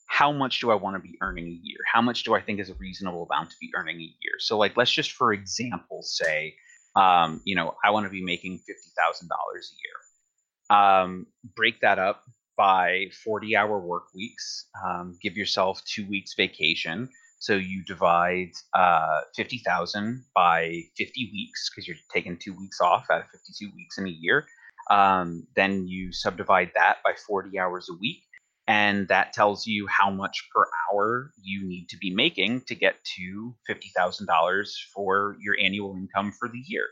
How 0.07 0.31
much 0.31 0.61
do 0.61 0.71
I 0.71 0.75
want 0.75 0.95
to 0.95 0.99
be 0.99 1.17
earning 1.21 1.45
a 1.45 1.59
year? 1.61 1.77
How 1.91 2.01
much 2.01 2.23
do 2.23 2.33
I 2.33 2.41
think 2.41 2.59
is 2.59 2.69
a 2.69 2.73
reasonable 2.75 3.27
amount 3.29 3.49
to 3.51 3.55
be 3.59 3.69
earning 3.75 3.97
a 3.97 4.03
year? 4.03 4.35
So, 4.39 4.57
like, 4.57 4.77
let's 4.77 4.91
just, 4.91 5.11
for 5.11 5.33
example, 5.33 6.01
say, 6.01 6.55
um, 6.95 7.41
you 7.43 7.55
know, 7.55 7.75
I 7.83 7.91
want 7.91 8.05
to 8.05 8.09
be 8.09 8.23
making 8.23 8.57
fifty 8.59 8.89
thousand 8.97 9.27
dollars 9.27 9.71
a 9.73 9.77
year. 9.83 10.79
Um, 10.79 11.27
break 11.55 11.81
that 11.81 11.99
up 11.99 12.23
by 12.57 13.07
forty-hour 13.23 13.79
work 13.79 14.05
weeks. 14.15 14.67
Um, 14.83 15.17
give 15.21 15.35
yourself 15.37 15.83
two 15.85 16.07
weeks 16.07 16.33
vacation. 16.35 17.09
So 17.39 17.53
you 17.53 17.83
divide 17.83 18.51
uh, 18.73 19.21
fifty 19.35 19.59
thousand 19.59 20.25
by 20.33 20.81
fifty 20.97 21.29
weeks 21.31 21.69
because 21.69 21.87
you're 21.87 21.97
taking 22.11 22.37
two 22.37 22.55
weeks 22.57 22.81
off 22.81 23.05
out 23.11 23.21
of 23.21 23.27
fifty-two 23.29 23.71
weeks 23.75 23.97
in 23.99 24.07
a 24.07 24.09
year. 24.11 24.47
Um, 24.89 25.47
then 25.55 25.87
you 25.87 26.11
subdivide 26.11 26.71
that 26.75 26.97
by 27.03 27.13
40 27.27 27.59
hours 27.59 27.89
a 27.89 27.97
week, 27.99 28.23
and 28.67 29.07
that 29.07 29.33
tells 29.33 29.65
you 29.65 29.87
how 29.87 30.09
much 30.09 30.47
per 30.53 30.65
hour 30.91 31.31
you 31.41 31.67
need 31.67 31.87
to 31.89 31.97
be 31.97 32.13
making 32.13 32.61
to 32.67 32.75
get 32.75 32.95
to 33.17 33.55
$50,000 33.69 34.67
for 34.93 35.35
your 35.39 35.55
annual 35.61 35.95
income 35.95 36.33
for 36.37 36.49
the 36.49 36.61
year. 36.65 36.85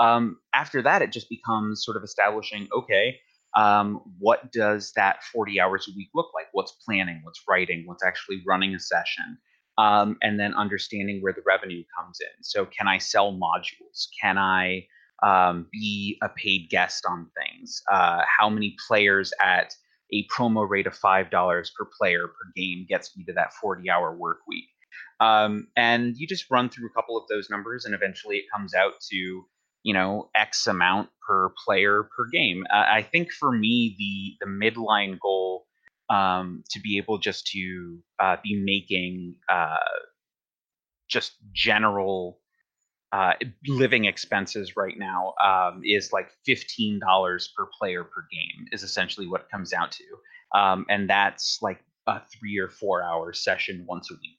Um, 0.00 0.38
after 0.54 0.82
that, 0.82 1.02
it 1.02 1.12
just 1.12 1.28
becomes 1.28 1.84
sort 1.84 1.96
of 1.96 2.02
establishing 2.02 2.68
okay, 2.76 3.18
um, 3.54 4.00
what 4.18 4.50
does 4.52 4.92
that 4.96 5.22
40 5.24 5.60
hours 5.60 5.86
a 5.88 5.96
week 5.96 6.08
look 6.14 6.30
like? 6.34 6.46
What's 6.52 6.72
planning? 6.86 7.20
What's 7.22 7.42
writing? 7.48 7.82
What's 7.84 8.04
actually 8.04 8.42
running 8.46 8.74
a 8.74 8.80
session? 8.80 9.38
Um, 9.78 10.16
and 10.22 10.38
then 10.38 10.54
understanding 10.54 11.20
where 11.22 11.32
the 11.32 11.42
revenue 11.46 11.82
comes 11.98 12.18
in. 12.20 12.42
So, 12.42 12.66
can 12.66 12.88
I 12.88 12.98
sell 12.98 13.32
modules? 13.32 14.06
Can 14.20 14.38
I 14.38 14.86
um, 15.22 15.66
be 15.72 16.18
a 16.22 16.28
paid 16.28 16.68
guest 16.70 17.04
on 17.08 17.28
things? 17.36 17.82
Uh, 17.90 18.22
how 18.38 18.48
many 18.48 18.76
players 18.88 19.32
at 19.42 19.74
a 20.12 20.26
promo 20.28 20.68
rate 20.68 20.86
of 20.86 20.94
five 20.94 21.30
dollars 21.30 21.72
per 21.76 21.88
player 21.98 22.26
per 22.28 22.52
game 22.54 22.86
gets 22.88 23.16
me 23.16 23.24
to 23.24 23.32
that 23.32 23.52
40 23.54 23.88
hour 23.90 24.14
work 24.16 24.38
week? 24.48 24.68
Um, 25.20 25.68
and 25.76 26.16
you 26.16 26.26
just 26.26 26.50
run 26.50 26.68
through 26.68 26.88
a 26.88 26.92
couple 26.92 27.16
of 27.16 27.28
those 27.28 27.48
numbers, 27.48 27.84
and 27.84 27.94
eventually 27.94 28.36
it 28.36 28.44
comes 28.52 28.74
out 28.74 28.94
to 29.10 29.46
you 29.84 29.94
know 29.94 30.30
X 30.34 30.66
amount 30.66 31.10
per 31.26 31.52
player 31.64 32.08
per 32.16 32.26
game. 32.32 32.64
Uh, 32.72 32.84
I 32.88 33.02
think 33.02 33.32
for 33.32 33.52
me, 33.52 33.94
the 33.98 34.44
the 34.44 34.50
midline 34.50 35.18
goal 35.20 35.66
um, 36.10 36.62
to 36.70 36.80
be 36.80 36.98
able 36.98 37.18
just 37.18 37.46
to 37.48 37.98
uh, 38.20 38.36
be 38.42 38.60
making 38.62 39.36
uh, 39.48 39.76
just 41.08 41.32
general 41.52 42.38
uh, 43.12 43.34
living 43.66 44.04
expenses 44.06 44.76
right 44.76 44.98
now 44.98 45.34
um, 45.44 45.82
is 45.84 46.12
like 46.12 46.30
fifteen 46.46 46.98
dollars 46.98 47.52
per 47.56 47.68
player 47.78 48.04
per 48.04 48.26
game 48.32 48.66
is 48.72 48.82
essentially 48.82 49.26
what 49.26 49.42
it 49.42 49.50
comes 49.50 49.74
out 49.74 49.92
to, 49.92 50.04
um, 50.58 50.86
and 50.88 51.10
that's 51.10 51.58
like 51.60 51.84
a 52.06 52.22
three 52.38 52.58
or 52.58 52.68
four 52.68 53.02
hour 53.02 53.34
session 53.34 53.84
once 53.86 54.10
a 54.10 54.14
week. 54.14 54.38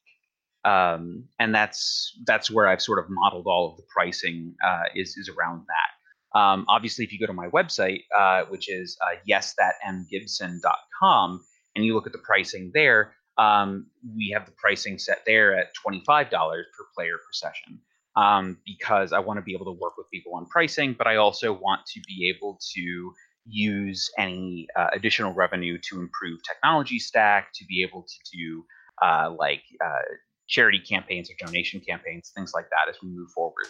Um, 0.65 1.25
and 1.39 1.53
that's 1.53 2.19
that's 2.25 2.49
where 2.49 2.67
I've 2.67 2.81
sort 2.81 2.97
of 2.97 3.05
modeled 3.09 3.45
all 3.45 3.69
of 3.71 3.77
the 3.77 3.83
pricing 3.93 4.55
uh, 4.65 4.85
is 4.95 5.17
is 5.17 5.29
around 5.29 5.67
that. 5.67 5.91
Um, 6.39 6.65
obviously, 6.67 7.05
if 7.05 7.13
you 7.13 7.19
go 7.19 7.27
to 7.27 7.33
my 7.33 7.49
website, 7.49 8.05
uh, 8.17 8.45
which 8.49 8.71
is 8.71 8.97
uh, 9.01 9.17
yesthatmgibson.com, 9.29 11.45
and 11.75 11.85
you 11.85 11.93
look 11.93 12.07
at 12.07 12.13
the 12.13 12.17
pricing 12.17 12.71
there, 12.73 13.13
um, 13.37 13.85
we 14.15 14.31
have 14.33 14.47
the 14.47 14.51
pricing 14.53 14.97
set 14.97 15.21
there 15.27 15.55
at 15.55 15.75
twenty 15.75 16.01
five 16.07 16.31
dollars 16.31 16.65
per 16.75 16.85
player 16.95 17.17
per 17.17 17.33
session 17.33 17.79
um, 18.15 18.57
because 18.65 19.13
I 19.13 19.19
want 19.19 19.37
to 19.37 19.41
be 19.41 19.53
able 19.53 19.65
to 19.65 19.79
work 19.79 19.97
with 19.97 20.09
people 20.11 20.35
on 20.35 20.45
pricing, 20.45 20.95
but 20.97 21.07
I 21.07 21.15
also 21.17 21.53
want 21.53 21.81
to 21.93 22.01
be 22.07 22.33
able 22.35 22.59
to 22.75 23.13
use 23.45 24.09
any 24.17 24.67
uh, 24.77 24.87
additional 24.93 25.33
revenue 25.33 25.77
to 25.89 25.99
improve 25.99 26.39
technology 26.43 26.99
stack, 26.99 27.49
to 27.55 27.65
be 27.65 27.83
able 27.83 28.03
to 28.03 28.37
do 28.37 28.65
uh, 29.01 29.33
like 29.37 29.63
uh, 29.83 30.15
charity 30.47 30.79
campaigns 30.79 31.29
or 31.29 31.45
donation 31.45 31.81
campaigns, 31.81 32.31
things 32.35 32.53
like 32.53 32.69
that 32.69 32.89
as 32.89 32.95
we 33.01 33.09
move 33.09 33.29
forward. 33.31 33.65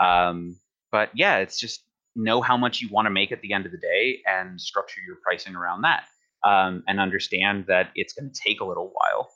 Um, 0.00 0.56
but 0.90 1.10
yeah, 1.14 1.38
it's 1.38 1.58
just 1.58 1.82
know 2.16 2.40
how 2.40 2.56
much 2.56 2.80
you 2.80 2.88
want 2.90 3.06
to 3.06 3.10
make 3.10 3.32
at 3.32 3.40
the 3.42 3.52
end 3.52 3.66
of 3.66 3.72
the 3.72 3.78
day 3.78 4.20
and 4.26 4.60
structure 4.60 5.00
your 5.06 5.16
pricing 5.22 5.54
around 5.54 5.82
that. 5.82 6.04
Um, 6.44 6.84
and 6.86 7.00
understand 7.00 7.64
that 7.66 7.90
it's 7.96 8.12
going 8.12 8.30
to 8.30 8.40
take 8.40 8.60
a 8.60 8.64
little 8.64 8.92
while 8.94 9.28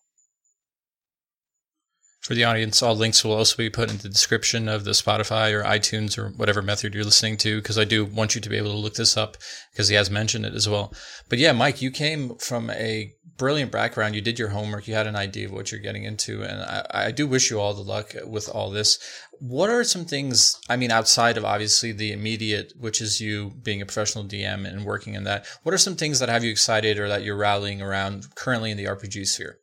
for 2.22 2.35
the 2.37 2.44
audience, 2.44 2.80
all 2.82 2.94
links 2.94 3.24
will 3.24 3.32
also 3.32 3.56
be 3.56 3.68
put 3.68 3.90
in 3.90 3.98
the 3.98 4.08
description 4.08 4.68
of 4.68 4.85
the 4.85 4.92
Spotify 4.92 5.52
or 5.52 5.64
iTunes 5.64 6.16
or 6.16 6.28
whatever 6.28 6.62
method 6.62 6.94
you're 6.94 7.02
listening 7.02 7.37
to, 7.38 7.61
because 7.61 7.76
I 7.76 7.85
do 7.85 8.04
want 8.04 8.37
you 8.37 8.40
to 8.40 8.48
be 8.48 8.56
able 8.56 8.70
to 8.70 8.76
look 8.76 8.94
this 8.94 9.16
up 9.16 9.37
because 9.72 9.88
he 9.88 9.96
has 9.96 10.08
mentioned 10.08 10.46
it 10.46 10.54
as 10.54 10.68
well. 10.68 10.94
But 11.28 11.40
yeah, 11.40 11.50
Mike, 11.50 11.82
you 11.82 11.90
came 11.90 12.37
from 12.37 12.70
a 12.70 13.12
brilliant 13.37 13.72
background. 13.72 14.14
You 14.14 14.20
did 14.20 14.38
your 14.38 14.50
homework. 14.50 14.87
You 14.87 14.94
had 14.94 15.08
an 15.08 15.16
idea 15.16 15.46
of 15.46 15.52
what 15.52 15.72
you're 15.72 15.80
getting 15.80 16.04
into. 16.04 16.44
And 16.44 16.62
I, 16.62 17.06
I 17.08 17.11
do 17.11 17.26
wish 17.26 17.50
you 17.50 17.58
all 17.58 17.74
the 17.74 17.82
luck 17.82 18.14
with 18.24 18.48
all 18.48 18.70
this. 18.70 19.00
What 19.40 19.68
are 19.68 19.82
some 19.82 20.04
things, 20.04 20.56
I 20.68 20.76
mean, 20.76 20.92
outside 20.92 21.37
of 21.37 21.44
obviously 21.44 21.90
the 21.90 22.12
immediate, 22.12 22.72
which 22.78 23.00
is 23.00 23.20
you 23.20 23.50
being 23.64 23.82
a 23.82 23.87
professional 23.87 24.24
DM 24.24 24.64
and 24.64 24.85
working 24.85 25.14
in 25.14 25.24
that, 25.24 25.44
what 25.64 25.74
are 25.74 25.78
some 25.78 25.96
things 25.96 26.20
that 26.20 26.28
have 26.28 26.44
you 26.44 26.52
excited 26.52 27.00
or 27.00 27.08
that 27.08 27.24
you're 27.24 27.37
rallying 27.37 27.82
around 27.82 28.32
currently 28.37 28.70
in 28.70 28.76
the 28.76 28.85
RPG 28.85 29.26
sphere? 29.26 29.58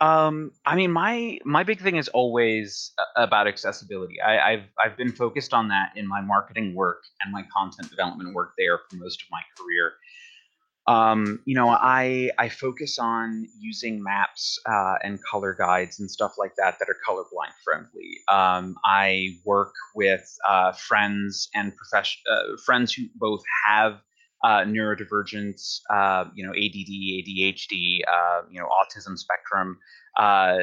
Um, 0.00 0.52
I 0.64 0.76
mean, 0.76 0.92
my 0.92 1.40
my 1.44 1.64
big 1.64 1.80
thing 1.80 1.96
is 1.96 2.08
always 2.08 2.92
about 3.16 3.48
accessibility. 3.48 4.20
I, 4.20 4.52
I've 4.52 4.64
I've 4.78 4.96
been 4.96 5.12
focused 5.12 5.52
on 5.52 5.68
that 5.68 5.92
in 5.96 6.06
my 6.06 6.20
marketing 6.20 6.74
work 6.74 7.02
and 7.20 7.32
my 7.32 7.42
content 7.52 7.90
development 7.90 8.34
work 8.34 8.52
there 8.56 8.78
for 8.88 8.96
most 8.96 9.22
of 9.22 9.28
my 9.30 9.42
career. 9.56 9.94
Um, 10.86 11.40
you 11.44 11.54
know, 11.54 11.68
I 11.68 12.30
I 12.38 12.48
focus 12.48 12.98
on 12.98 13.46
using 13.58 14.02
maps 14.02 14.58
uh, 14.66 14.94
and 15.02 15.18
color 15.22 15.54
guides 15.58 15.98
and 15.98 16.08
stuff 16.10 16.34
like 16.38 16.54
that 16.56 16.78
that 16.78 16.88
are 16.88 16.96
colorblind 17.06 17.52
friendly. 17.64 18.18
Um, 18.28 18.76
I 18.84 19.36
work 19.44 19.74
with 19.96 20.26
uh, 20.48 20.72
friends 20.72 21.50
and 21.54 21.76
profession 21.76 22.22
uh, 22.32 22.56
friends 22.64 22.94
who 22.94 23.02
both 23.16 23.42
have 23.66 24.00
uh, 24.44 24.60
neurodivergence, 24.60 25.80
uh, 25.92 26.24
you 26.34 26.46
know, 26.46 26.52
ADD, 26.52 26.88
ADHD, 26.88 28.00
uh, 28.06 28.42
you 28.50 28.60
know, 28.60 28.68
autism 28.68 29.16
spectrum, 29.16 29.78
uh, 30.18 30.58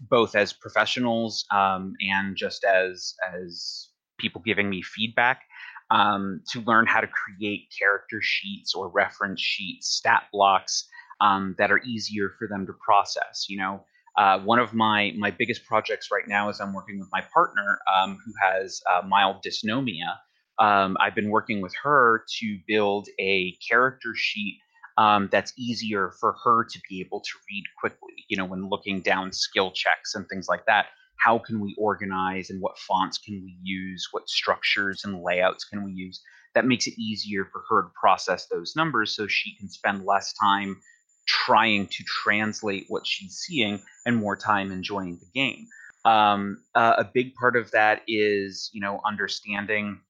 both 0.00 0.34
as 0.34 0.52
professionals 0.52 1.44
um, 1.50 1.94
and 2.00 2.36
just 2.36 2.64
as 2.64 3.14
as 3.34 3.88
people 4.18 4.42
giving 4.44 4.68
me 4.68 4.82
feedback 4.82 5.42
um, 5.90 6.40
to 6.50 6.60
learn 6.62 6.86
how 6.86 7.00
to 7.00 7.08
create 7.08 7.72
character 7.78 8.20
sheets 8.22 8.74
or 8.74 8.88
reference 8.88 9.40
sheets, 9.40 9.88
stat 9.88 10.24
blocks 10.32 10.86
um, 11.20 11.54
that 11.58 11.70
are 11.70 11.80
easier 11.84 12.30
for 12.38 12.48
them 12.48 12.66
to 12.66 12.72
process. 12.84 13.46
You 13.48 13.58
know, 13.58 13.84
uh, 14.18 14.40
one 14.40 14.58
of 14.58 14.74
my 14.74 15.12
my 15.16 15.30
biggest 15.30 15.64
projects 15.64 16.08
right 16.12 16.26
now 16.28 16.48
is 16.48 16.60
I'm 16.60 16.72
working 16.72 16.98
with 16.98 17.08
my 17.12 17.22
partner 17.32 17.78
um, 17.92 18.18
who 18.24 18.32
has 18.42 18.82
uh, 18.90 19.06
mild 19.06 19.44
dysnomia 19.44 20.18
um, 20.58 20.96
I've 21.00 21.14
been 21.14 21.30
working 21.30 21.60
with 21.60 21.74
her 21.82 22.24
to 22.38 22.58
build 22.66 23.08
a 23.18 23.56
character 23.68 24.14
sheet 24.14 24.58
um, 24.96 25.28
that's 25.32 25.52
easier 25.56 26.12
for 26.20 26.36
her 26.44 26.64
to 26.64 26.80
be 26.88 27.00
able 27.00 27.20
to 27.20 27.30
read 27.50 27.64
quickly. 27.80 28.14
You 28.28 28.36
know, 28.36 28.44
when 28.44 28.68
looking 28.68 29.00
down 29.00 29.32
skill 29.32 29.72
checks 29.72 30.14
and 30.14 30.28
things 30.28 30.46
like 30.48 30.66
that, 30.66 30.86
how 31.16 31.38
can 31.38 31.60
we 31.60 31.74
organize 31.78 32.50
and 32.50 32.60
what 32.60 32.78
fonts 32.78 33.18
can 33.18 33.42
we 33.42 33.56
use? 33.62 34.08
What 34.12 34.28
structures 34.28 35.04
and 35.04 35.22
layouts 35.22 35.64
can 35.64 35.84
we 35.84 35.92
use? 35.92 36.22
That 36.54 36.66
makes 36.66 36.86
it 36.86 36.98
easier 36.98 37.46
for 37.50 37.62
her 37.68 37.82
to 37.82 37.88
process 37.98 38.46
those 38.46 38.76
numbers 38.76 39.16
so 39.16 39.26
she 39.26 39.56
can 39.56 39.68
spend 39.68 40.04
less 40.04 40.32
time 40.34 40.80
trying 41.26 41.86
to 41.86 42.04
translate 42.04 42.84
what 42.88 43.06
she's 43.06 43.34
seeing 43.36 43.80
and 44.06 44.16
more 44.16 44.36
time 44.36 44.70
enjoying 44.70 45.18
the 45.18 45.26
game. 45.34 45.66
Um, 46.04 46.62
uh, 46.74 46.94
a 46.98 47.04
big 47.04 47.34
part 47.34 47.56
of 47.56 47.70
that 47.70 48.02
is, 48.06 48.70
you 48.72 48.80
know, 48.80 49.00
understanding 49.06 50.00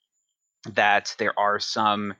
that 0.74 1.14
there 1.18 1.38
are 1.38 1.58
some 1.58 2.14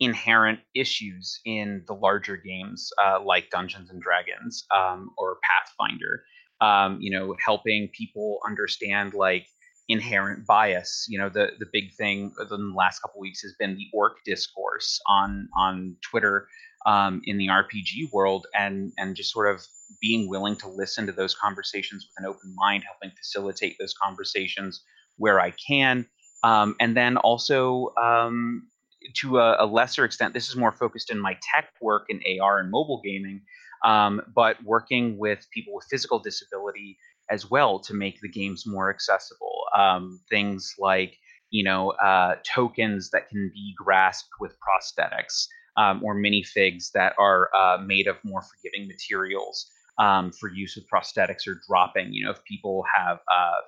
inherent 0.00 0.60
issues 0.74 1.40
in 1.44 1.82
the 1.88 1.94
larger 1.94 2.36
games 2.36 2.90
uh, 3.04 3.18
like 3.22 3.50
Dungeons 3.50 3.90
and 3.90 4.00
Dragons 4.00 4.64
um, 4.74 5.10
or 5.18 5.38
Pathfinder. 5.42 6.22
Um, 6.60 6.98
you 7.00 7.16
know, 7.16 7.36
helping 7.44 7.88
people 7.96 8.40
understand 8.44 9.14
like 9.14 9.46
inherent 9.88 10.46
bias. 10.46 11.06
You 11.08 11.18
know, 11.18 11.28
the 11.28 11.52
the 11.58 11.66
big 11.72 11.94
thing 11.94 12.32
in 12.40 12.48
the 12.48 12.74
last 12.76 13.00
couple 13.00 13.20
weeks 13.20 13.42
has 13.42 13.54
been 13.58 13.76
the 13.76 13.86
orc 13.92 14.18
discourse 14.24 15.00
on 15.06 15.48
on 15.56 15.96
Twitter 16.02 16.48
um, 16.86 17.20
in 17.24 17.38
the 17.38 17.48
RPG 17.48 18.12
world, 18.12 18.46
and 18.54 18.92
and 18.98 19.16
just 19.16 19.32
sort 19.32 19.54
of 19.54 19.64
being 20.00 20.28
willing 20.28 20.56
to 20.56 20.68
listen 20.68 21.06
to 21.06 21.12
those 21.12 21.34
conversations 21.34 22.06
with 22.06 22.24
an 22.24 22.28
open 22.28 22.54
mind, 22.56 22.84
helping 22.84 23.16
facilitate 23.16 23.76
those 23.78 23.94
conversations 23.94 24.82
where 25.16 25.40
I 25.40 25.52
can. 25.52 26.06
Um, 26.42 26.76
and 26.80 26.96
then 26.96 27.16
also 27.16 27.92
um, 28.00 28.68
to 29.16 29.38
a, 29.38 29.64
a, 29.64 29.66
lesser 29.66 30.04
extent, 30.04 30.34
this 30.34 30.48
is 30.48 30.56
more 30.56 30.72
focused 30.72 31.10
in 31.10 31.18
my 31.18 31.36
tech 31.42 31.70
work 31.80 32.06
in 32.08 32.20
AR 32.40 32.60
and 32.60 32.70
mobile 32.70 33.00
gaming, 33.04 33.42
um, 33.84 34.22
but 34.34 34.62
working 34.64 35.18
with 35.18 35.46
people 35.52 35.74
with 35.74 35.86
physical 35.90 36.18
disability 36.18 36.96
as 37.30 37.50
well 37.50 37.78
to 37.80 37.94
make 37.94 38.20
the 38.20 38.28
games 38.28 38.64
more 38.66 38.90
accessible. 38.90 39.62
Um, 39.76 40.20
things 40.30 40.74
like 40.78 41.16
you 41.50 41.64
know 41.64 41.90
uh, 41.92 42.36
tokens 42.44 43.10
that 43.10 43.28
can 43.28 43.50
be 43.52 43.74
grasped 43.76 44.30
with 44.40 44.56
prosthetics, 44.60 45.46
um, 45.76 46.02
or 46.04 46.14
minifigs 46.14 46.90
that 46.92 47.14
are 47.18 47.50
uh, 47.54 47.78
made 47.78 48.06
of 48.06 48.16
more 48.24 48.42
forgiving 48.42 48.88
materials 48.88 49.70
um, 49.98 50.32
for 50.32 50.50
use 50.50 50.76
with 50.76 50.88
prosthetics 50.90 51.46
or 51.46 51.60
dropping. 51.68 52.12
You 52.12 52.26
know, 52.26 52.30
if 52.32 52.42
people 52.44 52.84
have 52.94 53.18
uh, 53.32 53.60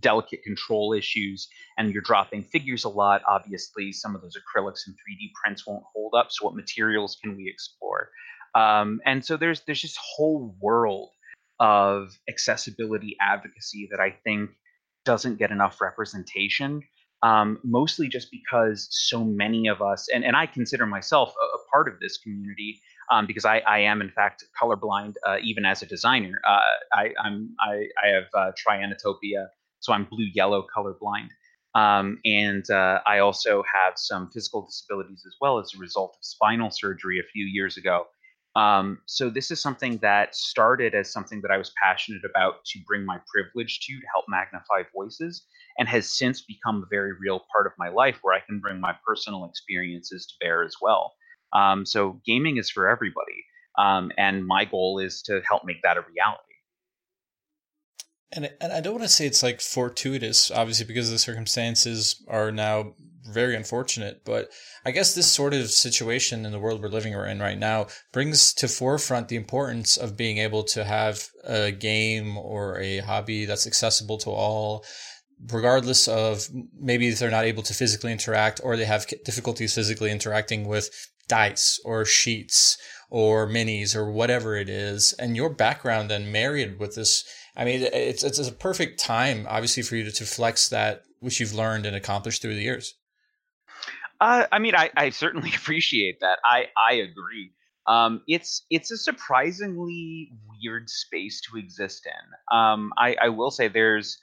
delicate 0.00 0.42
control 0.42 0.92
issues 0.92 1.48
and 1.76 1.92
you're 1.92 2.02
dropping 2.02 2.42
figures 2.42 2.84
a 2.84 2.88
lot, 2.88 3.22
obviously 3.28 3.92
some 3.92 4.14
of 4.14 4.22
those 4.22 4.36
acrylics 4.36 4.80
and 4.86 4.94
3D 4.94 5.30
prints 5.42 5.66
won't 5.66 5.84
hold 5.94 6.14
up. 6.16 6.28
So 6.30 6.44
what 6.44 6.54
materials 6.54 7.16
can 7.22 7.36
we 7.36 7.48
explore? 7.48 8.10
Um, 8.54 9.00
and 9.04 9.24
so 9.24 9.36
there's 9.36 9.62
there's 9.66 9.82
this 9.82 9.98
whole 10.16 10.56
world 10.60 11.10
of 11.60 12.18
accessibility 12.28 13.16
advocacy 13.20 13.88
that 13.90 14.00
I 14.00 14.10
think 14.24 14.50
doesn't 15.04 15.38
get 15.38 15.50
enough 15.50 15.80
representation. 15.80 16.82
Um, 17.22 17.58
mostly 17.64 18.08
just 18.08 18.28
because 18.30 18.86
so 18.90 19.24
many 19.24 19.66
of 19.66 19.82
us, 19.82 20.06
and, 20.14 20.24
and 20.24 20.36
I 20.36 20.46
consider 20.46 20.86
myself 20.86 21.30
a, 21.30 21.44
a 21.44 21.58
part 21.72 21.88
of 21.88 21.98
this 21.98 22.16
community, 22.18 22.80
um, 23.10 23.26
because 23.26 23.44
I, 23.44 23.58
I 23.58 23.80
am 23.80 24.00
in 24.00 24.10
fact 24.10 24.44
colorblind 24.60 25.14
uh, 25.26 25.38
even 25.42 25.64
as 25.64 25.82
a 25.82 25.86
designer. 25.86 26.34
Uh, 26.46 26.60
I, 26.92 27.10
I'm 27.22 27.56
I, 27.60 27.86
I 28.04 28.08
have 28.14 28.24
uh, 28.34 28.52
tritanopia, 28.52 29.48
so 29.80 29.92
I'm 29.92 30.04
blue 30.04 30.26
yellow 30.34 30.66
colorblind. 30.76 31.28
Um, 31.74 32.18
and 32.24 32.68
uh, 32.70 33.00
I 33.06 33.18
also 33.18 33.62
have 33.72 33.94
some 33.96 34.30
physical 34.30 34.66
disabilities 34.66 35.22
as 35.26 35.34
well 35.40 35.58
as 35.58 35.72
a 35.74 35.78
result 35.78 36.16
of 36.18 36.24
spinal 36.24 36.70
surgery 36.70 37.20
a 37.20 37.30
few 37.32 37.44
years 37.44 37.76
ago. 37.76 38.06
Um, 38.56 38.98
so 39.06 39.30
this 39.30 39.50
is 39.50 39.60
something 39.60 39.98
that 39.98 40.34
started 40.34 40.94
as 40.94 41.12
something 41.12 41.40
that 41.42 41.50
I 41.50 41.58
was 41.58 41.70
passionate 41.80 42.22
about 42.28 42.64
to 42.64 42.80
bring 42.88 43.04
my 43.04 43.20
privilege 43.32 43.78
to 43.80 43.92
to 43.92 44.06
help 44.12 44.24
magnify 44.28 44.88
voices, 44.92 45.44
and 45.78 45.88
has 45.88 46.10
since 46.10 46.40
become 46.40 46.82
a 46.82 46.88
very 46.90 47.12
real 47.20 47.44
part 47.52 47.66
of 47.66 47.72
my 47.78 47.88
life 47.88 48.18
where 48.22 48.34
I 48.34 48.40
can 48.40 48.58
bring 48.58 48.80
my 48.80 48.96
personal 49.06 49.44
experiences 49.44 50.26
to 50.26 50.34
bear 50.40 50.64
as 50.64 50.74
well. 50.80 51.12
Um, 51.52 51.86
so 51.86 52.20
gaming 52.26 52.56
is 52.56 52.70
for 52.70 52.88
everybody, 52.88 53.44
um, 53.78 54.10
and 54.18 54.44
my 54.44 54.64
goal 54.64 54.98
is 54.98 55.22
to 55.22 55.40
help 55.46 55.64
make 55.64 55.82
that 55.82 55.96
a 55.96 56.00
reality. 56.00 56.47
And 58.32 58.50
and 58.60 58.72
I 58.72 58.80
don't 58.80 58.94
want 58.94 59.04
to 59.04 59.08
say 59.08 59.26
it's 59.26 59.42
like 59.42 59.60
fortuitous, 59.60 60.50
obviously, 60.50 60.86
because 60.86 61.10
the 61.10 61.18
circumstances 61.18 62.22
are 62.28 62.52
now 62.52 62.94
very 63.28 63.54
unfortunate. 63.54 64.22
But 64.24 64.50
I 64.84 64.90
guess 64.90 65.14
this 65.14 65.30
sort 65.30 65.54
of 65.54 65.70
situation 65.70 66.44
in 66.44 66.52
the 66.52 66.58
world 66.58 66.82
we're 66.82 66.88
living 66.88 67.12
in 67.12 67.40
right 67.40 67.58
now 67.58 67.86
brings 68.12 68.52
to 68.54 68.68
forefront 68.68 69.28
the 69.28 69.36
importance 69.36 69.96
of 69.96 70.16
being 70.16 70.38
able 70.38 70.64
to 70.64 70.84
have 70.84 71.28
a 71.44 71.70
game 71.70 72.36
or 72.36 72.78
a 72.78 72.98
hobby 72.98 73.44
that's 73.44 73.66
accessible 73.66 74.18
to 74.18 74.30
all, 74.30 74.84
regardless 75.50 76.08
of 76.08 76.48
maybe 76.78 77.10
they're 77.10 77.30
not 77.30 77.44
able 77.44 77.62
to 77.62 77.74
physically 77.74 78.12
interact 78.12 78.60
or 78.62 78.76
they 78.76 78.84
have 78.84 79.06
difficulties 79.24 79.74
physically 79.74 80.10
interacting 80.10 80.66
with 80.66 80.90
dice 81.28 81.78
or 81.84 82.04
sheets 82.04 82.78
or 83.10 83.46
minis 83.46 83.94
or 83.94 84.10
whatever 84.10 84.56
it 84.56 84.68
is. 84.68 85.12
And 85.14 85.36
your 85.36 85.50
background 85.50 86.10
then 86.10 86.32
married 86.32 86.78
with 86.78 86.94
this 86.94 87.24
I 87.58 87.64
mean, 87.64 87.82
it's, 87.82 88.22
it's 88.22 88.38
a 88.38 88.52
perfect 88.52 89.00
time, 89.00 89.44
obviously, 89.48 89.82
for 89.82 89.96
you 89.96 90.04
to, 90.04 90.12
to 90.12 90.24
flex 90.24 90.68
that 90.68 91.02
which 91.18 91.40
you've 91.40 91.54
learned 91.54 91.86
and 91.86 91.96
accomplished 91.96 92.40
through 92.40 92.54
the 92.54 92.62
years. 92.62 92.94
Uh, 94.20 94.46
I 94.50 94.60
mean, 94.60 94.76
I, 94.76 94.90
I 94.96 95.10
certainly 95.10 95.50
appreciate 95.56 96.20
that. 96.20 96.38
I 96.44 96.66
I 96.76 96.94
agree. 96.94 97.52
Um, 97.86 98.22
it's 98.28 98.64
it's 98.70 98.90
a 98.90 98.96
surprisingly 98.96 100.30
weird 100.48 100.88
space 100.88 101.40
to 101.50 101.58
exist 101.58 102.06
in. 102.06 102.56
Um, 102.56 102.92
I, 102.98 103.16
I 103.22 103.28
will 103.30 103.50
say 103.50 103.66
there's 103.68 104.18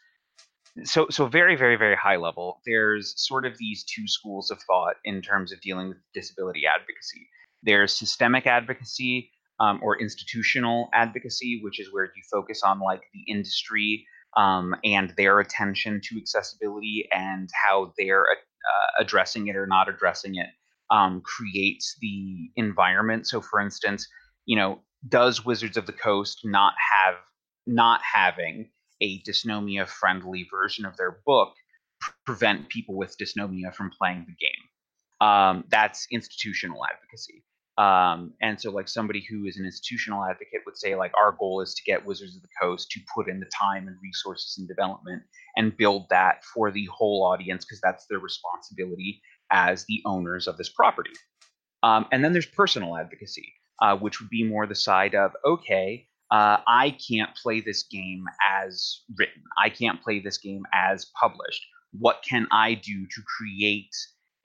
so 0.83 1.07
so 1.09 1.27
very 1.27 1.55
very 1.55 1.75
very 1.75 1.95
high 1.95 2.17
level. 2.17 2.61
There's 2.65 3.13
sort 3.17 3.45
of 3.45 3.57
these 3.57 3.83
two 3.83 4.07
schools 4.07 4.51
of 4.51 4.61
thought 4.63 4.95
in 5.03 5.21
terms 5.21 5.51
of 5.51 5.59
dealing 5.61 5.89
with 5.89 5.97
disability 6.13 6.63
advocacy. 6.65 7.27
There's 7.63 7.97
systemic 7.97 8.45
advocacy, 8.45 9.31
um, 9.59 9.79
or 9.81 9.99
institutional 9.99 10.89
advocacy, 10.93 11.59
which 11.63 11.79
is 11.79 11.91
where 11.91 12.05
you 12.05 12.23
focus 12.31 12.61
on 12.63 12.79
like 12.79 13.01
the 13.13 13.31
industry 13.31 14.05
um, 14.37 14.75
and 14.83 15.13
their 15.17 15.39
attention 15.39 16.01
to 16.03 16.17
accessibility 16.17 17.07
and 17.13 17.49
how 17.65 17.93
they're 17.97 18.25
uh, 18.29 19.01
addressing 19.01 19.47
it 19.47 19.55
or 19.55 19.65
not 19.65 19.87
addressing 19.87 20.35
it 20.35 20.47
um, 20.91 21.21
creates 21.21 21.95
the 22.01 22.49
environment. 22.55 23.27
So, 23.27 23.41
for 23.41 23.59
instance, 23.59 24.07
you 24.45 24.55
know, 24.55 24.81
does 25.07 25.45
Wizards 25.45 25.77
of 25.77 25.85
the 25.85 25.93
Coast 25.93 26.41
not 26.43 26.73
have 26.93 27.15
not 27.67 28.01
having 28.01 28.69
a 29.01 29.21
dysnomia 29.23 29.87
friendly 29.87 30.47
version 30.51 30.85
of 30.85 30.97
their 30.97 31.19
book 31.25 31.53
prevent 32.25 32.69
people 32.69 32.95
with 32.95 33.17
dysnomia 33.17 33.73
from 33.73 33.91
playing 33.97 34.25
the 34.27 34.35
game? 34.35 35.27
Um, 35.27 35.63
that's 35.69 36.07
institutional 36.11 36.85
advocacy. 36.85 37.43
Um, 37.77 38.33
and 38.41 38.59
so, 38.59 38.71
like 38.71 38.87
somebody 38.87 39.25
who 39.29 39.45
is 39.45 39.57
an 39.57 39.65
institutional 39.65 40.23
advocate 40.23 40.61
would 40.65 40.77
say, 40.77 40.95
like, 40.95 41.11
our 41.17 41.33
goal 41.33 41.61
is 41.61 41.73
to 41.73 41.83
get 41.83 42.05
Wizards 42.05 42.35
of 42.35 42.41
the 42.41 42.47
Coast 42.61 42.89
to 42.91 43.01
put 43.13 43.29
in 43.29 43.39
the 43.39 43.49
time 43.53 43.87
and 43.87 43.97
resources 44.01 44.55
and 44.57 44.67
development 44.67 45.23
and 45.57 45.75
build 45.75 46.05
that 46.09 46.43
for 46.53 46.71
the 46.71 46.85
whole 46.85 47.25
audience 47.25 47.65
because 47.65 47.81
that's 47.81 48.05
their 48.09 48.19
responsibility 48.19 49.21
as 49.51 49.85
the 49.85 50.01
owners 50.05 50.47
of 50.47 50.57
this 50.57 50.69
property. 50.69 51.11
Um, 51.83 52.05
and 52.11 52.23
then 52.23 52.31
there's 52.31 52.45
personal 52.45 52.95
advocacy, 52.95 53.53
uh, 53.81 53.97
which 53.97 54.21
would 54.21 54.29
be 54.29 54.43
more 54.43 54.65
the 54.65 54.75
side 54.75 55.13
of, 55.13 55.31
okay, 55.45 56.07
uh, 56.31 56.57
I 56.65 56.97
can't 57.07 57.35
play 57.35 57.59
this 57.59 57.83
game 57.83 58.25
as 58.41 59.01
written. 59.17 59.43
I 59.61 59.69
can't 59.69 60.01
play 60.01 60.19
this 60.19 60.37
game 60.37 60.63
as 60.73 61.11
published. 61.19 61.63
What 61.91 62.23
can 62.27 62.47
I 62.51 62.73
do 62.73 63.05
to 63.05 63.21
create 63.37 63.93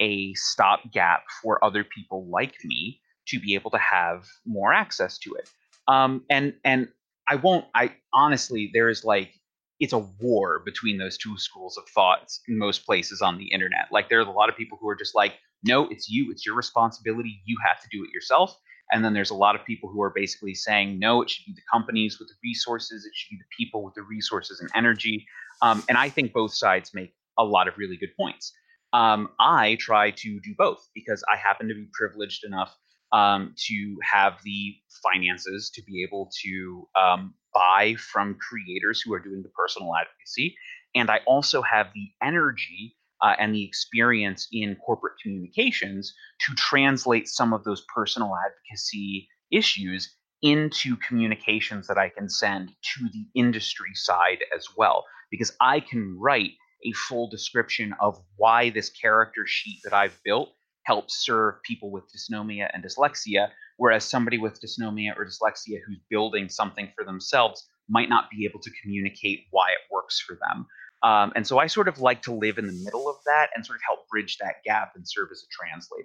a 0.01 0.35
stopgap 0.35 1.23
for 1.43 1.65
other 1.65 1.85
people 1.85 2.29
like 2.31 2.55
me 2.65 3.01
to 3.31 3.41
be 3.41 3.55
able 3.55 3.71
to 3.71 3.79
have 3.79 4.27
more 4.47 4.73
access 4.73 5.19
to 5.19 5.35
it. 5.35 5.51
Um, 5.89 6.25
and 6.31 6.55
and 6.65 6.89
I 7.29 7.37
won't. 7.37 7.65
I 7.75 7.93
honestly, 8.13 8.71
there 8.73 8.89
is 8.89 9.05
like 9.05 9.33
it's 9.81 9.93
a 9.95 9.99
war 9.99 10.63
between 10.65 10.99
those 10.99 11.17
two 11.17 11.37
schools 11.39 11.79
of 11.79 11.89
thoughts 11.89 12.41
in 12.49 12.59
most 12.59 12.85
places 12.85 13.23
on 13.23 13.39
the 13.39 13.47
internet. 13.47 13.87
Like 13.91 14.09
there 14.09 14.19
are 14.19 14.27
a 14.27 14.31
lot 14.31 14.51
of 14.51 14.57
people 14.57 14.79
who 14.81 14.89
are 14.89 14.95
just 14.95 15.15
like, 15.15 15.35
no, 15.65 15.89
it's 15.89 16.09
you, 16.09 16.31
it's 16.31 16.45
your 16.45 16.55
responsibility, 16.55 17.41
you 17.47 17.57
have 17.67 17.81
to 17.81 17.89
do 17.91 18.05
it 18.05 18.11
yourself. 18.13 18.57
And 18.93 19.05
then 19.05 19.15
there's 19.15 19.31
a 19.31 19.35
lot 19.35 19.55
of 19.55 19.65
people 19.65 19.89
who 19.89 20.03
are 20.03 20.11
basically 20.11 20.55
saying, 20.55 20.99
no, 20.99 21.23
it 21.23 21.31
should 21.31 21.47
be 21.47 21.53
the 21.55 21.63
companies 21.73 22.19
with 22.19 22.29
the 22.29 22.35
resources, 22.45 23.07
it 23.07 23.13
should 23.15 23.31
be 23.31 23.39
the 23.39 23.57
people 23.57 23.83
with 23.83 23.95
the 23.95 24.03
resources 24.03 24.61
and 24.61 24.69
energy. 24.75 25.27
Um, 25.63 25.83
and 25.89 25.97
I 25.97 26.09
think 26.09 26.33
both 26.33 26.53
sides 26.53 26.91
make 26.93 27.15
a 27.39 27.45
lot 27.45 27.69
of 27.69 27.79
really 27.79 27.97
good 27.97 28.15
points. 28.19 28.53
Um, 28.93 29.29
I 29.39 29.77
try 29.81 30.11
to 30.11 30.41
do 30.41 30.55
both 30.59 30.89
because 30.95 31.23
I 31.33 31.37
happen 31.37 31.69
to 31.69 31.75
be 31.75 31.87
privileged 31.93 32.45
enough 32.45 32.77
um, 33.13 33.55
to 33.69 33.97
have 34.03 34.35
the 34.45 34.77
finances 35.03 35.71
to 35.75 35.83
be 35.83 36.03
able 36.03 36.31
to 36.43 36.89
um, 37.01 37.35
buy 37.55 37.97
from 37.99 38.37
creators 38.37 39.01
who 39.01 39.13
are 39.13 39.21
doing 39.21 39.43
the 39.43 39.49
personal 39.51 39.93
advocacy. 39.95 40.57
And 40.95 41.11
I 41.11 41.21
also 41.27 41.63
have 41.63 41.89
the 41.95 42.09
energy 42.23 42.97
uh, 43.23 43.35
and 43.39 43.55
the 43.55 43.65
experience 43.65 44.49
in 44.53 44.77
corporate 44.77 45.15
communications 45.23 46.15
to 46.47 46.55
translate 46.55 47.29
some 47.29 47.53
of 47.53 47.65
those 47.65 47.85
personal 47.95 48.33
advocacy 48.35 49.29
issues 49.51 50.15
into 50.43 50.97
communications 50.97 51.87
that 51.87 51.99
I 51.99 52.09
can 52.09 52.29
send 52.29 52.69
to 52.69 53.09
the 53.13 53.27
industry 53.35 53.91
side 53.95 54.39
as 54.57 54.67
well. 54.77 55.05
Because 55.31 55.53
I 55.61 55.81
can 55.81 56.19
write 56.19 56.53
a 56.87 56.93
full 56.93 57.29
description 57.29 57.95
of 58.01 58.19
why 58.37 58.71
this 58.71 58.89
character 58.89 59.45
sheet 59.47 59.81
that 59.85 59.93
I've 59.93 60.19
built 60.25 60.51
help 60.85 61.11
serve 61.11 61.63
people 61.63 61.91
with 61.91 62.05
dysnomia 62.13 62.69
and 62.73 62.85
dyslexia, 62.85 63.49
whereas 63.77 64.05
somebody 64.05 64.39
with 64.39 64.61
dysnomia 64.61 65.17
or 65.17 65.25
dyslexia 65.25 65.79
who's 65.87 65.99
building 66.09 66.49
something 66.49 66.91
for 66.97 67.05
themselves 67.05 67.67
might 67.89 68.09
not 68.09 68.31
be 68.31 68.47
able 68.47 68.61
to 68.61 68.71
communicate 68.83 69.47
why 69.51 69.67
it 69.71 69.93
works 69.93 70.21
for 70.21 70.39
them. 70.49 70.67
Um, 71.03 71.33
and 71.35 71.47
so 71.47 71.59
I 71.59 71.67
sort 71.67 71.89
of 71.89 71.99
like 71.99 72.23
to 72.23 72.33
live 72.33 72.59
in 72.59 72.67
the 72.67 72.79
middle 72.85 73.09
of 73.09 73.17
that 73.27 73.49
and 73.55 73.65
sort 73.65 73.77
of 73.77 73.83
help 73.87 74.09
bridge 74.09 74.37
that 74.39 74.57
gap 74.65 74.93
and 74.95 75.05
serve 75.07 75.29
as 75.33 75.43
a 75.43 75.49
translator. 75.51 76.05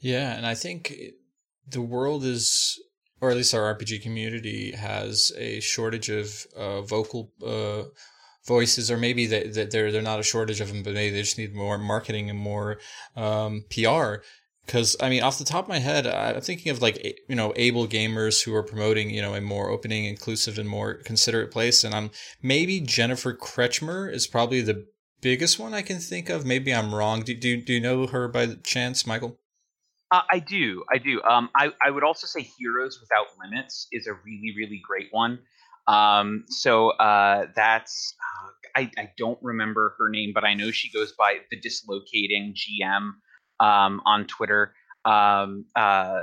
Yeah, 0.00 0.36
and 0.36 0.46
I 0.46 0.54
think 0.54 0.94
the 1.66 1.80
world 1.80 2.24
is, 2.24 2.78
or 3.20 3.30
at 3.30 3.36
least 3.36 3.54
our 3.54 3.74
RPG 3.74 4.02
community 4.02 4.72
has 4.72 5.32
a 5.38 5.60
shortage 5.60 6.10
of 6.10 6.46
uh, 6.56 6.82
vocal 6.82 7.32
uh, 7.44 7.84
voices, 8.46 8.90
or 8.90 8.96
maybe 8.96 9.26
that, 9.26 9.54
that 9.54 9.70
they're 9.70 9.92
they're 9.92 10.02
not 10.02 10.20
a 10.20 10.24
shortage 10.24 10.60
of 10.60 10.68
them, 10.68 10.82
but 10.82 10.94
maybe 10.94 11.14
they 11.14 11.22
just 11.22 11.38
need 11.38 11.54
more 11.54 11.78
marketing 11.78 12.30
and 12.30 12.38
more 12.38 12.78
um, 13.16 13.64
PR. 13.70 14.16
Because 14.64 14.96
I 15.00 15.08
mean, 15.08 15.22
off 15.22 15.38
the 15.38 15.44
top 15.44 15.64
of 15.64 15.68
my 15.68 15.80
head, 15.80 16.06
I'm 16.06 16.40
thinking 16.40 16.70
of 16.70 16.80
like 16.80 17.20
you 17.28 17.34
know 17.34 17.52
able 17.56 17.86
gamers 17.86 18.44
who 18.44 18.54
are 18.54 18.62
promoting 18.62 19.10
you 19.10 19.20
know 19.20 19.34
a 19.34 19.40
more 19.40 19.70
opening, 19.70 20.04
inclusive, 20.04 20.58
and 20.58 20.68
more 20.68 20.94
considerate 20.94 21.50
place. 21.50 21.84
And 21.84 21.94
I'm 21.94 22.10
maybe 22.42 22.80
Jennifer 22.80 23.34
Kretchmer 23.34 24.12
is 24.12 24.26
probably 24.26 24.60
the 24.60 24.86
biggest 25.20 25.58
one 25.58 25.74
I 25.74 25.82
can 25.82 25.98
think 25.98 26.28
of. 26.28 26.44
Maybe 26.46 26.74
I'm 26.74 26.94
wrong. 26.94 27.22
Do 27.22 27.34
do, 27.34 27.60
do 27.60 27.72
you 27.72 27.80
know 27.80 28.06
her 28.06 28.28
by 28.28 28.54
chance, 28.62 29.06
Michael? 29.06 29.38
Uh, 30.12 30.20
I 30.30 30.40
do, 30.40 30.84
I 30.92 30.98
do. 30.98 31.22
Um, 31.22 31.48
I 31.56 31.70
I 31.84 31.90
would 31.90 32.04
also 32.04 32.26
say 32.26 32.42
Heroes 32.42 33.00
Without 33.00 33.28
Limits 33.42 33.88
is 33.90 34.06
a 34.06 34.12
really 34.12 34.52
really 34.56 34.82
great 34.86 35.08
one. 35.10 35.38
Um, 35.86 36.44
so 36.48 36.90
uh, 36.90 37.46
that's 37.54 38.14
uh, 38.20 38.80
I 38.80 38.90
I 38.96 39.10
don't 39.18 39.38
remember 39.42 39.94
her 39.98 40.08
name, 40.08 40.32
but 40.34 40.44
I 40.44 40.54
know 40.54 40.70
she 40.70 40.90
goes 40.90 41.12
by 41.12 41.38
the 41.50 41.60
Dislocating 41.60 42.54
GM 42.54 43.12
um, 43.60 44.00
on 44.04 44.26
Twitter. 44.26 44.74
Um, 45.04 45.64
uh, 45.74 46.20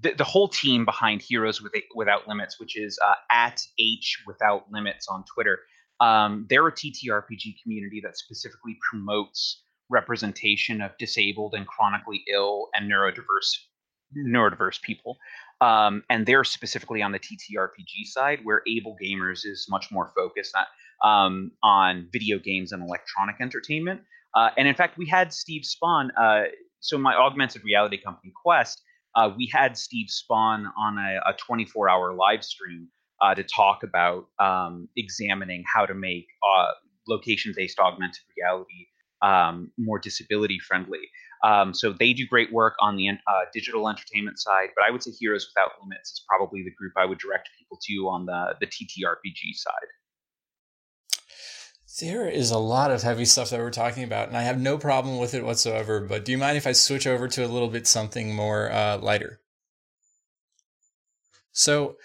the, 0.00 0.12
the 0.14 0.24
whole 0.24 0.48
team 0.48 0.84
behind 0.84 1.22
Heroes 1.22 1.62
with, 1.62 1.72
Without 1.94 2.26
Limits, 2.26 2.58
which 2.58 2.76
is 2.76 2.98
uh, 3.06 3.14
at 3.30 3.60
H 3.78 4.22
Without 4.26 4.64
Limits 4.72 5.06
on 5.08 5.24
Twitter, 5.32 5.60
um, 6.00 6.46
they're 6.48 6.66
a 6.66 6.72
TTRPG 6.72 7.62
community 7.62 8.00
that 8.04 8.18
specifically 8.18 8.76
promotes 8.90 9.62
representation 9.90 10.80
of 10.80 10.90
disabled 10.98 11.54
and 11.54 11.66
chronically 11.66 12.24
ill 12.32 12.68
and 12.74 12.90
neurodiverse 12.90 13.54
neurodiverse 14.16 14.80
people. 14.82 15.16
Um, 15.64 16.02
and 16.10 16.26
they're 16.26 16.44
specifically 16.44 17.00
on 17.00 17.12
the 17.12 17.18
TTRPG 17.18 18.04
side, 18.04 18.40
where 18.42 18.60
Able 18.68 18.96
Gamers 19.02 19.46
is 19.46 19.66
much 19.70 19.90
more 19.90 20.12
focused 20.14 20.54
on, 20.54 20.66
um, 21.08 21.52
on 21.62 22.06
video 22.12 22.38
games 22.38 22.72
and 22.72 22.82
electronic 22.82 23.36
entertainment. 23.40 24.02
Uh, 24.34 24.50
and 24.58 24.68
in 24.68 24.74
fact, 24.74 24.98
we 24.98 25.08
had 25.08 25.32
Steve 25.32 25.62
Spohn. 25.62 26.10
Uh, 26.20 26.48
so 26.80 26.98
my 26.98 27.14
augmented 27.14 27.64
reality 27.64 27.96
company 27.96 28.30
Quest, 28.44 28.82
uh, 29.16 29.30
we 29.34 29.48
had 29.50 29.78
Steve 29.78 30.08
Spohn 30.08 30.66
on 30.76 30.98
a, 30.98 31.20
a 31.30 31.34
24-hour 31.50 32.12
live 32.12 32.44
stream 32.44 32.88
uh, 33.22 33.34
to 33.34 33.42
talk 33.42 33.84
about 33.84 34.26
um, 34.38 34.88
examining 34.98 35.64
how 35.72 35.86
to 35.86 35.94
make 35.94 36.26
uh, 36.46 36.72
location-based 37.08 37.78
augmented 37.78 38.22
reality 38.36 38.88
um, 39.24 39.70
more 39.78 39.98
disability 39.98 40.58
friendly. 40.58 41.00
Um, 41.42 41.74
so 41.74 41.92
they 41.92 42.12
do 42.12 42.26
great 42.26 42.52
work 42.52 42.74
on 42.80 42.96
the 42.96 43.08
uh, 43.08 43.44
digital 43.52 43.88
entertainment 43.88 44.38
side, 44.38 44.68
but 44.74 44.84
I 44.86 44.90
would 44.90 45.02
say 45.02 45.10
Heroes 45.10 45.46
Without 45.54 45.72
Limits 45.82 46.12
is 46.12 46.24
probably 46.28 46.62
the 46.62 46.70
group 46.70 46.92
I 46.96 47.04
would 47.04 47.18
direct 47.18 47.50
people 47.58 47.78
to 47.82 48.08
on 48.08 48.26
the 48.26 48.54
the 48.60 48.66
TTRPG 48.66 49.54
side. 49.54 49.88
There 52.00 52.28
is 52.28 52.50
a 52.50 52.58
lot 52.58 52.90
of 52.90 53.02
heavy 53.02 53.24
stuff 53.24 53.50
that 53.50 53.60
we're 53.60 53.70
talking 53.70 54.02
about, 54.02 54.28
and 54.28 54.36
I 54.36 54.42
have 54.42 54.60
no 54.60 54.78
problem 54.78 55.18
with 55.18 55.32
it 55.32 55.44
whatsoever. 55.44 56.00
But 56.00 56.24
do 56.24 56.32
you 56.32 56.38
mind 56.38 56.56
if 56.56 56.66
I 56.66 56.72
switch 56.72 57.06
over 57.06 57.28
to 57.28 57.44
a 57.44 57.46
little 57.46 57.68
bit 57.68 57.86
something 57.86 58.34
more 58.34 58.70
uh, 58.72 58.98
lighter? 58.98 59.40
So, 61.52 61.96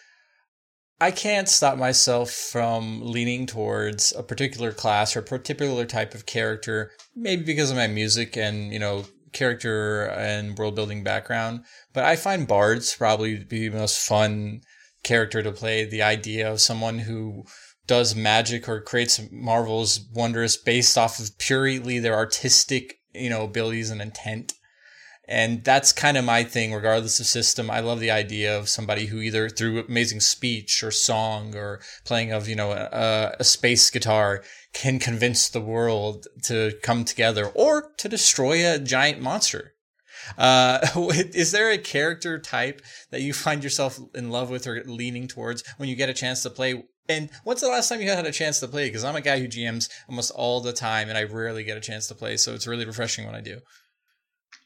I 1.01 1.11
can't 1.11 1.47
stop 1.47 1.77
myself 1.77 2.31
from 2.31 3.01
leaning 3.01 3.45
towards 3.45 4.13
a 4.13 4.23
particular 4.23 4.73
class 4.73 5.15
or 5.15 5.19
a 5.19 5.23
particular 5.23 5.85
type 5.85 6.13
of 6.13 6.25
character, 6.25 6.91
maybe 7.15 7.43
because 7.43 7.71
of 7.71 7.77
my 7.77 7.87
music 7.87 8.35
and, 8.35 8.73
you 8.73 8.79
know, 8.79 9.05
character 9.31 10.05
and 10.07 10.57
world 10.57 10.75
building 10.75 11.03
background. 11.03 11.63
But 11.93 12.03
I 12.03 12.17
find 12.17 12.47
bards 12.47 12.95
probably 12.95 13.43
be 13.43 13.69
the 13.69 13.77
most 13.77 14.05
fun 14.05 14.61
character 15.03 15.41
to 15.41 15.53
play. 15.53 15.85
The 15.85 16.03
idea 16.03 16.51
of 16.51 16.59
someone 16.59 16.99
who 16.99 17.45
does 17.87 18.15
magic 18.15 18.67
or 18.67 18.81
creates 18.81 19.21
marvels 19.31 20.01
wondrous 20.13 20.57
based 20.57 20.97
off 20.97 21.19
of 21.19 21.37
purely 21.37 21.99
their 21.99 22.15
artistic, 22.15 22.99
you 23.13 23.29
know, 23.29 23.43
abilities 23.43 23.89
and 23.89 24.01
intent. 24.01 24.53
And 25.29 25.63
that's 25.63 25.93
kind 25.93 26.17
of 26.17 26.25
my 26.25 26.43
thing, 26.43 26.73
regardless 26.73 27.19
of 27.19 27.27
system. 27.27 27.69
I 27.69 27.81
love 27.81 27.99
the 27.99 28.09
idea 28.09 28.57
of 28.57 28.67
somebody 28.67 29.05
who 29.05 29.19
either 29.19 29.47
through 29.47 29.85
amazing 29.87 30.21
speech 30.21 30.83
or 30.83 30.89
song 30.89 31.55
or 31.55 31.81
playing 32.03 32.31
of, 32.31 32.49
you 32.49 32.55
know, 32.55 32.71
a, 32.71 33.35
a 33.39 33.43
space 33.43 33.91
guitar 33.91 34.43
can 34.73 34.97
convince 34.97 35.47
the 35.47 35.61
world 35.61 36.25
to 36.45 36.73
come 36.81 37.05
together 37.05 37.45
or 37.53 37.91
to 37.99 38.09
destroy 38.09 38.67
a 38.67 38.79
giant 38.79 39.21
monster. 39.21 39.75
Uh, 40.35 40.79
is 41.13 41.51
there 41.51 41.69
a 41.69 41.77
character 41.77 42.39
type 42.39 42.81
that 43.11 43.21
you 43.21 43.31
find 43.31 43.63
yourself 43.63 43.99
in 44.15 44.31
love 44.31 44.49
with 44.49 44.65
or 44.65 44.83
leaning 44.85 45.27
towards 45.27 45.63
when 45.77 45.89
you 45.89 45.95
get 45.95 46.09
a 46.09 46.13
chance 46.13 46.41
to 46.41 46.49
play 46.49 46.83
and 47.09 47.31
when's 47.43 47.61
the 47.61 47.67
last 47.67 47.89
time 47.89 48.01
you 48.01 48.09
had 48.09 48.27
a 48.27 48.31
chance 48.31 48.59
to 48.59 48.67
play? 48.67 48.87
Because 48.87 49.03
I'm 49.03 49.15
a 49.15 49.21
guy 49.21 49.39
who 49.39 49.47
GMs 49.47 49.89
almost 50.07 50.31
all 50.31 50.61
the 50.61 50.71
time, 50.71 51.09
and 51.09 51.17
I 51.17 51.23
rarely 51.23 51.63
get 51.63 51.75
a 51.75 51.81
chance 51.81 52.07
to 52.07 52.15
play. 52.15 52.37
So 52.37 52.53
it's 52.53 52.67
really 52.67 52.85
refreshing 52.85 53.25
when 53.25 53.33
I 53.33 53.41
do. 53.41 53.59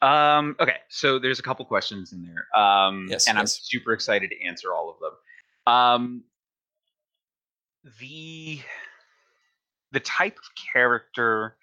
Um, 0.02 0.56
okay, 0.60 0.78
so 0.90 1.18
there's 1.18 1.40
a 1.40 1.44
couple 1.44 1.64
questions 1.66 2.12
in 2.12 2.24
there. 2.24 2.60
Um, 2.60 3.08
yes, 3.10 3.28
and 3.28 3.38
yes. 3.38 3.42
I'm 3.42 3.48
super 3.48 3.94
excited 3.94 4.30
to 4.32 4.46
answer 4.46 4.74
all 4.74 4.90
of 4.90 4.98
them. 5.00 5.74
Um, 5.74 6.24
the 8.00 8.60
the 9.92 10.00
type 10.00 10.38
of 10.38 10.44
character 10.74 11.56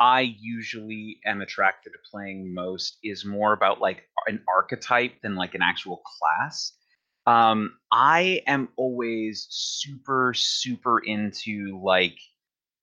I 0.00 0.34
usually 0.40 1.20
am 1.24 1.40
attracted 1.40 1.92
to 1.92 1.98
playing 2.10 2.52
most 2.52 2.98
is 3.04 3.24
more 3.24 3.52
about 3.52 3.80
like 3.80 4.02
an 4.26 4.42
archetype 4.48 5.20
than 5.22 5.36
like 5.36 5.54
an 5.54 5.62
actual 5.62 6.02
class. 6.04 6.72
Um, 7.26 7.78
I 7.92 8.42
am 8.46 8.68
always 8.76 9.46
super, 9.50 10.34
super 10.34 10.98
into 10.98 11.80
like 11.82 12.18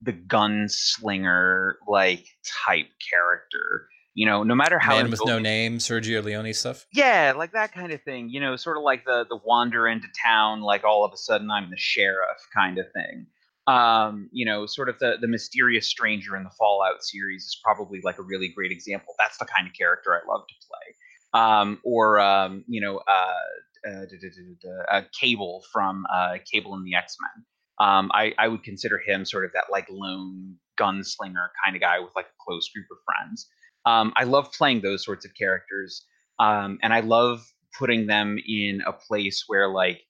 the 0.00 0.12
gunslinger 0.12 1.74
like 1.86 2.26
type 2.66 2.88
character. 3.10 3.88
You 4.14 4.26
know, 4.26 4.42
no 4.42 4.54
matter 4.54 4.78
how 4.78 4.96
Man 4.96 5.10
with 5.10 5.20
no 5.24 5.38
name, 5.38 5.78
Sergio 5.78 6.22
Leone 6.22 6.52
stuff. 6.52 6.86
yeah, 6.92 7.32
like 7.36 7.52
that 7.52 7.72
kind 7.72 7.92
of 7.92 8.02
thing. 8.02 8.28
You 8.28 8.40
know, 8.40 8.56
sort 8.56 8.76
of 8.76 8.82
like 8.82 9.04
the 9.04 9.24
the 9.28 9.38
wander 9.44 9.88
into 9.88 10.08
town, 10.22 10.60
like 10.60 10.84
all 10.84 11.04
of 11.04 11.12
a 11.12 11.16
sudden 11.16 11.50
I'm 11.50 11.70
the 11.70 11.78
sheriff 11.78 12.38
kind 12.54 12.78
of 12.78 12.86
thing. 12.92 13.26
Um, 13.66 14.28
you 14.32 14.44
know, 14.44 14.66
sort 14.66 14.88
of 14.88 14.98
the 14.98 15.16
the 15.20 15.28
mysterious 15.28 15.88
stranger 15.88 16.36
in 16.36 16.44
the 16.44 16.50
Fallout 16.58 17.02
series 17.02 17.44
is 17.44 17.58
probably 17.64 18.00
like 18.02 18.18
a 18.18 18.22
really 18.22 18.48
great 18.48 18.70
example. 18.70 19.14
That's 19.18 19.38
the 19.38 19.46
kind 19.46 19.66
of 19.66 19.72
character 19.72 20.14
I 20.14 20.30
love 20.30 20.42
to 20.46 20.54
play. 20.68 21.40
Um, 21.40 21.80
or 21.82 22.20
um, 22.20 22.64
you 22.68 22.80
know, 22.82 22.98
uh, 23.08 23.88
uh, 23.88 24.04
duh, 24.04 24.16
duh, 24.62 24.82
uh, 24.94 25.02
Cable 25.18 25.64
from 25.72 26.04
uh, 26.12 26.38
Cable 26.50 26.74
and 26.74 26.86
the 26.86 26.94
X 26.94 27.16
Men. 27.20 27.44
Um, 27.78 28.10
I, 28.14 28.32
I 28.38 28.48
would 28.48 28.62
consider 28.62 28.98
him 28.98 29.24
sort 29.24 29.44
of 29.44 29.52
that 29.54 29.64
like 29.70 29.86
lone 29.90 30.56
gunslinger 30.78 31.48
kind 31.64 31.74
of 31.74 31.80
guy 31.80 31.98
with 31.98 32.12
like 32.14 32.26
a 32.26 32.44
close 32.44 32.68
group 32.68 32.86
of 32.90 32.98
friends. 33.04 33.48
Um, 33.84 34.12
I 34.16 34.24
love 34.24 34.52
playing 34.52 34.80
those 34.80 35.04
sorts 35.04 35.24
of 35.24 35.34
characters, 35.34 36.04
um, 36.38 36.78
and 36.82 36.92
I 36.92 37.00
love 37.00 37.44
putting 37.78 38.06
them 38.06 38.38
in 38.46 38.82
a 38.86 38.92
place 38.92 39.44
where 39.46 39.68
like 39.68 40.00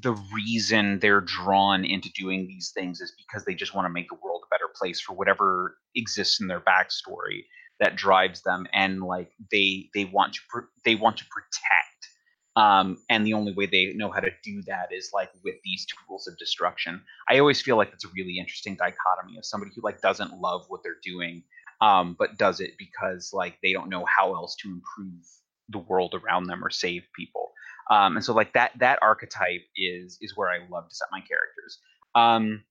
the 0.00 0.12
reason 0.32 1.00
they're 1.00 1.20
drawn 1.20 1.84
into 1.84 2.10
doing 2.12 2.46
these 2.46 2.70
things 2.74 3.00
is 3.00 3.12
because 3.18 3.44
they 3.44 3.54
just 3.54 3.74
want 3.74 3.86
to 3.86 3.90
make 3.90 4.08
the 4.08 4.18
world 4.22 4.42
a 4.44 4.54
better 4.54 4.70
place 4.78 5.00
for 5.00 5.14
whatever 5.14 5.76
exists 5.96 6.40
in 6.40 6.46
their 6.46 6.60
backstory 6.60 7.44
that 7.80 7.96
drives 7.96 8.42
them, 8.42 8.66
and 8.72 9.02
like 9.02 9.30
they 9.50 9.88
they 9.94 10.04
want 10.04 10.34
to 10.34 10.40
they 10.84 10.94
want 10.94 11.16
to 11.18 11.24
protect 11.26 11.90
um, 12.56 12.98
and 13.08 13.24
the 13.24 13.34
only 13.34 13.52
way 13.52 13.66
they 13.66 13.92
know 13.94 14.10
how 14.10 14.20
to 14.20 14.30
do 14.42 14.62
that 14.66 14.88
is 14.92 15.10
like 15.14 15.30
with 15.44 15.54
these 15.64 15.86
tools 15.86 16.26
of 16.26 16.36
destruction. 16.36 17.00
I 17.28 17.38
always 17.38 17.60
feel 17.60 17.76
like 17.76 17.90
it's 17.92 18.04
a 18.04 18.08
really 18.14 18.38
interesting 18.38 18.74
dichotomy 18.74 19.38
of 19.38 19.46
somebody 19.46 19.70
who 19.74 19.82
like 19.82 20.00
doesn't 20.00 20.40
love 20.40 20.64
what 20.68 20.82
they're 20.82 20.98
doing, 21.02 21.44
um, 21.80 22.16
but 22.18 22.38
does 22.38 22.60
it 22.60 22.72
because 22.78 23.30
like 23.32 23.58
they 23.62 23.72
don't 23.72 23.90
know 23.90 24.04
how 24.04 24.34
else 24.34 24.56
to 24.56 24.68
improve 24.68 25.24
the 25.68 25.78
world 25.78 26.14
around 26.14 26.44
them 26.44 26.64
or 26.64 26.70
save 26.70 27.02
people. 27.16 27.52
Um, 27.90 28.16
and 28.16 28.24
so 28.24 28.32
like 28.32 28.52
that 28.54 28.72
that 28.78 28.98
archetype 29.02 29.62
is 29.76 30.18
is 30.20 30.36
where 30.36 30.48
I 30.48 30.58
love 30.70 30.88
to 30.88 30.94
set 30.94 31.08
my 31.12 31.20
characters. 31.20 31.78
Um, 32.14 32.64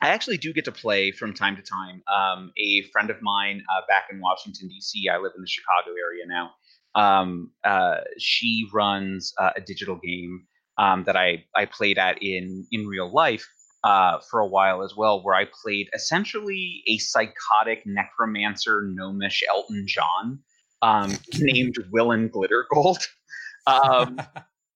I 0.00 0.10
actually 0.10 0.38
do 0.38 0.52
get 0.52 0.64
to 0.66 0.72
play 0.72 1.10
from 1.10 1.34
time 1.34 1.56
to 1.56 1.62
time. 1.62 2.02
Um, 2.12 2.52
a 2.56 2.82
friend 2.92 3.10
of 3.10 3.20
mine 3.20 3.64
uh, 3.72 3.80
back 3.88 4.06
in 4.10 4.20
Washington 4.20 4.68
D.C. 4.68 5.08
I 5.08 5.18
live 5.18 5.32
in 5.36 5.42
the 5.42 5.48
Chicago 5.48 5.90
area 5.90 6.24
now 6.26 6.52
um, 6.94 7.52
uh, 7.64 7.98
she 8.18 8.66
runs 8.72 9.32
uh, 9.38 9.50
a 9.56 9.60
digital 9.60 9.96
game 9.96 10.46
um, 10.78 11.04
that 11.04 11.16
I, 11.16 11.44
I 11.54 11.66
played 11.66 11.98
at 11.98 12.22
in 12.22 12.66
in 12.70 12.86
real 12.86 13.12
life 13.12 13.48
uh, 13.84 14.18
for 14.30 14.40
a 14.40 14.46
while 14.46 14.82
as 14.82 14.96
well, 14.96 15.22
where 15.22 15.34
I 15.34 15.46
played 15.62 15.88
essentially 15.94 16.82
a 16.86 16.98
psychotic 16.98 17.84
necromancer 17.86 18.82
gnomish 18.82 19.42
Elton 19.48 19.84
John 19.86 20.40
um, 20.82 21.12
named 21.38 21.76
Willen 21.90 22.28
Glittergold. 22.28 23.06
Um, 23.66 24.18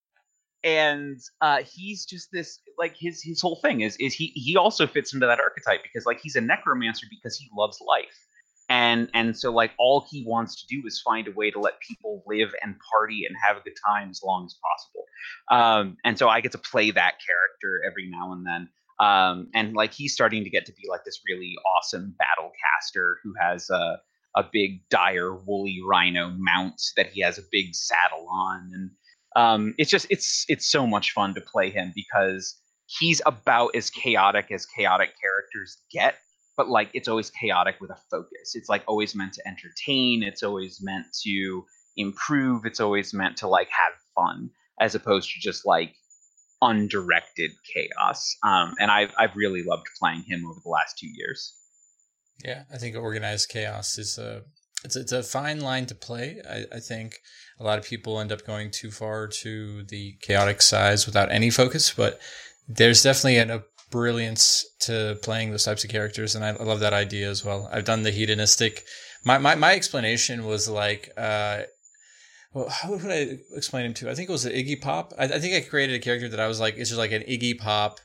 and 0.64 1.18
uh, 1.40 1.62
he's 1.62 2.04
just 2.04 2.28
this 2.30 2.58
like 2.78 2.94
his 2.94 3.22
his 3.22 3.40
whole 3.40 3.56
thing 3.56 3.80
is 3.80 3.96
is 3.96 4.12
he 4.12 4.26
he 4.34 4.54
also 4.54 4.86
fits 4.86 5.14
into 5.14 5.26
that 5.26 5.40
archetype 5.40 5.82
because 5.82 6.04
like 6.04 6.20
he's 6.20 6.36
a 6.36 6.42
necromancer 6.42 7.06
because 7.08 7.38
he 7.38 7.48
loves 7.56 7.78
life. 7.80 8.26
And 8.68 9.08
and 9.14 9.34
so 9.34 9.50
like 9.50 9.70
all 9.78 10.06
he 10.10 10.26
wants 10.26 10.60
to 10.60 10.66
do 10.66 10.86
is 10.86 11.00
find 11.00 11.26
a 11.26 11.32
way 11.32 11.50
to 11.50 11.58
let 11.58 11.80
people 11.80 12.22
live 12.26 12.50
and 12.62 12.76
party 12.92 13.24
and 13.26 13.34
have 13.42 13.56
a 13.56 13.60
good 13.60 13.76
time 13.82 14.10
as 14.10 14.20
long 14.22 14.44
as 14.44 14.56
possible. 14.62 15.06
Um, 15.50 15.96
and 16.04 16.18
so 16.18 16.28
i 16.28 16.42
get 16.42 16.52
to 16.52 16.58
play 16.58 16.90
that 16.90 17.14
character 17.26 17.82
every 17.86 18.10
now 18.10 18.32
and 18.32 18.44
then 18.44 18.68
um, 19.00 19.48
and 19.54 19.74
like 19.74 19.92
he's 19.92 20.12
starting 20.12 20.44
to 20.44 20.50
get 20.50 20.66
to 20.66 20.72
be 20.72 20.88
like 20.88 21.04
this 21.04 21.20
really 21.28 21.54
awesome 21.76 22.14
battle 22.18 22.50
caster 22.62 23.18
who 23.22 23.32
has 23.40 23.70
uh, 23.70 23.96
a 24.36 24.44
big 24.52 24.88
dire 24.88 25.34
woolly 25.34 25.80
rhino 25.86 26.32
mount 26.36 26.80
that 26.96 27.08
he 27.08 27.20
has 27.22 27.38
a 27.38 27.42
big 27.50 27.74
saddle 27.74 28.28
on 28.30 28.70
and 28.72 28.90
um, 29.34 29.74
it's 29.78 29.90
just 29.90 30.06
it's 30.10 30.44
it's 30.48 30.70
so 30.70 30.86
much 30.86 31.12
fun 31.12 31.34
to 31.34 31.40
play 31.40 31.70
him 31.70 31.92
because 31.94 32.58
he's 32.86 33.22
about 33.24 33.74
as 33.74 33.90
chaotic 33.90 34.50
as 34.50 34.66
chaotic 34.66 35.10
characters 35.20 35.78
get 35.90 36.16
but 36.56 36.68
like 36.68 36.90
it's 36.92 37.08
always 37.08 37.30
chaotic 37.30 37.76
with 37.80 37.90
a 37.90 37.96
focus. 38.10 38.54
It's 38.54 38.68
like 38.68 38.84
always 38.86 39.14
meant 39.14 39.32
to 39.34 39.48
entertain 39.48 40.22
it's 40.22 40.42
always 40.42 40.80
meant 40.82 41.06
to 41.24 41.64
improve 41.96 42.64
it's 42.64 42.80
always 42.80 43.12
meant 43.12 43.36
to 43.38 43.46
like 43.46 43.68
have 43.70 43.92
fun 44.14 44.50
as 44.80 44.94
opposed 44.94 45.30
to 45.30 45.40
just 45.40 45.66
like 45.66 45.94
undirected 46.62 47.50
chaos 47.74 48.36
um, 48.44 48.74
and 48.78 48.90
I've, 48.90 49.12
I've 49.18 49.36
really 49.36 49.62
loved 49.62 49.86
playing 49.98 50.22
him 50.26 50.46
over 50.46 50.60
the 50.62 50.70
last 50.70 50.98
two 50.98 51.08
years. 51.08 51.54
Yeah 52.44 52.62
i 52.72 52.78
think 52.78 52.96
organized 52.96 53.48
chaos 53.50 53.98
is 53.98 54.18
a 54.18 54.42
it's, 54.84 54.96
it's 54.96 55.12
a 55.12 55.22
fine 55.22 55.60
line 55.60 55.86
to 55.86 55.94
play. 55.94 56.40
I, 56.48 56.64
I 56.76 56.80
think 56.80 57.20
a 57.60 57.64
lot 57.64 57.78
of 57.78 57.84
people 57.84 58.18
end 58.18 58.32
up 58.32 58.44
going 58.44 58.72
too 58.72 58.90
far 58.90 59.28
to 59.28 59.84
the 59.84 60.16
chaotic 60.22 60.60
size 60.60 61.06
without 61.06 61.30
any 61.30 61.50
focus 61.50 61.92
but 61.92 62.20
there's 62.68 63.02
definitely 63.02 63.38
an, 63.38 63.50
a 63.50 63.62
brilliance 63.90 64.64
to 64.80 65.18
playing 65.22 65.50
those 65.50 65.64
types 65.64 65.84
of 65.84 65.90
characters 65.90 66.34
and 66.34 66.44
I, 66.44 66.48
I 66.48 66.64
love 66.64 66.80
that 66.80 66.94
idea 66.94 67.30
as 67.30 67.44
well. 67.44 67.68
I've 67.72 67.84
done 67.84 68.02
the 68.02 68.10
hedonistic 68.10 68.84
my, 69.24 69.38
my, 69.38 69.54
my 69.54 69.74
explanation 69.74 70.46
was 70.46 70.68
like 70.68 71.10
uh, 71.16 71.62
well, 72.52 72.68
how 72.70 72.90
would 72.90 73.04
I 73.06 73.38
explain 73.54 73.86
him 73.86 73.94
to? 73.94 74.10
I 74.10 74.14
think 74.14 74.28
it 74.28 74.32
was 74.32 74.44
an 74.44 74.52
Iggy 74.52 74.80
Pop. 74.80 75.12
I, 75.18 75.24
I, 75.24 75.38
think 75.38 75.54
I 75.54 75.68
created 75.68 75.96
a 75.96 76.04
character 76.04 76.28
that 76.28 76.40
I 76.40 76.48
was 76.48 76.60
like, 76.60 76.76
it's 76.76 76.90
just 76.90 76.98
like 76.98 77.12
an 77.12 77.22
Iggy 77.22 77.58
Pop, 77.58 78.00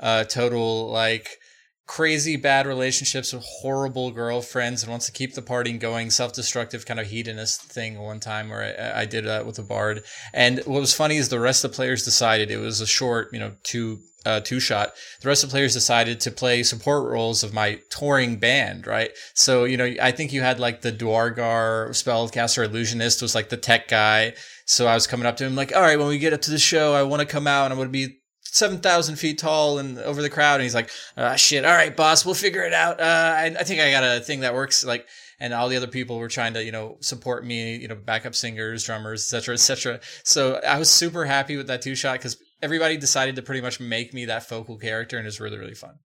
uh, 0.00 0.24
total 0.24 0.90
like 0.90 1.38
crazy 1.86 2.36
bad 2.36 2.66
relationships 2.66 3.32
with 3.32 3.44
horrible 3.44 4.10
girlfriends 4.10 4.82
and 4.82 4.90
wants 4.90 5.06
to 5.06 5.12
keep 5.12 5.34
the 5.34 5.42
party 5.42 5.72
going, 5.72 6.10
self-destructive 6.10 6.86
kind 6.86 7.00
of 7.00 7.06
hedonist 7.06 7.62
thing 7.62 7.98
one 7.98 8.20
time 8.20 8.48
where 8.48 8.94
I, 8.94 9.02
I 9.02 9.04
did 9.04 9.24
that 9.26 9.46
with 9.46 9.58
a 9.58 9.62
bard. 9.62 10.02
And 10.32 10.58
what 10.60 10.80
was 10.80 10.94
funny 10.94 11.16
is 11.16 11.28
the 11.28 11.40
rest 11.40 11.64
of 11.64 11.70
the 11.70 11.76
players 11.76 12.04
decided 12.04 12.50
it 12.50 12.58
was 12.58 12.80
a 12.80 12.86
short, 12.86 13.28
you 13.32 13.40
know, 13.40 13.52
two 13.64 13.98
uh, 14.24 14.40
two 14.40 14.60
shot, 14.60 14.92
the 15.20 15.28
rest 15.28 15.42
of 15.42 15.50
the 15.50 15.54
players 15.54 15.72
decided 15.72 16.20
to 16.20 16.30
play 16.30 16.62
support 16.62 17.10
roles 17.10 17.42
of 17.42 17.52
my 17.52 17.80
touring 17.90 18.36
band, 18.36 18.86
right? 18.86 19.10
So, 19.34 19.64
you 19.64 19.76
know, 19.76 19.94
I 20.00 20.12
think 20.12 20.32
you 20.32 20.42
had 20.42 20.60
like 20.60 20.82
the 20.82 20.92
Duergar 20.92 21.88
spellcaster 21.90 22.64
illusionist 22.64 23.22
was 23.22 23.34
like 23.34 23.48
the 23.48 23.56
tech 23.56 23.88
guy. 23.88 24.34
So 24.66 24.86
I 24.86 24.94
was 24.94 25.06
coming 25.06 25.26
up 25.26 25.36
to 25.38 25.44
him 25.44 25.56
like, 25.56 25.74
all 25.74 25.82
right, 25.82 25.98
when 25.98 26.08
we 26.08 26.18
get 26.18 26.32
up 26.32 26.40
to 26.42 26.50
the 26.50 26.58
show, 26.58 26.94
I 26.94 27.02
want 27.02 27.20
to 27.20 27.26
come 27.26 27.46
out 27.46 27.64
and 27.64 27.72
I'm 27.72 27.78
going 27.78 27.88
to 27.88 27.92
be 27.92 28.21
7,000 28.52 29.16
feet 29.16 29.38
tall 29.38 29.78
and 29.78 29.98
over 29.98 30.20
the 30.20 30.28
crowd. 30.28 30.56
And 30.56 30.62
he's 30.62 30.74
like, 30.74 30.90
ah, 31.16 31.36
shit. 31.36 31.64
All 31.64 31.72
right, 31.72 31.96
boss, 31.96 32.24
we'll 32.24 32.34
figure 32.34 32.62
it 32.62 32.74
out. 32.74 33.00
Uh, 33.00 33.34
I, 33.36 33.46
I 33.58 33.64
think 33.64 33.80
I 33.80 33.90
got 33.90 34.04
a 34.04 34.20
thing 34.20 34.40
that 34.40 34.52
works. 34.54 34.84
Like, 34.84 35.06
and 35.40 35.54
all 35.54 35.68
the 35.68 35.76
other 35.76 35.86
people 35.86 36.18
were 36.18 36.28
trying 36.28 36.52
to, 36.54 36.62
you 36.62 36.70
know, 36.70 36.98
support 37.00 37.46
me, 37.46 37.76
you 37.76 37.88
know, 37.88 37.94
backup 37.96 38.34
singers, 38.34 38.84
drummers, 38.84 39.22
etc., 39.22 39.54
etc. 39.54 40.00
So 40.22 40.60
I 40.66 40.78
was 40.78 40.90
super 40.90 41.24
happy 41.24 41.56
with 41.56 41.66
that 41.68 41.80
two 41.80 41.94
shot 41.94 42.18
because 42.18 42.36
everybody 42.60 42.96
decided 42.98 43.36
to 43.36 43.42
pretty 43.42 43.62
much 43.62 43.80
make 43.80 44.12
me 44.12 44.26
that 44.26 44.44
focal 44.44 44.76
character, 44.76 45.18
and 45.18 45.26
it's 45.26 45.40
really 45.40 45.58
really 45.58 45.74
fun. 45.74 45.98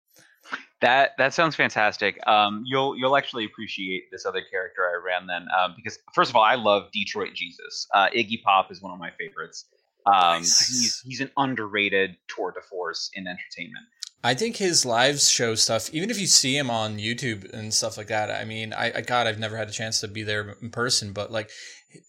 That 0.81 1.11
that 1.17 1.33
sounds 1.33 1.55
fantastic. 1.55 2.25
Um, 2.27 2.63
you'll 2.65 2.97
you'll 2.97 3.17
actually 3.17 3.45
appreciate 3.45 4.03
this 4.11 4.25
other 4.25 4.41
character 4.49 4.83
I 4.83 5.05
ran 5.05 5.27
then 5.27 5.47
um, 5.59 5.73
because 5.75 5.99
first 6.15 6.29
of 6.29 6.35
all, 6.35 6.43
I 6.43 6.55
love 6.55 6.89
Detroit 6.93 7.33
Jesus. 7.35 7.87
Uh, 7.93 8.07
Iggy 8.15 8.41
Pop 8.41 8.71
is 8.71 8.81
one 8.81 8.93
of 8.93 8.99
my 8.99 9.11
favorites. 9.19 9.65
Um, 10.07 10.39
nice. 10.39 10.67
He's 10.67 11.01
he's 11.05 11.21
an 11.21 11.31
underrated 11.37 12.15
tour 12.27 12.51
de 12.51 12.61
force 12.61 13.09
in 13.13 13.27
entertainment. 13.27 13.85
I 14.23 14.33
think 14.33 14.57
his 14.57 14.85
live 14.85 15.19
show 15.19 15.55
stuff, 15.55 15.89
even 15.93 16.09
if 16.09 16.19
you 16.19 16.27
see 16.27 16.57
him 16.57 16.69
on 16.69 16.97
YouTube 16.97 17.53
and 17.53 17.73
stuff 17.73 17.97
like 17.97 18.07
that, 18.07 18.31
I 18.31 18.45
mean, 18.45 18.73
I, 18.73 18.97
I 18.97 19.01
God, 19.01 19.27
I've 19.27 19.39
never 19.39 19.57
had 19.57 19.69
a 19.69 19.71
chance 19.71 19.99
to 20.01 20.07
be 20.07 20.23
there 20.23 20.55
in 20.61 20.71
person, 20.71 21.13
but 21.13 21.31
like, 21.31 21.51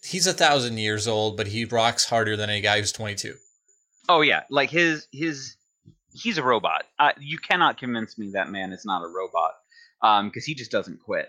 he's 0.02 0.26
a 0.26 0.32
thousand 0.32 0.78
years 0.78 1.06
old, 1.06 1.36
but 1.36 1.48
he 1.48 1.64
rocks 1.64 2.06
harder 2.06 2.36
than 2.36 2.50
a 2.50 2.60
guy 2.60 2.78
who's 2.78 2.92
22. 2.92 3.34
Oh 4.08 4.22
yeah, 4.22 4.44
like 4.50 4.70
his 4.70 5.06
his 5.12 5.56
he's 6.12 6.38
a 6.38 6.42
robot. 6.42 6.84
Uh, 6.98 7.12
you 7.20 7.38
cannot 7.38 7.78
convince 7.78 8.16
me 8.18 8.30
that 8.32 8.50
man 8.50 8.72
is 8.72 8.84
not 8.84 9.04
a 9.04 9.08
robot 9.08 9.52
because 10.00 10.42
um, 10.44 10.46
he 10.46 10.54
just 10.54 10.70
doesn't 10.70 11.00
quit. 11.00 11.28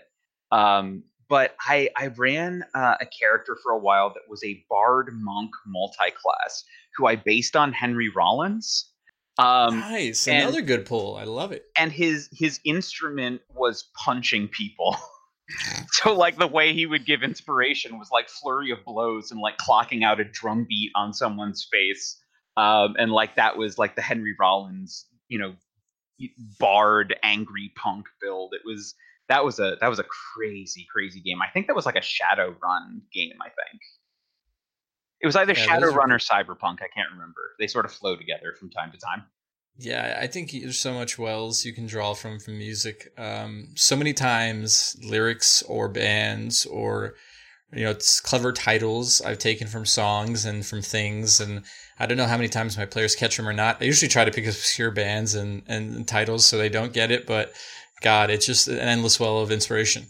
Um, 0.50 1.04
but 1.30 1.54
I 1.66 1.88
I 1.96 2.08
ran 2.08 2.64
uh, 2.74 2.96
a 3.00 3.06
character 3.06 3.56
for 3.62 3.72
a 3.72 3.78
while 3.78 4.10
that 4.10 4.24
was 4.28 4.44
a 4.44 4.62
bard 4.68 5.08
monk 5.12 5.50
multi-class 5.66 6.64
who 6.96 7.06
I 7.06 7.16
based 7.16 7.56
on 7.56 7.72
Henry 7.72 8.10
Rollins. 8.10 8.90
Um, 9.38 9.80
nice, 9.80 10.28
and, 10.28 10.42
another 10.42 10.60
good 10.60 10.84
pull. 10.84 11.16
I 11.16 11.24
love 11.24 11.52
it. 11.52 11.64
And 11.78 11.90
his 11.90 12.28
his 12.32 12.60
instrument 12.66 13.40
was 13.54 13.88
punching 13.96 14.48
people. 14.48 14.96
so 15.92 16.14
like 16.14 16.36
the 16.36 16.46
way 16.46 16.74
he 16.74 16.84
would 16.84 17.06
give 17.06 17.22
inspiration 17.22 17.98
was 17.98 18.10
like 18.12 18.28
flurry 18.28 18.70
of 18.72 18.84
blows 18.84 19.30
and 19.30 19.40
like 19.40 19.56
clocking 19.56 20.04
out 20.04 20.20
a 20.20 20.24
drum 20.24 20.66
beat 20.68 20.90
on 20.94 21.14
someone's 21.14 21.66
face 21.72 22.20
um, 22.56 22.96
and 22.98 23.10
like 23.10 23.36
that 23.36 23.56
was 23.56 23.78
like 23.78 23.96
the 23.96 24.02
Henry 24.02 24.34
Rollins, 24.38 25.06
you 25.28 25.38
know, 25.38 25.54
bard 26.58 27.14
angry 27.22 27.72
punk 27.74 28.06
build. 28.20 28.52
It 28.54 28.62
was 28.64 28.94
that 29.30 29.44
was 29.44 29.60
a 29.60 29.76
that 29.80 29.88
was 29.88 30.00
a 30.00 30.04
crazy 30.04 30.86
crazy 30.92 31.20
game. 31.20 31.40
I 31.40 31.48
think 31.52 31.68
that 31.68 31.76
was 31.76 31.86
like 31.86 31.96
a 31.96 32.00
Shadowrun 32.00 33.00
game. 33.14 33.38
I 33.40 33.48
think 33.48 33.80
it 35.20 35.26
was 35.26 35.36
either 35.36 35.52
yeah, 35.52 35.66
Shadowrun 35.66 36.10
or 36.10 36.18
Cyberpunk. 36.18 36.82
I 36.82 36.88
can't 36.92 37.10
remember. 37.12 37.52
They 37.58 37.68
sort 37.68 37.84
of 37.84 37.92
flow 37.92 38.16
together 38.16 38.54
from 38.58 38.70
time 38.70 38.90
to 38.90 38.98
time. 38.98 39.24
Yeah, 39.78 40.18
I 40.20 40.26
think 40.26 40.50
there's 40.50 40.80
so 40.80 40.92
much 40.92 41.16
wells 41.16 41.64
you 41.64 41.72
can 41.72 41.86
draw 41.86 42.12
from 42.12 42.40
from 42.40 42.58
music. 42.58 43.12
Um, 43.16 43.68
so 43.76 43.96
many 43.96 44.12
times, 44.12 44.96
lyrics 45.00 45.62
or 45.62 45.88
bands 45.88 46.66
or 46.66 47.14
you 47.72 47.84
know, 47.84 47.90
it's 47.90 48.20
clever 48.20 48.52
titles 48.52 49.22
I've 49.22 49.38
taken 49.38 49.68
from 49.68 49.86
songs 49.86 50.44
and 50.44 50.66
from 50.66 50.82
things. 50.82 51.40
And 51.40 51.62
I 51.98 52.06
don't 52.06 52.18
know 52.18 52.26
how 52.26 52.36
many 52.36 52.48
times 52.48 52.76
my 52.76 52.84
players 52.86 53.14
catch 53.14 53.36
them 53.36 53.48
or 53.48 53.52
not. 53.52 53.80
I 53.80 53.84
usually 53.84 54.08
try 54.08 54.24
to 54.24 54.30
pick 54.32 54.46
obscure 54.46 54.90
bands 54.90 55.34
and, 55.36 55.62
and 55.68 56.06
titles 56.06 56.44
so 56.44 56.58
they 56.58 56.68
don't 56.68 56.92
get 56.92 57.12
it. 57.12 57.26
But 57.26 57.52
God, 58.00 58.30
it's 58.30 58.46
just 58.46 58.68
an 58.68 58.78
endless 58.78 59.20
well 59.20 59.38
of 59.38 59.50
inspiration. 59.50 60.06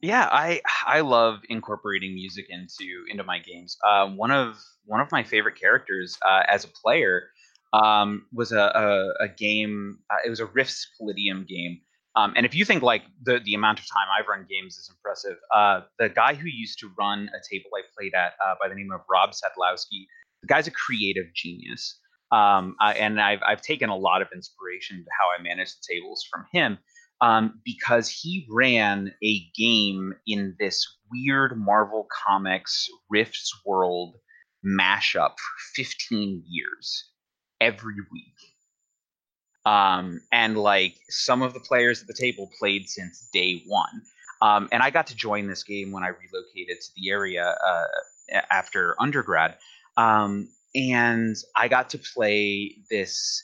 Yeah, 0.00 0.28
I 0.30 0.60
I 0.86 1.00
love 1.00 1.40
incorporating 1.48 2.14
music 2.14 2.46
into 2.48 3.04
into 3.10 3.24
my 3.24 3.40
games. 3.40 3.76
Uh, 3.86 4.08
one 4.08 4.30
of 4.30 4.56
one 4.84 5.00
of 5.00 5.10
my 5.10 5.24
favorite 5.24 5.60
characters 5.60 6.16
uh, 6.24 6.42
as 6.48 6.64
a 6.64 6.68
player 6.68 7.30
um, 7.72 8.26
was 8.32 8.52
a, 8.52 8.58
a, 8.58 9.24
a 9.24 9.28
game. 9.28 9.98
Uh, 10.08 10.18
it 10.24 10.30
was 10.30 10.40
a 10.40 10.46
Rifts 10.46 10.86
Palladium 10.98 11.44
game 11.48 11.80
um, 12.18 12.32
and 12.36 12.44
if 12.44 12.52
you 12.54 12.64
think 12.64 12.82
like 12.82 13.02
the 13.22 13.40
the 13.44 13.54
amount 13.54 13.78
of 13.78 13.86
time 13.86 14.08
I've 14.18 14.26
run 14.26 14.44
games 14.48 14.76
is 14.76 14.90
impressive, 14.90 15.36
uh, 15.54 15.82
the 16.00 16.08
guy 16.08 16.34
who 16.34 16.48
used 16.48 16.80
to 16.80 16.90
run 16.98 17.28
a 17.28 17.38
table 17.48 17.70
I 17.76 17.82
played 17.96 18.12
at 18.14 18.32
uh, 18.44 18.54
by 18.60 18.68
the 18.68 18.74
name 18.74 18.90
of 18.92 19.02
Rob 19.08 19.30
Sadlowski, 19.30 20.06
the 20.42 20.48
guy's 20.48 20.66
a 20.66 20.72
creative 20.72 21.26
genius. 21.34 22.00
Um, 22.30 22.76
uh, 22.80 22.92
and 22.96 23.20
I've 23.20 23.40
I've 23.46 23.62
taken 23.62 23.88
a 23.88 23.96
lot 23.96 24.22
of 24.22 24.28
inspiration 24.34 24.98
to 24.98 25.10
how 25.18 25.26
I 25.38 25.42
manage 25.42 25.70
the 25.74 25.94
tables 25.94 26.26
from 26.30 26.44
him 26.52 26.78
um, 27.20 27.60
because 27.64 28.08
he 28.08 28.46
ran 28.50 29.14
a 29.24 29.40
game 29.56 30.14
in 30.26 30.54
this 30.58 30.86
weird 31.10 31.58
Marvel 31.58 32.06
Comics 32.26 32.88
Rifts 33.08 33.52
world 33.64 34.16
mashup 34.64 35.30
for 35.30 35.82
15 35.82 36.42
years 36.46 37.10
every 37.60 37.96
week 38.12 38.34
um, 39.68 40.20
and 40.32 40.56
like 40.56 40.94
some 41.08 41.42
of 41.42 41.52
the 41.52 41.60
players 41.60 42.00
at 42.00 42.06
the 42.06 42.14
table 42.14 42.50
played 42.58 42.88
since 42.88 43.28
day 43.32 43.62
one. 43.66 44.02
Um, 44.40 44.68
and 44.72 44.82
I 44.82 44.90
got 44.90 45.06
to 45.08 45.16
join 45.16 45.46
this 45.46 45.62
game 45.62 45.92
when 45.92 46.04
I 46.04 46.08
relocated 46.08 46.80
to 46.80 46.90
the 46.96 47.10
area 47.10 47.56
uh, 47.66 48.40
after 48.50 48.94
undergrad. 48.98 49.56
Um, 49.96 50.48
and 50.74 51.36
I 51.56 51.68
got 51.68 51.90
to 51.90 51.98
play 51.98 52.76
this 52.90 53.42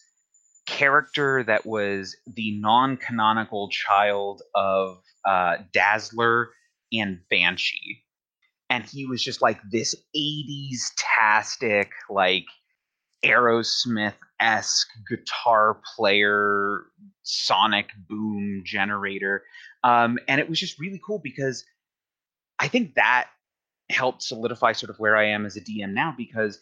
character 0.66 1.42
that 1.44 1.66
was 1.66 2.16
the 2.26 2.58
non 2.58 2.96
canonical 2.96 3.68
child 3.68 4.42
of 4.54 5.02
uh, 5.24 5.58
Dazzler 5.72 6.50
and 6.92 7.20
Banshee. 7.30 8.02
And 8.70 8.84
he 8.84 9.06
was 9.06 9.22
just 9.22 9.42
like 9.42 9.58
this 9.70 9.94
80s 10.16 10.92
tastic, 10.96 11.90
like 12.08 12.46
Aerosmith 13.24 14.14
esque 14.40 14.88
guitar 15.08 15.80
player, 15.96 16.84
sonic 17.22 17.90
boom 18.08 18.62
generator. 18.64 19.44
Um, 19.82 20.18
and 20.28 20.40
it 20.40 20.48
was 20.48 20.58
just 20.58 20.78
really 20.78 21.00
cool 21.06 21.20
because 21.22 21.64
I 22.58 22.68
think 22.68 22.94
that 22.94 23.28
helped 23.90 24.22
solidify 24.22 24.72
sort 24.72 24.90
of 24.90 24.96
where 24.98 25.16
I 25.16 25.26
am 25.26 25.44
as 25.44 25.56
a 25.56 25.60
DM 25.60 25.92
now 25.92 26.14
because 26.16 26.58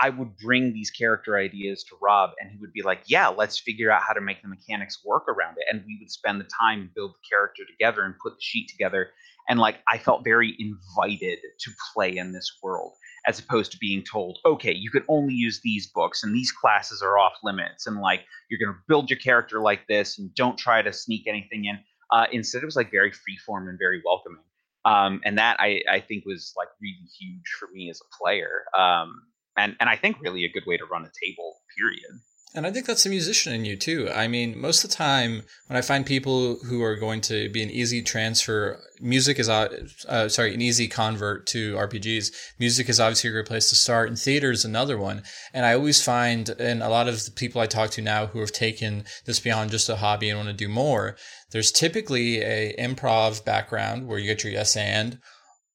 I 0.00 0.10
would 0.10 0.36
bring 0.36 0.72
these 0.72 0.90
character 0.90 1.36
ideas 1.36 1.84
to 1.84 1.96
Rob 2.00 2.30
and 2.40 2.50
he 2.50 2.58
would 2.58 2.72
be 2.72 2.82
like, 2.82 3.02
Yeah, 3.06 3.28
let's 3.28 3.58
figure 3.58 3.90
out 3.90 4.02
how 4.06 4.12
to 4.12 4.20
make 4.20 4.42
the 4.42 4.48
mechanics 4.48 5.04
work 5.04 5.28
around 5.28 5.56
it. 5.58 5.64
And 5.70 5.82
we 5.86 5.98
would 6.00 6.10
spend 6.10 6.40
the 6.40 6.48
time 6.60 6.90
build 6.94 7.12
the 7.12 7.28
character 7.28 7.62
together 7.68 8.02
and 8.04 8.14
put 8.22 8.34
the 8.34 8.40
sheet 8.40 8.68
together. 8.68 9.08
And 9.48 9.58
like 9.58 9.78
I 9.88 9.98
felt 9.98 10.24
very 10.24 10.54
invited 10.58 11.38
to 11.60 11.70
play 11.94 12.16
in 12.16 12.32
this 12.32 12.58
world 12.62 12.92
as 13.26 13.38
opposed 13.38 13.72
to 13.72 13.78
being 13.78 14.04
told, 14.04 14.38
okay, 14.46 14.72
you 14.72 14.90
can 14.90 15.04
only 15.08 15.34
use 15.34 15.60
these 15.62 15.88
books 15.88 16.22
and 16.22 16.34
these 16.34 16.52
classes 16.52 17.02
are 17.02 17.18
off 17.18 17.34
limits 17.42 17.86
and 17.86 18.00
like 18.00 18.24
you're 18.50 18.58
going 18.58 18.74
to 18.74 18.80
build 18.88 19.10
your 19.10 19.18
character 19.18 19.60
like 19.60 19.86
this 19.88 20.18
and 20.18 20.34
don't 20.34 20.58
try 20.58 20.82
to 20.82 20.92
sneak 20.92 21.26
anything 21.26 21.64
in. 21.64 21.78
Uh, 22.10 22.26
instead, 22.32 22.62
it 22.62 22.66
was 22.66 22.76
like 22.76 22.90
very 22.90 23.10
freeform 23.10 23.68
and 23.68 23.78
very 23.78 24.00
welcoming. 24.04 24.42
Um, 24.84 25.20
and 25.24 25.36
that 25.38 25.56
I, 25.60 25.82
I 25.90 26.00
think 26.00 26.24
was 26.24 26.54
like 26.56 26.68
really 26.80 27.08
huge 27.18 27.44
for 27.58 27.68
me 27.72 27.90
as 27.90 28.00
a 28.00 28.16
player. 28.22 28.64
Um, 28.78 29.22
and, 29.58 29.76
and 29.80 29.90
I 29.90 29.96
think 29.96 30.20
really 30.20 30.44
a 30.44 30.48
good 30.50 30.64
way 30.66 30.76
to 30.76 30.84
run 30.84 31.02
a 31.02 31.10
table, 31.26 31.56
period. 31.76 32.20
And 32.54 32.66
I 32.66 32.70
think 32.70 32.86
that's 32.86 33.04
a 33.04 33.10
musician 33.10 33.52
in 33.52 33.66
you 33.66 33.76
too. 33.76 34.08
I 34.10 34.26
mean, 34.26 34.58
most 34.58 34.82
of 34.82 34.88
the 34.88 34.96
time 34.96 35.42
when 35.66 35.76
I 35.76 35.82
find 35.82 36.06
people 36.06 36.58
who 36.64 36.82
are 36.82 36.96
going 36.96 37.20
to 37.22 37.50
be 37.50 37.62
an 37.62 37.70
easy 37.70 38.02
transfer, 38.02 38.80
music 39.00 39.38
is, 39.38 39.50
uh, 39.50 40.28
sorry, 40.30 40.54
an 40.54 40.62
easy 40.62 40.88
convert 40.88 41.46
to 41.48 41.74
RPGs. 41.74 42.32
Music 42.58 42.88
is 42.88 43.00
obviously 43.00 43.28
a 43.28 43.32
great 43.34 43.46
place 43.46 43.68
to 43.68 43.76
start, 43.76 44.08
and 44.08 44.18
theater 44.18 44.50
is 44.50 44.64
another 44.64 44.96
one. 44.96 45.22
And 45.52 45.66
I 45.66 45.74
always 45.74 46.02
find, 46.02 46.48
and 46.48 46.82
a 46.82 46.88
lot 46.88 47.06
of 47.06 47.22
the 47.22 47.32
people 47.32 47.60
I 47.60 47.66
talk 47.66 47.90
to 47.90 48.02
now 48.02 48.26
who 48.26 48.40
have 48.40 48.52
taken 48.52 49.04
this 49.26 49.40
beyond 49.40 49.70
just 49.70 49.90
a 49.90 49.96
hobby 49.96 50.30
and 50.30 50.38
want 50.38 50.48
to 50.48 50.54
do 50.54 50.68
more, 50.68 51.16
there's 51.50 51.70
typically 51.70 52.40
a 52.40 52.74
improv 52.78 53.44
background 53.44 54.06
where 54.06 54.18
you 54.18 54.26
get 54.26 54.42
your 54.42 54.54
yes 54.54 54.74
and, 54.74 55.18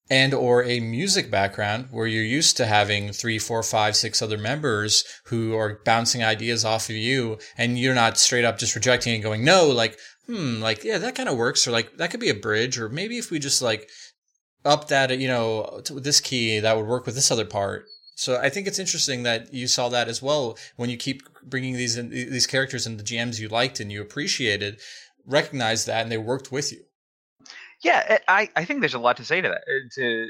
and 0.10 0.34
or 0.34 0.64
a 0.64 0.80
music 0.80 1.32
background 1.32 1.88
where 1.92 2.08
you're 2.08 2.24
used 2.24 2.58
to 2.58 2.66
having 2.66 3.12
three 3.12 3.40
four 3.40 3.64
five 3.64 3.96
six 3.96 4.22
other 4.22 4.38
members 4.38 5.04
who 5.26 5.56
are 5.56 5.80
bouncing 5.86 6.24
ideas 6.24 6.66
off 6.66 6.90
of 6.90 6.96
you 6.96 7.38
and 7.58 7.80
you're 7.80 7.96
not 7.96 8.18
straight 8.18 8.46
up 8.46 8.58
just 8.58 8.76
rejecting 8.76 9.14
and 9.14 9.24
going 9.24 9.44
no 9.44 9.68
like 9.68 9.98
hmm 10.28 10.62
like 10.62 10.84
yeah 10.84 10.98
that 10.98 11.16
kind 11.16 11.30
of 11.30 11.38
works 11.38 11.68
or 11.68 11.72
like 11.72 11.98
that 11.98 12.12
could 12.12 12.20
be 12.20 12.30
a 12.30 12.36
bridge 12.36 12.78
or 12.78 12.90
maybe 12.90 13.18
if 13.18 13.32
we 13.32 13.40
just 13.40 13.62
like 13.62 13.90
up 14.66 14.88
that 14.90 15.18
you 15.18 15.28
know 15.28 15.82
this 15.92 16.20
key 16.20 16.60
that 16.60 16.76
would 16.76 16.88
work 16.88 17.06
with 17.06 17.16
this 17.16 17.32
other 17.32 17.46
part 17.46 17.86
so 18.16 18.38
I 18.38 18.50
think 18.50 18.68
it's 18.68 18.80
interesting 18.80 19.24
that 19.24 19.54
you 19.54 19.68
saw 19.68 19.90
that 19.90 20.08
as 20.08 20.22
well 20.22 20.58
when 20.76 20.90
you 20.90 20.98
keep 20.98 21.24
bringing 21.44 21.74
these 21.74 21.98
in, 21.98 22.10
these 22.10 22.48
characters 22.48 22.86
and 22.86 23.00
the 23.00 23.04
GMs 23.04 23.40
you 23.40 23.48
liked 23.48 23.80
and 23.80 23.92
you 23.92 24.02
appreciated, 24.02 24.80
recognize 25.26 25.86
that 25.86 26.04
and 26.04 26.12
they 26.12 26.18
worked 26.18 26.52
with 26.52 26.72
you. 26.72 26.84
Yeah, 27.84 28.04
eh, 28.08 28.18
I, 28.28 28.50
I 28.56 28.66
think 28.66 28.80
there's 28.80 28.94
a 28.94 29.00
lot 29.00 29.18
to 29.18 29.26
say 29.26 29.42
to 29.42 29.50
that 29.50 29.62
uh, 29.62 29.88
to 29.96 30.28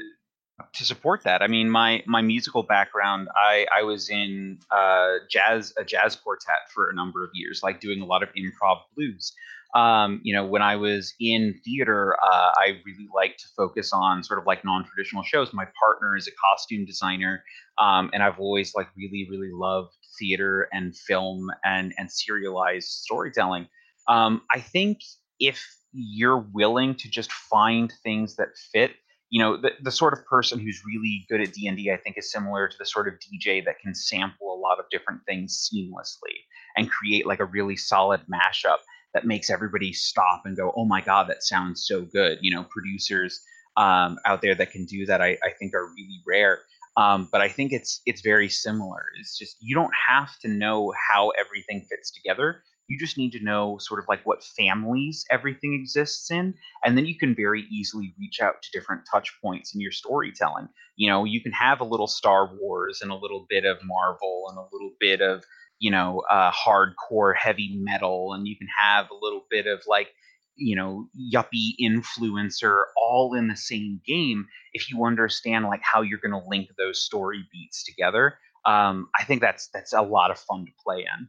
to 0.74 0.84
support 0.84 1.22
that. 1.24 1.42
I 1.42 1.46
mean, 1.46 1.70
my 1.70 2.02
my 2.06 2.22
musical 2.22 2.62
background, 2.62 3.28
I 3.36 3.66
I 3.76 3.82
was 3.82 4.08
in 4.08 4.58
uh, 4.70 5.14
jazz 5.30 5.72
a 5.78 5.84
jazz 5.84 6.16
quartet 6.16 6.70
for 6.72 6.90
a 6.90 6.94
number 6.94 7.24
of 7.24 7.30
years, 7.34 7.60
like 7.62 7.80
doing 7.80 8.00
a 8.00 8.06
lot 8.06 8.22
of 8.22 8.28
improv 8.30 8.78
blues. 8.94 9.32
Um, 9.74 10.20
you 10.22 10.32
know, 10.32 10.46
when 10.46 10.62
I 10.62 10.76
was 10.76 11.14
in 11.18 11.60
theater, 11.64 12.16
uh, 12.22 12.50
I 12.56 12.80
really 12.86 13.08
like 13.12 13.36
to 13.38 13.44
focus 13.56 13.92
on 13.92 14.22
sort 14.22 14.38
of 14.38 14.46
like 14.46 14.64
non-traditional 14.64 15.24
shows. 15.24 15.52
My 15.52 15.66
partner 15.80 16.16
is 16.16 16.28
a 16.28 16.30
costume 16.48 16.84
designer, 16.86 17.42
um, 17.80 18.10
and 18.12 18.22
I've 18.22 18.38
always 18.38 18.72
like 18.76 18.86
really, 18.96 19.26
really 19.28 19.50
loved 19.52 19.92
theater 20.18 20.68
and 20.72 20.96
film 20.96 21.50
and 21.64 21.92
and 21.98 22.10
serialized 22.10 22.88
storytelling. 22.88 23.66
Um, 24.06 24.42
I 24.52 24.60
think 24.60 24.98
if 25.40 25.60
you're 25.94 26.44
willing 26.52 26.94
to 26.96 27.08
just 27.08 27.32
find 27.32 27.92
things 28.02 28.36
that 28.36 28.48
fit 28.72 28.92
you 29.30 29.40
know 29.40 29.56
the, 29.56 29.70
the 29.82 29.90
sort 29.90 30.12
of 30.12 30.24
person 30.26 30.58
who's 30.58 30.82
really 30.86 31.24
good 31.28 31.40
at 31.40 31.52
d&d 31.52 31.90
i 31.90 31.96
think 31.96 32.18
is 32.18 32.30
similar 32.30 32.68
to 32.68 32.76
the 32.78 32.86
sort 32.86 33.08
of 33.08 33.14
dj 33.14 33.64
that 33.64 33.78
can 33.78 33.94
sample 33.94 34.52
a 34.52 34.60
lot 34.60 34.78
of 34.78 34.84
different 34.90 35.20
things 35.26 35.68
seamlessly 35.72 36.34
and 36.76 36.90
create 36.90 37.26
like 37.26 37.40
a 37.40 37.44
really 37.44 37.76
solid 37.76 38.20
mashup 38.22 38.78
that 39.12 39.24
makes 39.24 39.48
everybody 39.48 39.92
stop 39.92 40.42
and 40.44 40.56
go 40.56 40.72
oh 40.76 40.84
my 40.84 41.00
god 41.00 41.28
that 41.28 41.42
sounds 41.42 41.86
so 41.86 42.02
good. 42.02 42.38
You 42.42 42.54
know 42.54 42.64
producers 42.64 43.40
um, 43.76 44.18
out 44.24 44.42
there 44.42 44.54
that 44.54 44.70
can 44.70 44.84
do 44.84 45.06
that 45.06 45.20
I, 45.20 45.36
I 45.42 45.50
think 45.58 45.74
are 45.74 45.86
really 45.86 46.22
rare 46.26 46.60
um, 46.96 47.28
but 47.30 47.40
i 47.40 47.48
think 47.48 47.72
it's 47.72 48.00
it's 48.06 48.20
very 48.20 48.48
similar. 48.48 49.04
It's 49.18 49.36
just 49.38 49.56
you 49.60 49.74
don't 49.74 49.92
have 50.08 50.38
to 50.40 50.48
know 50.48 50.92
how 51.10 51.30
everything 51.30 51.86
fits 51.88 52.12
together 52.12 52.62
you 52.88 52.98
just 52.98 53.16
need 53.16 53.32
to 53.32 53.42
know 53.42 53.78
sort 53.80 54.00
of 54.00 54.06
like 54.08 54.20
what 54.24 54.42
families 54.42 55.24
everything 55.30 55.74
exists 55.74 56.30
in. 56.30 56.54
And 56.84 56.96
then 56.96 57.06
you 57.06 57.16
can 57.16 57.34
very 57.34 57.64
easily 57.70 58.14
reach 58.18 58.40
out 58.40 58.62
to 58.62 58.70
different 58.72 59.02
touch 59.10 59.32
points 59.42 59.74
in 59.74 59.80
your 59.80 59.92
storytelling. 59.92 60.68
You 60.96 61.08
know, 61.08 61.24
you 61.24 61.40
can 61.42 61.52
have 61.52 61.80
a 61.80 61.84
little 61.84 62.06
Star 62.06 62.50
Wars 62.54 63.00
and 63.00 63.10
a 63.10 63.16
little 63.16 63.46
bit 63.48 63.64
of 63.64 63.78
Marvel 63.82 64.44
and 64.50 64.58
a 64.58 64.68
little 64.72 64.92
bit 65.00 65.22
of, 65.22 65.44
you 65.78 65.90
know, 65.90 66.22
uh, 66.30 66.52
hardcore 66.52 67.34
heavy 67.36 67.78
metal. 67.80 68.34
And 68.34 68.46
you 68.46 68.56
can 68.56 68.68
have 68.78 69.06
a 69.10 69.18
little 69.20 69.44
bit 69.50 69.66
of 69.66 69.82
like, 69.86 70.08
you 70.56 70.76
know 70.76 71.08
yuppie 71.34 71.72
influencer 71.82 72.82
all 72.96 73.34
in 73.34 73.48
the 73.48 73.56
same 73.56 74.00
game 74.06 74.46
if 74.72 74.88
you 74.88 75.04
understand 75.04 75.64
like 75.64 75.80
how 75.82 76.00
you're 76.00 76.20
going 76.20 76.30
to 76.30 76.48
link 76.48 76.68
those 76.78 77.04
story 77.04 77.44
beats 77.52 77.82
together 77.82 78.34
um, 78.64 79.08
i 79.18 79.24
think 79.24 79.40
that's 79.40 79.68
that's 79.74 79.92
a 79.92 80.00
lot 80.00 80.30
of 80.30 80.38
fun 80.38 80.64
to 80.64 80.70
play 80.84 80.98
in 80.98 81.28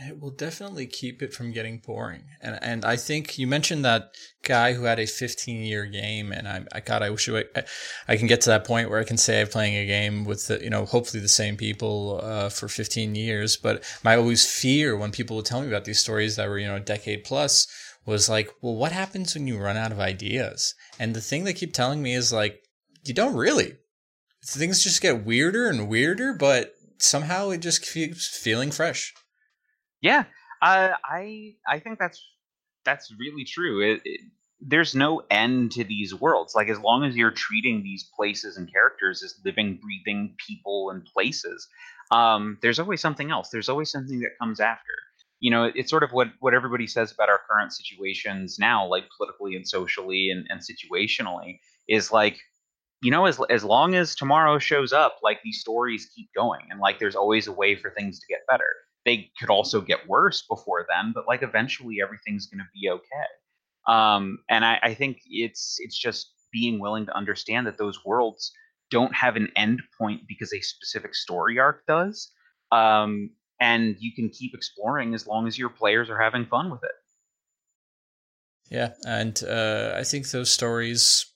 it 0.00 0.18
will 0.20 0.30
definitely 0.30 0.86
keep 0.86 1.22
it 1.22 1.34
from 1.34 1.52
getting 1.52 1.78
boring. 1.78 2.24
And 2.40 2.58
and 2.62 2.84
I 2.84 2.96
think 2.96 3.38
you 3.38 3.46
mentioned 3.46 3.84
that 3.84 4.14
guy 4.42 4.72
who 4.72 4.84
had 4.84 4.98
a 4.98 5.06
15 5.06 5.62
year 5.62 5.84
game, 5.84 6.32
and 6.32 6.48
I, 6.48 6.64
I 6.72 6.80
God, 6.80 7.02
I 7.02 7.10
wish 7.10 7.28
I, 7.28 7.44
I 8.08 8.16
can 8.16 8.26
get 8.26 8.40
to 8.42 8.50
that 8.50 8.64
point 8.64 8.88
where 8.88 9.00
I 9.00 9.04
can 9.04 9.18
say 9.18 9.40
I'm 9.40 9.48
playing 9.48 9.76
a 9.76 9.86
game 9.86 10.24
with 10.24 10.46
the, 10.48 10.62
you 10.62 10.70
know 10.70 10.86
hopefully 10.86 11.20
the 11.20 11.28
same 11.28 11.56
people 11.56 12.20
uh, 12.22 12.48
for 12.48 12.68
15 12.68 13.14
years. 13.14 13.56
But 13.56 13.84
my 14.02 14.16
always 14.16 14.50
fear 14.50 14.96
when 14.96 15.12
people 15.12 15.36
would 15.36 15.46
tell 15.46 15.60
me 15.60 15.68
about 15.68 15.84
these 15.84 16.00
stories 16.00 16.36
that 16.36 16.48
were 16.48 16.58
you 16.58 16.66
know 16.66 16.76
a 16.76 16.80
decade 16.80 17.24
plus 17.24 17.66
was 18.04 18.28
like, 18.28 18.50
well, 18.60 18.74
what 18.74 18.92
happens 18.92 19.34
when 19.34 19.46
you 19.46 19.58
run 19.58 19.76
out 19.76 19.92
of 19.92 20.00
ideas? 20.00 20.74
And 20.98 21.14
the 21.14 21.20
thing 21.20 21.44
they 21.44 21.52
keep 21.52 21.72
telling 21.72 22.02
me 22.02 22.14
is 22.14 22.32
like, 22.32 22.60
you 23.04 23.14
don't 23.14 23.36
really. 23.36 23.76
Things 24.44 24.82
just 24.82 25.00
get 25.00 25.24
weirder 25.24 25.68
and 25.68 25.88
weirder, 25.88 26.32
but 26.32 26.74
somehow 26.98 27.50
it 27.50 27.58
just 27.58 27.86
keeps 27.92 28.26
feeling 28.26 28.72
fresh. 28.72 29.14
Yeah, 30.02 30.24
uh, 30.60 30.90
I 31.04 31.54
I 31.66 31.78
think 31.78 31.98
that's 31.98 32.22
that's 32.84 33.12
really 33.18 33.44
true. 33.44 33.80
It, 33.94 34.02
it, 34.04 34.20
there's 34.60 34.94
no 34.94 35.22
end 35.30 35.72
to 35.72 35.84
these 35.84 36.14
worlds. 36.14 36.54
Like 36.54 36.68
as 36.68 36.78
long 36.78 37.04
as 37.04 37.16
you're 37.16 37.30
treating 37.32 37.82
these 37.82 38.08
places 38.16 38.56
and 38.56 38.70
characters 38.72 39.22
as 39.22 39.34
living, 39.44 39.78
breathing 39.82 40.36
people 40.46 40.90
and 40.90 41.04
places, 41.04 41.68
um, 42.10 42.58
there's 42.62 42.78
always 42.78 43.00
something 43.00 43.30
else. 43.30 43.48
There's 43.50 43.68
always 43.68 43.90
something 43.90 44.20
that 44.20 44.38
comes 44.40 44.60
after. 44.60 44.92
You 45.40 45.50
know, 45.50 45.70
it's 45.74 45.90
sort 45.90 46.04
of 46.04 46.12
what 46.12 46.28
what 46.40 46.54
everybody 46.54 46.86
says 46.86 47.12
about 47.12 47.28
our 47.28 47.40
current 47.50 47.72
situations 47.72 48.58
now, 48.58 48.86
like 48.86 49.04
politically 49.16 49.56
and 49.56 49.66
socially 49.68 50.30
and, 50.30 50.46
and 50.50 50.60
situationally, 50.60 51.58
is 51.88 52.12
like 52.12 52.38
you 53.02 53.10
know, 53.10 53.26
as 53.26 53.40
as 53.50 53.64
long 53.64 53.94
as 53.94 54.14
tomorrow 54.16 54.58
shows 54.58 54.92
up, 54.92 55.18
like 55.22 55.40
these 55.44 55.60
stories 55.60 56.10
keep 56.14 56.28
going, 56.34 56.66
and 56.70 56.80
like 56.80 56.98
there's 57.00 57.16
always 57.16 57.46
a 57.48 57.52
way 57.52 57.76
for 57.76 57.90
things 57.90 58.20
to 58.20 58.26
get 58.28 58.40
better 58.48 58.66
they 59.04 59.30
could 59.38 59.50
also 59.50 59.80
get 59.80 60.08
worse 60.08 60.42
before 60.48 60.86
then, 60.88 61.12
but 61.14 61.26
like 61.26 61.42
eventually 61.42 61.96
everything's 62.02 62.46
going 62.46 62.60
to 62.60 62.70
be 62.74 62.88
okay. 62.88 63.26
Um, 63.88 64.38
and 64.48 64.64
I, 64.64 64.78
I 64.82 64.94
think 64.94 65.18
it's 65.26 65.76
it's 65.80 65.98
just 65.98 66.32
being 66.52 66.78
willing 66.78 67.06
to 67.06 67.16
understand 67.16 67.66
that 67.66 67.78
those 67.78 68.04
worlds 68.04 68.52
don't 68.90 69.14
have 69.14 69.36
an 69.36 69.50
end 69.56 69.80
point 69.98 70.20
because 70.28 70.52
a 70.52 70.60
specific 70.60 71.14
story 71.14 71.58
arc 71.58 71.84
does. 71.86 72.30
Um, 72.70 73.30
and 73.60 73.96
you 73.98 74.12
can 74.14 74.28
keep 74.28 74.54
exploring 74.54 75.14
as 75.14 75.26
long 75.26 75.46
as 75.46 75.58
your 75.58 75.70
players 75.70 76.10
are 76.10 76.20
having 76.20 76.46
fun 76.46 76.70
with 76.70 76.82
it. 76.84 76.90
Yeah, 78.70 78.90
and 79.06 79.42
uh, 79.44 79.94
I 79.96 80.04
think 80.04 80.30
those 80.30 80.50
stories, 80.50 81.26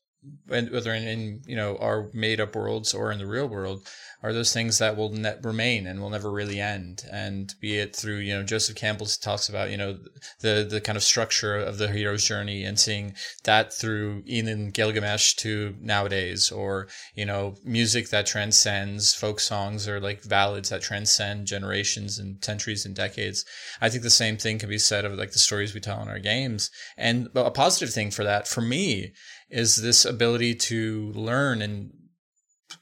whether 0.48 0.94
in, 0.94 1.06
in 1.06 1.42
you 1.46 1.56
know 1.56 1.76
our 1.78 2.10
made 2.12 2.40
up 2.40 2.54
worlds 2.54 2.94
or 2.94 3.12
in 3.12 3.18
the 3.18 3.26
real 3.26 3.48
world, 3.48 3.86
are 4.22 4.32
those 4.32 4.52
things 4.52 4.78
that 4.78 4.96
will 4.96 5.10
ne- 5.10 5.36
remain 5.42 5.86
and 5.86 6.00
will 6.00 6.10
never 6.10 6.30
really 6.30 6.60
end. 6.60 7.04
And 7.12 7.54
be 7.60 7.78
it 7.78 7.94
through, 7.94 8.16
you 8.16 8.34
know, 8.34 8.42
Joseph 8.42 8.74
Campbell 8.74 9.06
talks 9.06 9.48
about, 9.48 9.70
you 9.70 9.76
know, 9.76 9.98
the, 10.40 10.66
the 10.68 10.80
kind 10.80 10.96
of 10.96 11.04
structure 11.04 11.56
of 11.56 11.78
the 11.78 11.88
hero's 11.88 12.24
journey 12.24 12.64
and 12.64 12.78
seeing 12.78 13.14
that 13.44 13.72
through 13.72 14.22
Enin 14.22 14.72
Gilgamesh 14.72 15.34
to 15.36 15.76
nowadays, 15.80 16.50
or, 16.50 16.88
you 17.14 17.24
know, 17.24 17.56
music 17.64 18.08
that 18.08 18.26
transcends 18.26 19.14
folk 19.14 19.38
songs 19.38 19.86
or 19.86 20.00
like 20.00 20.28
ballads 20.28 20.70
that 20.70 20.82
transcend 20.82 21.46
generations 21.46 22.18
and 22.18 22.42
centuries 22.44 22.84
and 22.86 22.96
decades. 22.96 23.44
I 23.80 23.90
think 23.90 24.02
the 24.02 24.10
same 24.10 24.38
thing 24.38 24.58
can 24.58 24.68
be 24.68 24.78
said 24.78 25.04
of 25.04 25.12
like 25.12 25.32
the 25.32 25.38
stories 25.38 25.74
we 25.74 25.80
tell 25.80 26.02
in 26.02 26.08
our 26.08 26.18
games. 26.18 26.70
And 26.96 27.28
a 27.34 27.50
positive 27.50 27.94
thing 27.94 28.10
for 28.10 28.24
that, 28.24 28.48
for 28.48 28.60
me, 28.60 29.12
is 29.48 29.76
this 29.76 30.04
ability 30.04 30.54
to 30.54 31.12
learn 31.12 31.62
and 31.62 31.92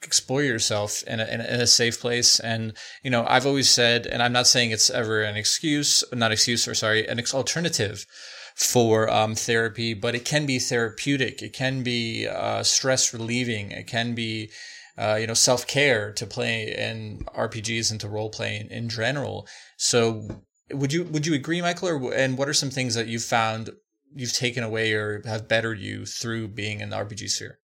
explore 0.03 0.43
yourself 0.43 1.03
in 1.05 1.21
a, 1.21 1.25
in 1.25 1.41
a, 1.41 1.67
safe 1.67 2.01
place. 2.01 2.39
And, 2.41 2.75
you 3.03 3.11
know, 3.11 3.25
I've 3.29 3.47
always 3.47 3.71
said, 3.71 4.07
and 4.07 4.23
I'm 4.23 4.33
not 4.33 4.47
saying 4.47 4.71
it's 4.71 4.91
ever 4.91 5.23
an 5.23 5.37
excuse, 5.37 6.05
not 6.13 6.33
excuse, 6.33 6.69
or 6.69 6.75
sorry, 6.75 7.07
an 7.07 7.21
alternative 7.33 8.07
for 8.55 9.11
um, 9.11 9.35
therapy, 9.35 9.95
but 9.95 10.15
it 10.15 10.25
can 10.25 10.47
be 10.47 10.59
therapeutic. 10.59 11.43
It 11.43 11.53
can 11.53 11.83
be 11.83 12.27
uh, 12.29 12.63
stress 12.63 13.13
relieving. 13.13 13.73
It 13.73 13.87
can 13.87 14.15
be, 14.15 14.51
uh, 14.97 15.17
you 15.21 15.27
know, 15.27 15.35
self 15.35 15.67
care 15.67 16.13
to 16.13 16.27
play 16.27 16.75
in 16.77 17.25
RPGs 17.37 17.91
and 17.91 18.01
to 18.01 18.09
role 18.09 18.31
playing 18.31 18.71
in 18.71 18.89
general. 18.89 19.49
So, 19.77 20.45
would 20.71 20.93
you 20.93 21.05
would 21.05 21.27
you 21.27 21.35
agree, 21.35 21.61
Michael? 21.61 21.89
Or, 21.89 22.15
and 22.15 22.39
what 22.39 22.49
are 22.49 22.55
some 22.55 22.71
things 22.71 22.95
that 22.95 23.09
you've 23.09 23.25
found 23.25 23.71
you've 24.15 24.33
taken 24.33 24.63
away 24.63 24.93
or 24.93 25.23
have 25.25 25.49
bettered 25.49 25.79
you 25.79 26.07
through 26.07 26.49
being 26.49 26.81
in 26.81 26.91
the 26.91 26.97
RPG 26.97 27.31
sphere? 27.31 27.59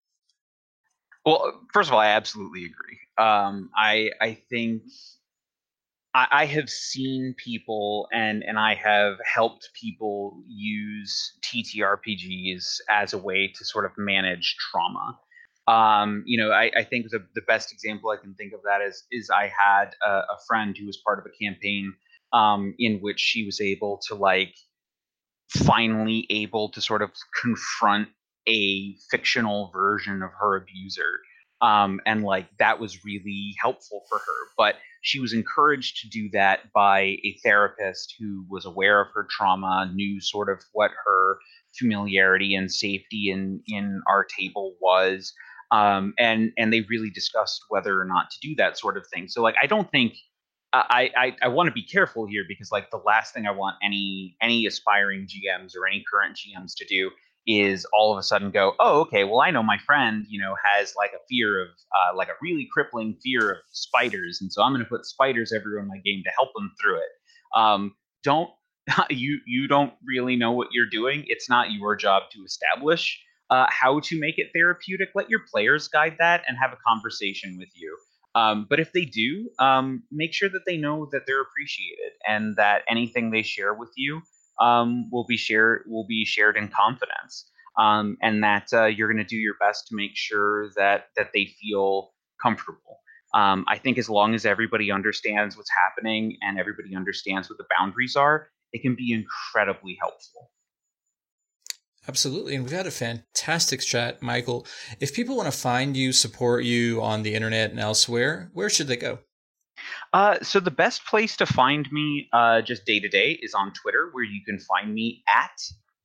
Well, 1.25 1.61
first 1.73 1.89
of 1.89 1.95
all, 1.95 2.01
I 2.01 2.09
absolutely 2.09 2.65
agree. 2.65 2.99
Um, 3.19 3.71
I 3.77 4.11
I 4.21 4.39
think 4.49 4.83
I, 6.15 6.27
I 6.31 6.45
have 6.47 6.71
seen 6.71 7.35
people 7.37 8.09
and 8.13 8.43
and 8.43 8.59
I 8.59 8.75
have 8.75 9.19
helped 9.25 9.71
people 9.81 10.43
use 10.49 11.39
TTRPGs 11.43 12.79
as 12.91 13.13
a 13.13 13.19
way 13.19 13.53
to 13.57 13.65
sort 13.65 13.85
of 13.85 13.93
manage 13.99 14.57
trauma. 14.71 15.19
Um, 15.69 16.25
you 16.27 16.39
know, 16.39 16.51
I, 16.51 16.71
I 16.77 16.85
think 16.85 17.11
the, 17.11 17.25
the 17.35 17.43
best 17.43 17.73
example 17.73 18.11
I 18.11 18.17
can 18.17 18.35
think 18.35 18.53
of 18.55 18.61
that 18.65 18.81
is 18.81 19.05
is 19.13 19.31
I 19.31 19.45
had 19.57 19.95
a, 20.05 20.11
a 20.11 20.39
friend 20.49 20.77
who 20.77 20.87
was 20.87 20.99
part 21.05 21.19
of 21.19 21.27
a 21.27 21.45
campaign 21.45 21.93
um, 22.33 22.75
in 22.79 22.99
which 23.01 23.21
she 23.21 23.45
was 23.45 23.61
able 23.61 24.01
to 24.09 24.15
like 24.15 24.55
finally 25.51 26.27
able 26.31 26.69
to 26.71 26.81
sort 26.81 27.03
of 27.03 27.11
confront 27.41 28.09
a 28.47 28.97
fictional 29.11 29.71
version 29.75 30.23
of 30.23 30.31
her 30.41 30.57
abuser 30.57 31.21
um, 31.61 32.01
and 32.07 32.23
like 32.23 32.47
that 32.59 32.81
was 32.81 33.05
really 33.05 33.55
helpful 33.61 34.03
for 34.09 34.19
her. 34.19 34.49
But 34.57 34.77
she 35.03 35.21
was 35.21 35.33
encouraged 35.33 36.01
to 36.03 36.09
do 36.09 36.31
that 36.33 36.73
by 36.73 37.01
a 37.01 37.37
therapist 37.43 38.15
who 38.19 38.45
was 38.49 38.65
aware 38.65 39.01
of 39.01 39.09
her 39.15 39.27
trauma 39.31 39.91
knew 39.93 40.21
sort 40.21 40.49
of 40.49 40.63
what 40.73 40.91
her 41.05 41.39
familiarity 41.79 42.55
and 42.55 42.73
safety 42.73 43.31
in 43.31 43.63
in 43.67 44.03
our 44.09 44.25
table 44.25 44.75
was 44.81 45.33
um, 45.71 46.15
and 46.19 46.53
and 46.59 46.73
they 46.73 46.81
really 46.89 47.11
discussed 47.11 47.63
whether 47.69 48.01
or 48.01 48.05
not 48.05 48.31
to 48.31 48.39
do 48.41 48.55
that 48.57 48.77
sort 48.79 48.97
of 48.97 49.07
thing. 49.07 49.29
So 49.29 49.43
like 49.43 49.55
i 49.63 49.67
don't 49.67 49.91
think 49.91 50.15
I, 50.73 51.11
I, 51.17 51.37
I 51.43 51.49
want 51.49 51.67
to 51.67 51.73
be 51.73 51.83
careful 51.83 52.27
here 52.27 52.45
because 52.47 52.71
like 52.71 52.91
the 52.91 53.01
last 53.05 53.35
thing 53.35 53.47
I 53.47 53.51
want 53.51 53.77
any 53.83 54.37
any 54.41 54.67
aspiring 54.67 55.27
GMs 55.27 55.77
or 55.77 55.87
any 55.87 56.05
current 56.11 56.37
GMs 56.37 56.75
to 56.77 56.85
do 56.85 57.11
is 57.47 57.87
all 57.93 58.13
of 58.13 58.19
a 58.19 58.23
sudden 58.23 58.51
go, 58.51 58.75
oh, 58.79 59.01
okay, 59.01 59.25
well, 59.25 59.41
I 59.41 59.51
know 59.51 59.63
my 59.63 59.79
friend, 59.79 60.27
you 60.29 60.41
know, 60.41 60.55
has 60.63 60.95
like 60.97 61.11
a 61.13 61.25
fear 61.29 61.63
of, 61.63 61.69
uh, 61.69 62.15
like 62.15 62.29
a 62.29 62.35
really 62.43 62.69
crippling 62.73 63.17
fear 63.23 63.51
of 63.51 63.59
spiders, 63.73 64.39
and 64.41 64.53
so 64.53 64.63
I'm 64.63 64.73
going 64.73 64.85
to 64.85 64.89
put 64.89 65.07
spiders 65.07 65.53
everywhere 65.53 65.83
in 65.83 65.89
my 65.89 65.99
game 66.05 66.23
to 66.25 66.31
help 66.37 66.51
them 66.55 66.71
through 66.81 66.99
it. 66.99 67.11
Um, 67.57 67.95
don't 68.23 68.51
you 69.11 69.41
you 69.47 69.67
don't 69.67 69.93
really 70.05 70.37
know 70.37 70.53
what 70.53 70.69
you're 70.73 70.89
doing. 70.89 71.25
It's 71.27 71.49
not 71.49 71.73
your 71.73 71.97
job 71.97 72.25
to 72.33 72.45
establish 72.45 73.21
uh, 73.51 73.67
how 73.69 74.01
to 74.01 74.19
make 74.19 74.39
it 74.39 74.51
therapeutic. 74.55 75.11
Let 75.15 75.29
your 75.29 75.41
players 75.53 75.89
guide 75.89 76.17
that 76.19 76.45
and 76.47 76.57
have 76.59 76.73
a 76.73 76.79
conversation 76.87 77.57
with 77.59 77.69
you. 77.75 77.97
Um, 78.35 78.67
but 78.69 78.79
if 78.79 78.93
they 78.93 79.05
do, 79.05 79.51
um, 79.59 80.05
make 80.13 80.33
sure 80.33 80.49
that 80.49 80.63
they 80.67 80.77
know 80.77 81.09
that 81.13 81.23
they're 81.27 81.43
appreciated 81.43 82.13
and 82.29 82.57
that 82.57 82.83
anything 82.89 83.31
they 83.31 83.43
share 83.43 83.75
with 83.75 83.91
you 83.97 84.21
um, 84.61 85.11
will 85.11 85.25
be 85.25 85.37
shared 85.37 85.85
will 85.89 86.07
be 86.07 86.25
shared 86.25 86.57
in 86.57 86.69
confidence, 86.69 87.51
um, 87.79 88.17
and 88.23 88.43
that 88.45 88.69
uh, 88.73 88.85
you're 88.87 89.09
going 89.09 89.25
to 89.25 89.25
do 89.25 89.37
your 89.37 89.55
best 89.61 89.89
to 89.89 89.97
make 89.97 90.13
sure 90.15 90.71
that 90.77 91.07
that 91.17 91.31
they 91.35 91.47
feel 91.61 92.13
comfortable. 92.43 93.01
Um, 93.35 93.65
I 93.69 93.79
think 93.79 93.97
as 93.97 94.09
long 94.09 94.35
as 94.35 94.45
everybody 94.45 94.91
understands 94.91 95.57
what's 95.57 95.71
happening 95.71 96.37
and 96.43 96.59
everybody 96.59 96.97
understands 96.97 97.49
what 97.49 97.59
the 97.59 97.67
boundaries 97.77 98.17
are, 98.17 98.49
it 98.73 98.83
can 98.83 98.97
be 98.97 99.13
incredibly 99.13 99.97
helpful. 100.01 100.51
Absolutely. 102.09 102.55
And 102.55 102.65
we've 102.65 102.73
had 102.73 102.87
a 102.87 102.91
fantastic 102.91 103.81
chat, 103.81 104.23
Michael. 104.23 104.67
If 105.01 105.15
people 105.15 105.37
want 105.37 105.53
to 105.53 105.59
find 105.59 105.97
you, 105.97 106.13
support 106.13 106.65
you 106.65 107.03
on 107.03 107.23
the 107.23 107.35
internet 107.35 107.71
and 107.71 107.79
elsewhere, 107.79 108.51
where 108.55 108.71
should 108.71 108.87
they 108.87 108.97
go? 108.97 109.19
Uh, 110.13 110.39
so 110.43 110.61
the 110.61 110.71
best 110.71 111.05
place 111.07 111.37
to 111.37 111.47
find 111.47 111.91
me 111.93 112.29
uh, 112.33 112.63
just 112.63 112.85
day 112.85 113.01
to 113.01 113.09
day 113.09 113.33
is 113.43 113.55
on 113.55 113.73
Twitter, 113.73 114.09
where 114.13 114.25
you 114.25 114.41
can 114.45 114.59
find 114.59 114.93
me 114.93 115.23
at 115.29 115.61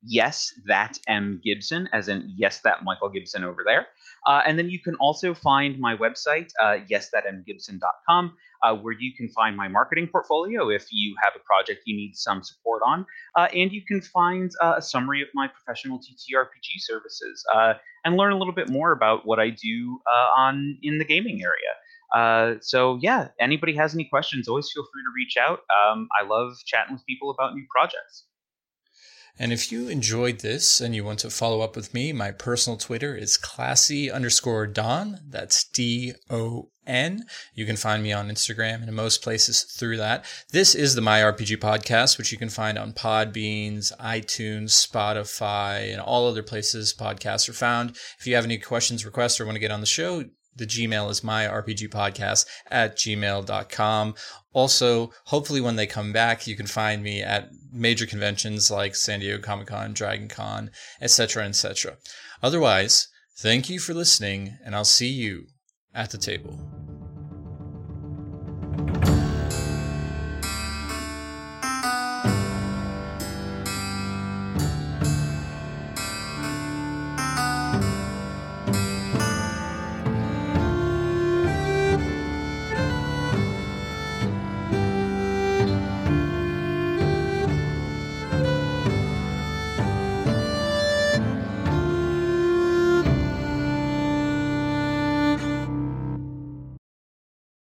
yes 0.05 0.53
that 0.65 0.97
m 1.07 1.39
gibson 1.43 1.89
as 1.93 2.07
in 2.07 2.31
yes 2.35 2.61
that 2.61 2.83
michael 2.83 3.09
gibson 3.09 3.43
over 3.43 3.63
there 3.65 3.87
uh, 4.27 4.41
and 4.45 4.57
then 4.57 4.69
you 4.69 4.79
can 4.79 4.95
also 4.95 5.33
find 5.33 5.79
my 5.79 5.95
website 5.95 6.51
uh, 6.61 6.77
yes 6.87 7.09
that 7.11 7.23
mgibson.com 7.25 8.33
uh, 8.63 8.75
where 8.75 8.95
you 8.97 9.13
can 9.15 9.27
find 9.29 9.55
my 9.55 9.67
marketing 9.67 10.07
portfolio 10.11 10.69
if 10.69 10.87
you 10.91 11.15
have 11.21 11.33
a 11.35 11.39
project 11.39 11.81
you 11.85 11.95
need 11.95 12.15
some 12.15 12.43
support 12.43 12.81
on 12.85 13.05
uh, 13.35 13.47
and 13.53 13.71
you 13.71 13.81
can 13.81 14.01
find 14.01 14.51
uh, 14.61 14.75
a 14.77 14.81
summary 14.81 15.21
of 15.21 15.27
my 15.33 15.47
professional 15.47 15.99
ttrpg 15.99 16.79
services 16.79 17.43
uh, 17.53 17.73
and 18.03 18.17
learn 18.17 18.31
a 18.31 18.37
little 18.37 18.53
bit 18.53 18.69
more 18.69 18.91
about 18.91 19.25
what 19.25 19.39
i 19.39 19.49
do 19.49 19.99
on 20.37 20.77
in 20.81 20.97
the 20.97 21.05
gaming 21.05 21.41
area 21.41 21.75
uh, 22.13 22.55
so 22.61 22.97
yeah, 23.01 23.27
anybody 23.39 23.75
has 23.75 23.93
any 23.93 24.05
questions, 24.05 24.47
always 24.47 24.71
feel 24.71 24.83
free 24.83 25.03
to 25.03 25.11
reach 25.15 25.35
out. 25.37 25.59
Um, 25.69 26.07
I 26.19 26.25
love 26.25 26.55
chatting 26.65 26.93
with 26.93 27.05
people 27.05 27.29
about 27.29 27.53
new 27.53 27.65
projects. 27.69 28.25
And 29.37 29.51
if 29.51 29.71
you 29.71 29.89
enjoyed 29.89 30.39
this 30.39 30.79
and 30.79 30.95
you 30.95 31.03
want 31.03 31.19
to 31.19 31.29
follow 31.29 31.61
up 31.61 31.75
with 31.75 31.93
me, 31.93 32.13
my 32.13 32.31
personal 32.31 32.77
Twitter 32.77 33.15
is 33.15 33.35
classy 33.35 34.09
underscore 34.09 34.65
Don. 34.65 35.19
That's 35.27 35.65
D 35.65 36.13
O 36.29 36.69
N. 36.87 37.25
You 37.53 37.65
can 37.65 37.75
find 37.75 38.01
me 38.01 38.13
on 38.13 38.29
Instagram 38.29 38.75
and 38.75 38.87
in 38.87 38.95
most 38.95 39.21
places 39.21 39.63
through 39.63 39.97
that. 39.97 40.23
This 40.51 40.73
is 40.73 40.95
the 40.95 41.01
My 41.01 41.19
RPG 41.19 41.57
podcast, 41.57 42.17
which 42.17 42.31
you 42.31 42.37
can 42.37 42.49
find 42.49 42.77
on 42.77 42.93
Podbeans, 42.93 43.91
iTunes, 43.97 44.69
Spotify, 44.69 45.91
and 45.91 45.99
all 45.99 46.27
other 46.27 46.43
places 46.43 46.93
podcasts 46.93 47.49
are 47.49 47.53
found. 47.53 47.97
If 48.19 48.25
you 48.25 48.35
have 48.35 48.45
any 48.45 48.57
questions, 48.57 49.05
requests, 49.05 49.39
or 49.39 49.45
want 49.45 49.55
to 49.55 49.59
get 49.59 49.71
on 49.71 49.81
the 49.81 49.85
show, 49.85 50.23
the 50.55 50.65
Gmail 50.65 51.09
is 51.09 51.21
myrpgpodcast 51.21 52.45
at 52.71 52.95
gmail.com. 52.97 54.15
Also, 54.53 55.11
hopefully 55.25 55.61
when 55.61 55.75
they 55.75 55.85
come 55.85 56.13
back, 56.13 56.47
you 56.47 56.55
can 56.55 56.67
find 56.67 57.03
me 57.03 57.21
at 57.21 57.49
major 57.71 58.05
conventions 58.05 58.71
like 58.71 58.95
San 58.95 59.19
Diego 59.19 59.41
Comic 59.41 59.67
Con, 59.67 59.93
Dragon 59.93 60.27
Con, 60.27 60.71
etc., 61.01 61.45
etc. 61.45 61.97
Otherwise, 62.41 63.09
thank 63.37 63.69
you 63.69 63.79
for 63.79 63.93
listening, 63.93 64.57
and 64.63 64.75
I'll 64.75 64.85
see 64.85 65.09
you 65.09 65.47
at 65.93 66.11
the 66.11 66.17
table. 66.17 66.59